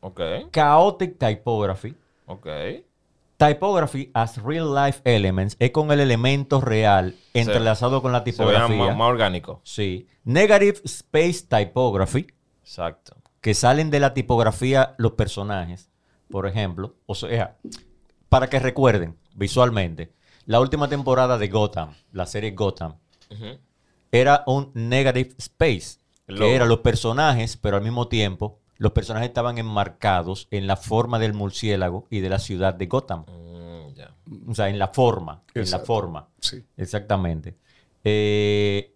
Ok, 0.00 0.20
Chaotic 0.52 1.18
Typography, 1.18 1.94
ok. 2.26 2.46
Typography 3.38 4.10
as 4.14 4.42
Real 4.42 4.74
Life 4.74 5.00
Elements, 5.04 5.56
es 5.60 5.70
con 5.70 5.92
el 5.92 6.00
elemento 6.00 6.60
real 6.60 7.14
entrelazado 7.32 8.02
con 8.02 8.10
la 8.10 8.18
Se 8.18 8.24
tipografía. 8.24 8.76
más, 8.76 8.96
más 8.96 9.08
orgánicos. 9.08 9.60
Sí. 9.62 10.08
Negative 10.24 10.80
Space 10.84 11.46
Typography, 11.48 12.26
Exacto. 12.62 13.16
que 13.40 13.54
salen 13.54 13.90
de 13.90 14.00
la 14.00 14.12
tipografía 14.12 14.96
los 14.98 15.12
personajes, 15.12 15.88
por 16.28 16.48
ejemplo. 16.48 16.96
O 17.06 17.14
sea, 17.14 17.56
para 18.28 18.48
que 18.50 18.58
recuerden 18.58 19.16
visualmente, 19.36 20.12
la 20.44 20.58
última 20.58 20.88
temporada 20.88 21.38
de 21.38 21.46
Gotham, 21.48 21.94
la 22.10 22.26
serie 22.26 22.50
Gotham, 22.50 22.96
era 24.10 24.42
un 24.48 24.72
negative 24.74 25.34
space, 25.38 26.00
que 26.26 26.56
eran 26.56 26.68
los 26.68 26.80
personajes, 26.80 27.56
pero 27.56 27.76
al 27.76 27.84
mismo 27.84 28.08
tiempo 28.08 28.57
los 28.78 28.92
personajes 28.92 29.28
estaban 29.28 29.58
enmarcados 29.58 30.48
en 30.50 30.66
la 30.66 30.76
forma 30.76 31.18
del 31.18 31.34
murciélago 31.34 32.06
y 32.10 32.20
de 32.20 32.28
la 32.30 32.38
ciudad 32.38 32.74
de 32.74 32.86
Gotham. 32.86 33.24
Mm. 33.26 34.50
O 34.50 34.54
sea, 34.54 34.68
en 34.68 34.78
la 34.78 34.88
forma, 34.88 35.42
en 35.54 35.70
la 35.70 35.78
forma. 35.80 36.28
Sí. 36.40 36.64
Exactamente. 36.76 37.56
Eh, 38.04 38.94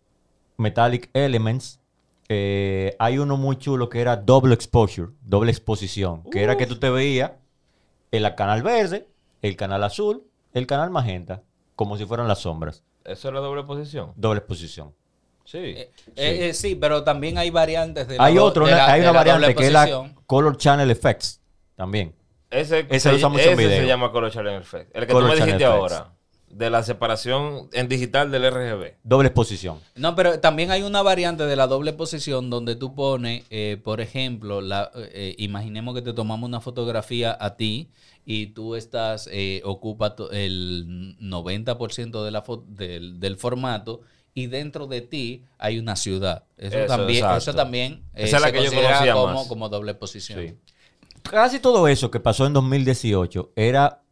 Metallic 0.57 1.11
Elements. 1.13 1.81
eh, 2.29 2.97
hay 2.99 3.19
uno 3.19 3.37
muy 3.37 3.57
chulo 3.57 3.89
que 3.89 4.01
era 4.01 4.17
Double 4.17 4.55
Exposure, 4.55 5.11
doble 5.23 5.51
exposición, 5.51 6.23
que 6.31 6.43
era 6.43 6.57
que 6.57 6.67
tú 6.67 6.77
te 6.77 6.89
veías 6.89 7.33
el 8.11 8.35
canal 8.35 8.63
verde, 8.63 9.09
el 9.43 9.57
canal 9.57 9.83
azul, 9.85 10.23
el 10.55 10.67
canal 10.67 10.91
magenta, 10.91 11.43
como 11.77 11.99
si 11.99 12.07
fueran 12.07 12.29
las 12.29 12.41
sombras. 12.41 12.85
¿Eso 13.05 13.29
es 13.29 13.35
la 13.35 13.41
doble 13.41 13.65
posición? 13.65 14.13
Doble 14.17 14.39
exposición. 14.39 14.95
Sí. 15.45 15.59
Eh, 15.59 15.91
eh, 16.17 16.49
eh, 16.49 16.55
sí, 16.55 16.75
pero 16.77 17.03
también 17.05 17.37
hay 17.39 17.51
variantes 17.51 18.09
de 18.09 18.17
la 18.17 18.25
Hay 18.25 18.39
otro, 18.39 18.67
de 18.67 18.73
una- 18.73 18.87
la- 18.87 18.93
hay 18.93 19.01
de 19.01 19.07
una 19.07 19.13
la 19.13 19.19
variante 19.19 19.55
que 19.55 19.67
es 19.67 19.73
la. 19.73 20.15
Color 20.27 20.57
Channel 20.57 20.91
Effects 20.91 21.41
también. 21.77 22.15
Ese, 22.51 22.81
Ese 22.91 23.01
se, 23.01 23.11
lo 23.11 23.17
usa 23.17 23.29
mucho 23.29 23.43
en 23.45 23.51
ese 23.53 23.57
video. 23.67 23.81
se 23.81 23.87
llama 23.87 24.13
Color 24.13 24.31
Channel 24.31 24.61
Effect. 24.61 24.95
El 24.97 25.07
que 25.07 25.13
Color 25.13 25.31
tú 25.31 25.33
me 25.35 25.39
Channel 25.39 25.59
dijiste 25.59 25.65
Effects. 25.77 25.93
ahora. 25.95 26.15
De 26.49 26.69
la 26.69 26.83
separación 26.83 27.71
en 27.73 27.89
digital 27.89 28.31
del 28.31 28.45
RGB. 28.51 28.97
Doble 29.03 29.29
exposición. 29.29 29.79
No, 29.95 30.15
pero 30.15 30.39
también 30.39 30.71
hay 30.71 30.83
una 30.83 31.01
variante 31.01 31.45
de 31.47 31.57
la 31.57 31.67
doble 31.67 31.95
posición 31.95 32.51
donde 32.51 32.77
tú 32.77 32.95
pones, 32.95 33.45
eh, 33.49 33.79
por 33.83 34.03
ejemplo, 34.03 34.61
la, 34.61 34.91
eh, 34.95 35.35
imaginemos 35.39 35.95
que 35.95 36.03
te 36.03 36.13
tomamos 36.13 36.47
una 36.47 36.61
fotografía 36.61 37.35
a 37.41 37.57
ti 37.57 37.89
y 38.27 38.49
tú 38.49 38.77
estás, 38.77 39.31
eh, 39.33 39.63
ocupa 39.65 40.15
el 40.31 41.17
90% 41.21 42.23
de 42.23 42.31
la 42.31 42.45
fo- 42.45 42.65
del, 42.67 43.19
del 43.19 43.39
formato 43.39 44.03
y 44.35 44.47
dentro 44.47 44.87
de 44.87 45.01
ti 45.03 45.45
hay 45.59 45.79
una 45.79 45.97
ciudad. 45.97 46.45
Eso, 46.57 46.79
Eso, 46.79 46.87
también, 46.87 47.19
exacto. 47.19 47.39
eso 47.39 47.55
también 47.55 47.93
eh, 48.15 48.25
Esa 48.25 48.37
es 48.37 48.43
la 48.43 48.49
se 48.49 48.53
que 48.55 48.59
yo 48.65 48.71
considera 48.73 49.13
como, 49.15 49.35
más. 49.35 49.47
como 49.49 49.69
doble 49.69 49.95
posición. 49.95 50.41
Sí. 50.41 50.55
Casi 51.23 51.61
todo 51.61 51.87
eso 51.89 52.11
que 52.11 52.21
pasó 52.21 52.47
en 52.47 52.53
2018 52.53 53.53
era 53.57 54.03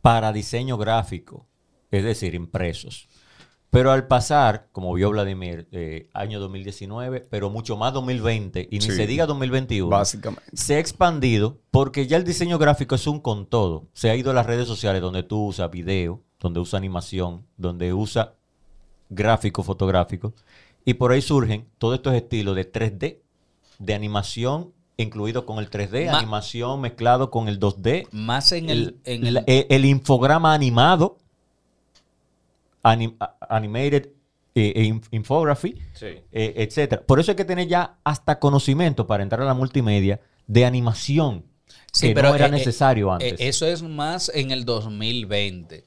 para 0.00 0.32
diseño 0.32 0.78
gráfico, 0.78 1.46
es 1.90 2.04
decir, 2.04 2.34
impresos. 2.34 3.08
Pero 3.70 3.92
al 3.92 4.06
pasar, 4.06 4.68
como 4.72 4.94
vio 4.94 5.10
Vladimir, 5.10 5.68
eh, 5.72 6.08
año 6.14 6.40
2019, 6.40 7.20
pero 7.28 7.50
mucho 7.50 7.76
más 7.76 7.92
2020, 7.92 8.66
y 8.70 8.78
ni 8.78 8.80
Sí. 8.80 8.92
se 8.92 9.06
diga 9.06 9.26
2021, 9.26 9.90
Básicamente. 9.90 10.50
se 10.54 10.76
ha 10.76 10.78
expandido 10.78 11.60
porque 11.70 12.06
ya 12.06 12.16
el 12.16 12.24
diseño 12.24 12.56
gráfico 12.58 12.94
es 12.94 13.06
un 13.06 13.20
con 13.20 13.44
todo. 13.46 13.88
Se 13.92 14.08
ha 14.08 14.16
ido 14.16 14.30
a 14.30 14.34
las 14.34 14.46
redes 14.46 14.66
sociales 14.66 15.02
donde 15.02 15.22
tú 15.22 15.48
usas 15.48 15.70
video, 15.70 16.22
donde 16.40 16.60
usa 16.60 16.78
animación, 16.78 17.46
donde 17.58 17.92
usa 17.92 18.36
gráfico, 19.10 19.62
fotográfico, 19.62 20.34
y 20.84 20.94
por 20.94 21.12
ahí 21.12 21.20
surgen 21.22 21.66
todos 21.78 21.96
estos 21.96 22.14
estilos 22.14 22.56
de 22.56 22.70
3D, 22.70 23.18
de 23.78 23.94
animación 23.94 24.72
incluido 24.96 25.46
con 25.46 25.58
el 25.58 25.70
3D, 25.70 26.06
Ma- 26.10 26.18
animación 26.18 26.80
mezclado 26.80 27.30
con 27.30 27.46
el 27.48 27.60
2D, 27.60 28.08
Más 28.10 28.50
en 28.52 28.68
el, 28.70 28.96
en 29.04 29.26
el- 29.26 29.44
eh, 29.46 29.66
el 29.70 29.84
infograma 29.84 30.52
animado, 30.54 31.18
anim- 32.82 33.16
animated 33.48 34.08
eh, 34.54 34.72
inf- 34.88 35.06
infography, 35.12 35.76
Sí. 35.94 36.06
eh, 36.32 36.54
etcétera. 36.56 37.02
Por 37.06 37.20
eso 37.20 37.30
hay 37.30 37.36
que 37.36 37.44
tener 37.44 37.68
ya 37.68 37.98
hasta 38.02 38.40
conocimiento 38.40 39.06
para 39.06 39.22
entrar 39.22 39.42
a 39.42 39.44
la 39.44 39.54
multimedia 39.54 40.20
de 40.48 40.64
animación, 40.64 41.44
Sí, 41.92 42.08
que 42.08 42.14
pero, 42.14 42.30
no 42.30 42.34
era 42.34 42.46
eh, 42.46 42.50
necesario 42.50 43.08
eh, 43.08 43.12
antes. 43.12 43.34
eso 43.38 43.66
es 43.66 43.82
más 43.82 44.30
en 44.34 44.50
el 44.50 44.64
2020. 44.64 45.84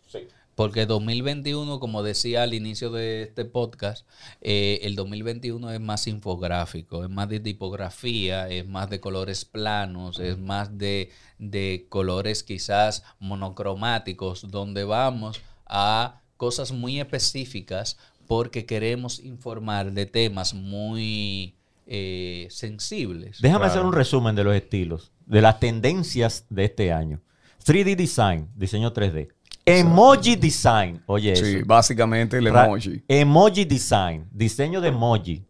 Porque 0.56 0.86
2021, 0.86 1.80
como 1.80 2.04
decía 2.04 2.44
al 2.44 2.54
inicio 2.54 2.92
de 2.92 3.24
este 3.24 3.46
podcast, 3.46 4.06
eh, 4.42 4.80
el 4.84 4.96
2021 4.96 5.72
es 5.72 5.80
más 5.80 6.08
infográfico, 6.08 7.04
es 7.04 7.10
más 7.10 7.30
de 7.30 7.40
tipografía, 7.40 8.48
es 8.50 8.68
más 8.68 8.90
de 8.90 9.00
colores 9.00 9.46
planos, 9.46 10.20
es 10.20 10.38
más 10.38 10.78
de, 10.78 11.10
de 11.40 11.86
colores 11.90 12.44
quizás 12.44 13.04
monocromáticos, 13.20 14.50
donde 14.50 14.84
vamos 14.84 15.42
a 15.66 16.22
cosas 16.38 16.72
muy 16.72 17.00
específicas 17.00 17.98
porque 18.28 18.66
queremos 18.66 19.20
informar 19.20 19.92
de 19.92 20.06
temas 20.06 20.54
muy 20.54 21.56
eh, 21.88 22.48
sensibles. 22.50 23.42
Déjame 23.42 23.60
Claro. 23.60 23.72
hacer 23.72 23.86
un 23.86 23.94
resumen 23.94 24.36
de 24.36 24.44
los 24.44 24.56
estilos, 24.56 25.12
de 25.26 25.42
las 25.42 25.60
tendencias 25.60 26.46
de 26.50 26.66
este 26.66 26.92
año. 26.94 27.22
3D 27.66 27.96
Design, 27.96 28.50
diseño 28.56 28.94
3D. 28.94 29.30
Emoji 29.66 30.36
Design, 30.36 31.02
oye 31.06 31.36
Sí, 31.36 31.58
eso. 31.58 31.66
básicamente 31.66 32.38
el 32.38 32.48
emoji. 32.48 33.04
Emoji 33.08 33.66
Design, 33.66 34.28
diseño 34.32 34.82
de 34.82 34.88
emoji, 34.90 35.44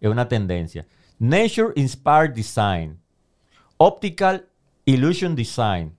es 0.00 0.10
una 0.10 0.28
tendencia. 0.28 0.86
Nature 1.18 1.72
Inspired 1.76 2.32
Design, 2.34 2.98
Optical 3.78 4.46
Illusion 4.84 5.34
Design, 5.34 5.94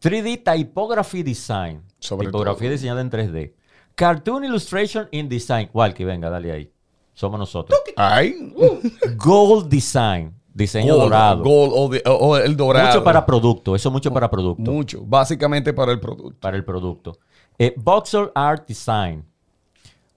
3D 0.00 0.42
Typography 0.42 1.22
Design, 1.22 1.82
Sobre 1.98 2.26
tipografía 2.28 2.68
todo. 2.68 2.72
diseñada 2.72 3.00
en 3.00 3.10
3D. 3.10 3.52
Cartoon 3.94 4.44
Illustration 4.44 5.06
in 5.12 5.28
Design, 5.28 5.68
Walkie, 5.72 6.04
venga, 6.04 6.28
dale 6.30 6.50
ahí. 6.52 6.70
Somos 7.12 7.38
nosotros. 7.38 7.78
Ay, 7.96 8.52
Gold 9.16 9.68
Design, 9.68 10.34
diseño 10.54 10.94
gold, 10.94 11.04
dorado. 11.04 11.42
gold 11.44 11.72
o, 11.74 11.88
de- 11.88 12.02
o 12.06 12.36
el 12.38 12.56
dorado. 12.56 12.86
Mucho 12.88 13.04
para 13.04 13.26
producto, 13.26 13.74
eso 13.76 13.90
mucho 13.90 14.12
para 14.12 14.30
producto. 14.30 14.70
Mucho, 14.70 15.02
básicamente 15.04 15.72
para 15.74 15.92
el 15.92 16.00
producto. 16.00 16.38
Para 16.40 16.56
el 16.56 16.64
producto. 16.64 17.18
Eh, 17.58 17.74
Boxer 17.76 18.32
Art 18.34 18.66
Design. 18.66 19.24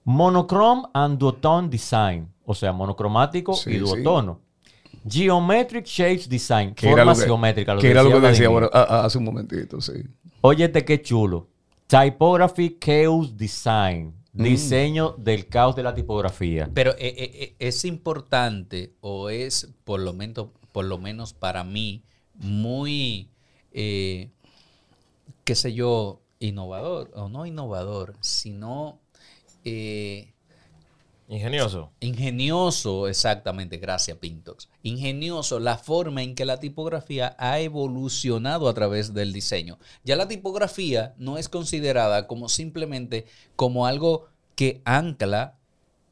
Monochrome 0.04 0.82
and 0.94 1.18
duotone 1.18 1.68
design. 1.68 2.28
O 2.46 2.54
sea, 2.54 2.72
monocromático 2.72 3.52
Sí, 3.52 3.70
y 3.70 3.72
sí. 3.74 3.78
duotono. 3.80 4.40
Geometric 5.06 5.84
Shapes 5.86 6.28
Design. 6.28 6.74
Formas 6.76 7.18
que, 7.20 7.26
geométricas. 7.26 7.74
lo 7.76 7.80
que 7.80 7.90
era 7.90 8.02
lo 8.02 8.10
que 8.20 8.26
decía 8.28 8.46
ahora, 8.46 8.66
hace 8.68 9.18
un 9.18 9.24
momentito, 9.24 9.80
sí. 9.80 9.92
Óyete 10.40 10.84
qué 10.84 11.02
chulo. 11.02 11.46
Typography 11.86 12.78
Chaos 12.80 13.36
Design. 13.36 14.14
Mm. 14.38 14.42
Diseño 14.44 15.14
del 15.18 15.48
caos 15.48 15.74
de 15.74 15.82
la 15.82 15.94
tipografía. 15.94 16.70
Pero 16.72 16.92
eh, 16.92 17.14
eh, 17.16 17.30
eh, 17.34 17.56
es 17.58 17.84
importante, 17.84 18.94
o 19.00 19.30
es 19.30 19.68
por 19.82 19.98
lo 19.98 20.12
menos, 20.12 20.48
por 20.70 20.84
lo 20.84 20.96
menos 20.96 21.32
para 21.32 21.64
mí, 21.64 22.04
muy, 22.34 23.30
eh, 23.72 24.30
qué 25.44 25.54
sé 25.56 25.74
yo, 25.74 26.22
innovador, 26.38 27.10
o 27.14 27.28
no 27.28 27.46
innovador, 27.46 28.14
sino 28.20 29.00
eh, 29.64 30.32
Ingenioso. 31.30 31.92
ingenioso, 32.00 33.06
exactamente, 33.06 33.76
gracias 33.76 34.16
Pintox, 34.16 34.68
ingenioso 34.82 35.60
la 35.60 35.76
forma 35.76 36.22
en 36.22 36.34
que 36.34 36.44
la 36.46 36.58
tipografía 36.58 37.36
ha 37.38 37.60
evolucionado 37.60 38.68
a 38.68 38.74
través 38.74 39.12
del 39.12 39.32
diseño. 39.34 39.78
Ya 40.04 40.16
la 40.16 40.26
tipografía 40.26 41.14
no 41.18 41.36
es 41.36 41.48
considerada 41.50 42.26
como 42.26 42.48
simplemente 42.48 43.26
como 43.56 43.86
algo 43.86 44.28
que 44.54 44.80
ancla 44.86 45.54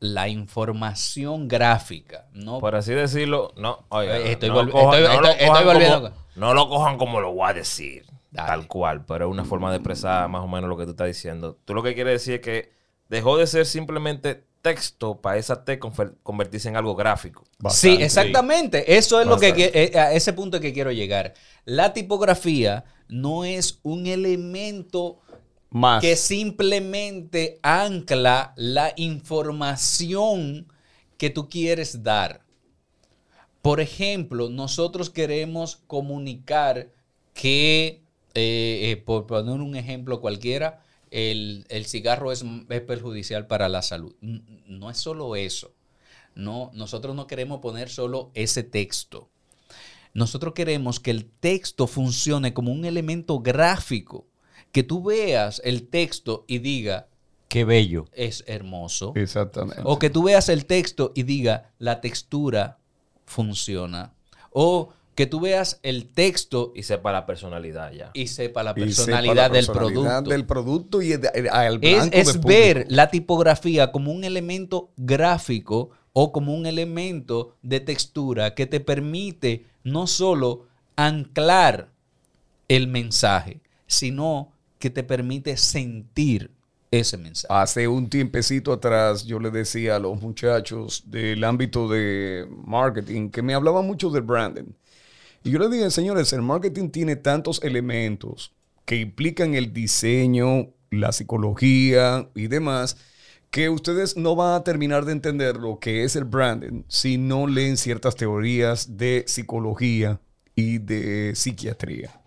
la 0.00 0.28
información 0.28 1.48
gráfica, 1.48 2.26
¿no? 2.34 2.58
Por 2.58 2.74
así 2.76 2.92
decirlo, 2.92 3.52
no. 3.56 3.84
Eh, 4.02 4.32
estoy 4.32 4.50
no, 4.50 4.62
lo 4.62 4.62
volvi- 4.64 4.72
cojan- 4.72 5.00
estoy- 5.00 5.16
no 5.16 5.20
lo 5.22 5.28
estoy- 5.28 5.30
estoy 5.32 5.48
cojan 5.48 5.64
volviendo 5.64 6.02
como- 6.02 6.14
no 6.36 6.54
lo 6.54 6.68
cojan 6.68 6.98
como 6.98 7.20
lo 7.20 7.32
voy 7.32 7.50
a 7.50 7.54
decir. 7.54 8.04
Dale. 8.30 8.48
Tal 8.48 8.66
cual, 8.68 9.06
pero 9.06 9.24
es 9.26 9.30
una 9.32 9.46
forma 9.46 9.70
de 9.70 9.76
expresar 9.78 10.28
más 10.28 10.42
o 10.42 10.46
menos 10.48 10.68
lo 10.68 10.76
que 10.76 10.84
tú 10.84 10.90
estás 10.90 11.06
diciendo. 11.06 11.56
Tú 11.64 11.72
lo 11.72 11.82
que 11.82 11.94
quieres 11.94 12.20
decir 12.22 12.34
es 12.34 12.40
que 12.42 12.70
dejó 13.08 13.38
de 13.38 13.46
ser 13.46 13.64
simplemente 13.64 14.44
texto 14.66 15.20
para 15.20 15.38
esa 15.38 15.64
T 15.64 15.78
convertirse 15.78 16.68
en 16.68 16.76
algo 16.76 16.96
gráfico. 16.96 17.44
Sí, 17.70 17.98
exactamente. 18.00 18.96
Eso 18.96 19.20
es 19.20 19.26
lo 19.28 19.38
que 19.38 19.54
eh, 19.56 19.96
a 19.96 20.12
ese 20.12 20.32
punto 20.32 20.58
que 20.58 20.72
quiero 20.72 20.90
llegar. 20.90 21.34
La 21.64 21.92
tipografía 21.92 22.84
no 23.06 23.44
es 23.44 23.78
un 23.84 24.08
elemento 24.08 25.20
Más. 25.70 26.00
que 26.00 26.16
simplemente 26.16 27.60
ancla 27.62 28.54
la 28.56 28.92
información 28.96 30.66
que 31.16 31.30
tú 31.30 31.48
quieres 31.48 32.02
dar. 32.02 32.40
Por 33.62 33.80
ejemplo, 33.80 34.48
nosotros 34.50 35.10
queremos 35.10 35.76
comunicar 35.86 36.88
que, 37.34 38.02
eh, 38.34 38.90
eh, 38.90 39.02
por 39.04 39.28
poner 39.28 39.60
un 39.60 39.76
ejemplo 39.76 40.20
cualquiera, 40.20 40.82
el, 41.10 41.66
el 41.68 41.86
cigarro 41.86 42.32
es, 42.32 42.44
es 42.68 42.80
perjudicial 42.82 43.46
para 43.46 43.68
la 43.68 43.82
salud. 43.82 44.14
No 44.20 44.90
es 44.90 44.98
solo 44.98 45.36
eso. 45.36 45.74
No, 46.34 46.70
nosotros 46.74 47.16
no 47.16 47.26
queremos 47.26 47.60
poner 47.60 47.88
solo 47.88 48.30
ese 48.34 48.62
texto. 48.62 49.30
Nosotros 50.12 50.54
queremos 50.54 51.00
que 51.00 51.10
el 51.10 51.26
texto 51.26 51.86
funcione 51.86 52.54
como 52.54 52.72
un 52.72 52.84
elemento 52.84 53.40
gráfico. 53.40 54.26
Que 54.72 54.82
tú 54.82 55.02
veas 55.02 55.60
el 55.64 55.88
texto 55.88 56.44
y 56.46 56.58
diga, 56.58 57.08
Qué 57.48 57.64
bello. 57.64 58.06
es 58.12 58.44
hermoso. 58.46 59.12
Exactamente. 59.14 59.82
O 59.84 59.98
que 59.98 60.10
tú 60.10 60.24
veas 60.24 60.48
el 60.48 60.66
texto 60.66 61.12
y 61.14 61.22
diga, 61.22 61.72
la 61.78 62.00
textura 62.00 62.78
funciona. 63.24 64.14
O 64.50 64.92
que 65.16 65.26
tú 65.26 65.40
veas 65.40 65.80
el 65.82 66.06
texto 66.06 66.72
Y 66.76 66.84
sepa 66.84 67.10
la 67.10 67.26
personalidad 67.26 67.90
ya. 67.92 68.10
y 68.14 68.28
sepa 68.28 68.62
la 68.62 68.70
Y 68.70 68.74
sepa 68.74 68.86
personalidad 68.86 69.34
la 69.34 69.42
del 69.48 69.66
personalidad 69.66 70.02
producto. 70.22 70.30
del 70.30 70.46
producto 70.46 71.02
y 71.02 71.12
el, 71.12 71.22
el- 71.34 71.48
al 71.48 71.74
Es, 71.82 71.96
blanco 71.96 72.16
es 72.16 72.26
público. 72.36 72.48
ver 72.48 72.86
la 72.88 73.10
tipografía 73.10 73.90
como 73.90 74.12
un 74.12 74.22
elemento 74.22 74.90
gráfico 74.96 75.90
o 76.12 76.32
como 76.32 76.54
un 76.54 76.66
elemento 76.66 77.56
de 77.62 77.80
textura 77.80 78.54
que 78.54 78.66
te 78.66 78.78
permite 78.80 79.66
no 79.84 80.06
solo 80.06 80.66
anclar 80.96 81.88
el 82.68 82.88
mensaje, 82.88 83.60
sino 83.86 84.52
que 84.78 84.90
te 84.90 85.02
permite 85.02 85.56
sentir 85.56 86.50
ese 86.90 87.16
mensaje. 87.16 87.52
Hace 87.52 87.88
un 87.88 88.08
tiempecito 88.08 88.72
atrás 88.72 89.24
yo 89.24 89.38
le 89.40 89.50
decía 89.50 89.96
a 89.96 89.98
los 89.98 90.20
muchachos 90.20 91.02
del 91.06 91.42
ámbito 91.44 91.88
de 91.88 92.46
marketing 92.64 93.30
que 93.30 93.42
me 93.42 93.54
hablaban 93.54 93.86
mucho 93.86 94.10
del 94.10 94.22
branding. 94.22 94.64
Y 95.46 95.52
yo 95.52 95.60
les 95.60 95.70
dije, 95.70 95.88
señores, 95.92 96.32
el 96.32 96.42
marketing 96.42 96.90
tiene 96.90 97.14
tantos 97.14 97.62
elementos 97.62 98.52
que 98.84 98.96
implican 98.96 99.54
el 99.54 99.72
diseño, 99.72 100.74
la 100.90 101.12
psicología 101.12 102.28
y 102.34 102.48
demás, 102.48 102.96
que 103.52 103.68
ustedes 103.68 104.16
no 104.16 104.34
van 104.34 104.54
a 104.54 104.64
terminar 104.64 105.04
de 105.04 105.12
entender 105.12 105.54
lo 105.54 105.78
que 105.78 106.02
es 106.02 106.16
el 106.16 106.24
branding 106.24 106.82
si 106.88 107.16
no 107.16 107.46
leen 107.46 107.76
ciertas 107.76 108.16
teorías 108.16 108.96
de 108.96 109.22
psicología 109.28 110.20
y 110.56 110.78
de 110.78 111.36
psiquiatría. 111.36 112.20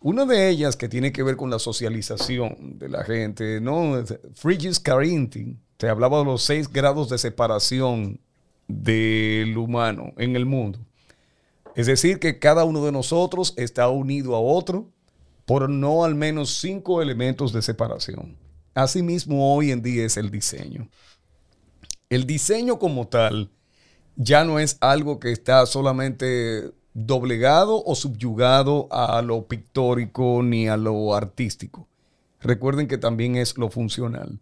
Una 0.00 0.24
de 0.24 0.48
ellas 0.48 0.74
que 0.74 0.88
tiene 0.88 1.12
que 1.12 1.22
ver 1.22 1.36
con 1.36 1.50
la 1.50 1.58
socialización 1.58 2.78
de 2.78 2.88
la 2.88 3.04
gente, 3.04 3.60
¿no? 3.60 4.02
Frigis 4.32 4.80
Carinthing 4.80 5.60
te 5.76 5.90
hablaba 5.90 6.20
de 6.20 6.24
los 6.24 6.44
seis 6.44 6.72
grados 6.72 7.10
de 7.10 7.18
separación 7.18 8.20
del 8.68 9.54
humano 9.58 10.14
en 10.16 10.34
el 10.34 10.46
mundo. 10.46 10.78
Es 11.78 11.86
decir, 11.86 12.18
que 12.18 12.40
cada 12.40 12.64
uno 12.64 12.84
de 12.84 12.90
nosotros 12.90 13.54
está 13.56 13.88
unido 13.88 14.34
a 14.34 14.40
otro 14.40 14.90
por 15.46 15.70
no 15.70 16.02
al 16.02 16.16
menos 16.16 16.58
cinco 16.58 17.00
elementos 17.00 17.52
de 17.52 17.62
separación. 17.62 18.36
Asimismo, 18.74 19.54
hoy 19.54 19.70
en 19.70 19.80
día 19.80 20.04
es 20.04 20.16
el 20.16 20.28
diseño. 20.28 20.88
El 22.08 22.26
diseño 22.26 22.80
como 22.80 23.06
tal 23.06 23.52
ya 24.16 24.44
no 24.44 24.58
es 24.58 24.76
algo 24.80 25.20
que 25.20 25.30
está 25.30 25.64
solamente 25.66 26.72
doblegado 26.94 27.84
o 27.84 27.94
subyugado 27.94 28.88
a 28.90 29.22
lo 29.22 29.46
pictórico 29.46 30.42
ni 30.42 30.66
a 30.66 30.76
lo 30.76 31.14
artístico. 31.14 31.86
Recuerden 32.40 32.88
que 32.88 32.98
también 32.98 33.36
es 33.36 33.56
lo 33.56 33.70
funcional. 33.70 34.40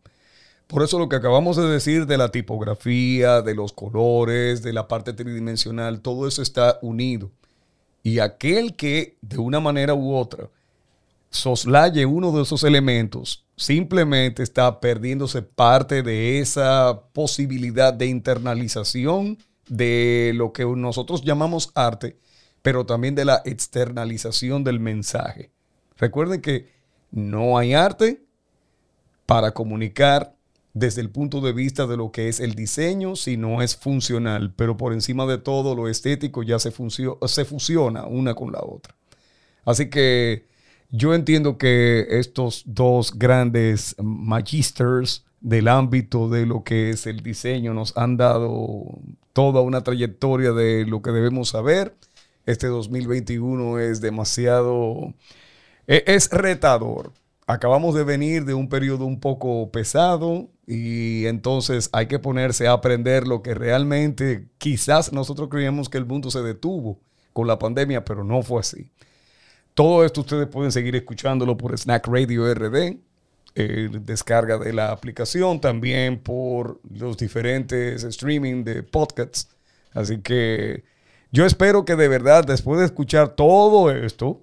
Por 0.67 0.83
eso 0.83 0.99
lo 0.99 1.09
que 1.09 1.17
acabamos 1.17 1.57
de 1.57 1.69
decir 1.69 2.07
de 2.07 2.19
la 2.19 2.31
tipografía, 2.31 3.41
de 3.41 3.55
los 3.55 3.73
colores, 3.73 4.63
de 4.63 4.73
la 4.73 4.89
parte 4.89 5.13
tridimensional, 5.13 6.01
todo 6.01 6.27
eso 6.27 6.43
está 6.43 6.79
unido. 6.83 7.31
Y 8.03 8.19
aquel 8.19 8.75
que 8.75 9.17
de 9.21 9.39
una 9.39 9.61
manera 9.61 9.95
u 9.95 10.15
otra 10.15 10.51
soslaye 11.31 12.07
uno 12.07 12.33
de 12.33 12.43
esos 12.43 12.65
elementos, 12.65 13.45
simplemente 13.57 14.43
está 14.43 14.81
perdiéndose 14.81 15.43
parte 15.43 16.03
de 16.03 16.41
esa 16.41 17.03
posibilidad 17.13 17.93
de 17.93 18.07
internalización 18.07 19.39
de 19.69 20.33
lo 20.35 20.53
que 20.53 20.65
nosotros 20.65 21.23
llamamos 21.23 21.71
arte, 21.75 22.17
pero 22.63 22.87
también 22.87 23.15
de 23.15 23.25
la 23.25 23.43
externalización 23.45 24.65
del 24.65 24.81
mensaje. 24.81 25.51
Recuerden 25.97 26.41
que 26.41 26.73
no 27.11 27.59
hay 27.59 27.75
arte 27.75 28.23
para 29.27 29.53
comunicar 29.53 30.36
desde 30.77 31.01
el 31.01 31.09
punto 31.09 31.41
de 31.41 31.55
vista 31.55 31.87
de 31.87 31.97
lo 31.97 32.13
que 32.13 32.29
es 32.29 32.39
el 32.39 32.55
diseño, 32.55 33.17
si 33.17 33.39
no 33.39 33.63
es 33.63 33.75
funcional, 33.75 34.53
pero 34.55 34.77
por 34.77 34.93
encima 34.93 35.25
de 35.25 35.39
todo 35.39 35.75
lo 35.75 35.89
estético 35.89 36.43
ya 36.43 36.59
se, 36.59 36.71
se 36.71 37.45
fusiona 37.47 38.05
una 38.05 38.35
con 38.35 38.53
la 38.53 38.61
otra. 38.61 38.95
Así 39.65 39.89
que 39.89 40.45
yo 40.91 41.15
entiendo 41.15 41.57
que 41.57 42.07
estos 42.11 42.63
dos 42.67 43.19
grandes 43.19 43.97
magisters 44.03 45.25
del 45.41 45.69
ámbito 45.69 46.29
de 46.29 46.45
lo 46.45 46.63
que 46.63 46.91
es 46.91 47.07
el 47.07 47.23
diseño 47.23 47.73
nos 47.73 47.97
han 47.97 48.19
dado 48.19 48.99
toda 49.33 49.63
una 49.63 49.83
trayectoria 49.83 50.53
de 50.53 50.85
lo 50.85 51.01
que 51.01 51.11
debemos 51.11 51.49
saber. 51.49 51.97
Este 52.45 52.67
2021 52.67 53.79
es 53.79 54.03
demasiado, 54.03 55.15
e-, 55.87 56.05
es 56.07 56.29
retador. 56.31 57.15
Acabamos 57.47 57.95
de 57.95 58.03
venir 58.03 58.45
de 58.45 58.55
un 58.55 58.69
periodo 58.69 59.07
un 59.07 59.21
poco 59.21 59.71
pesado 59.71 60.51
y 60.67 61.27
entonces 61.27 61.89
hay 61.93 62.07
que 62.07 62.19
ponerse 62.19 62.67
a 62.67 62.73
aprender 62.73 63.27
lo 63.27 63.43
que 63.43 63.55
realmente 63.55 64.49
quizás 64.59 65.13
nosotros 65.13 65.49
creíamos 65.49 65.89
que 65.89 65.99
el 65.99 66.07
mundo 66.07 66.31
se 66.31 66.43
detuvo 66.43 67.01
con 67.33 67.47
la 67.47 67.59
pandemia, 67.59 68.05
pero 68.05 68.25
no 68.25 68.43
fue 68.43 68.61
así. 68.61 68.91
Todo 69.75 70.05
esto 70.05 70.23
ustedes 70.23 70.49
pueden 70.49 70.73
seguir 70.73 70.97
escuchándolo 70.97 71.57
por 71.57 71.79
Snack 71.79 72.09
Radio 72.09 72.53
RD, 72.53 72.99
eh, 73.55 73.91
descarga 74.01 74.59
de 74.59 74.73
la 74.73 74.91
aplicación, 74.91 75.61
también 75.61 76.19
por 76.19 76.81
los 76.91 77.17
diferentes 77.17 78.03
streaming 78.03 78.65
de 78.65 78.83
podcasts. 78.83 79.55
Así 79.93 80.21
que 80.21 80.83
yo 81.31 81.47
espero 81.47 81.85
que 81.85 81.95
de 81.95 82.09
verdad, 82.09 82.45
después 82.45 82.81
de 82.81 82.87
escuchar 82.87 83.37
todo 83.37 83.91
esto, 83.91 84.41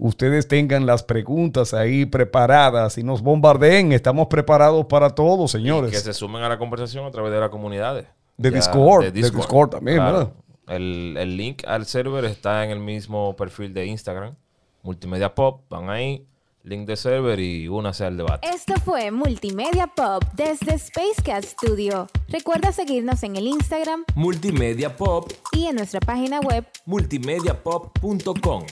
ustedes 0.00 0.48
tengan 0.48 0.86
las 0.86 1.02
preguntas 1.02 1.74
ahí 1.74 2.06
preparadas 2.06 2.98
y 2.98 3.04
nos 3.04 3.22
bombardeen. 3.22 3.92
Estamos 3.92 4.26
preparados 4.26 4.86
para 4.86 5.10
todo, 5.10 5.46
señores. 5.46 5.90
que 5.90 5.98
se 5.98 6.14
sumen 6.14 6.42
a 6.42 6.48
la 6.48 6.58
conversación 6.58 7.04
a 7.04 7.10
través 7.10 7.32
de 7.32 7.38
las 7.38 7.50
comunidades. 7.50 8.06
De 8.36 8.50
Discord, 8.50 9.04
de 9.04 9.12
Discord, 9.12 9.70
también, 9.70 9.98
¿verdad? 9.98 10.32
El, 10.66 11.16
el, 11.18 11.36
link 11.36 11.62
al 11.66 11.84
server 11.84 12.24
está 12.24 12.64
en 12.64 12.70
el 12.70 12.80
mismo 12.80 13.36
perfil 13.36 13.74
de 13.74 13.84
Instagram. 13.86 14.34
Multimedia 14.82 15.34
Pop, 15.34 15.64
van 15.68 15.90
ahí, 15.90 16.26
link 16.62 16.86
de 16.86 16.96
server 16.96 17.38
y 17.38 17.68
únase 17.68 18.06
al 18.06 18.16
debate. 18.16 18.48
Esto 18.48 18.74
fue 18.82 19.10
Multimedia 19.10 19.88
Pop 19.88 20.24
desde 20.34 20.74
Space 20.76 21.22
Cat 21.22 21.44
Studio. 21.44 22.06
Recuerda 22.28 22.72
seguirnos 22.72 23.22
en 23.24 23.36
el 23.36 23.46
Instagram 23.46 24.04
Multimedia 24.14 24.96
Pop 24.96 25.30
y 25.52 25.66
en 25.66 25.76
nuestra 25.76 26.00
página 26.00 26.40
web 26.40 26.66
multimediapop.com. 26.86 28.64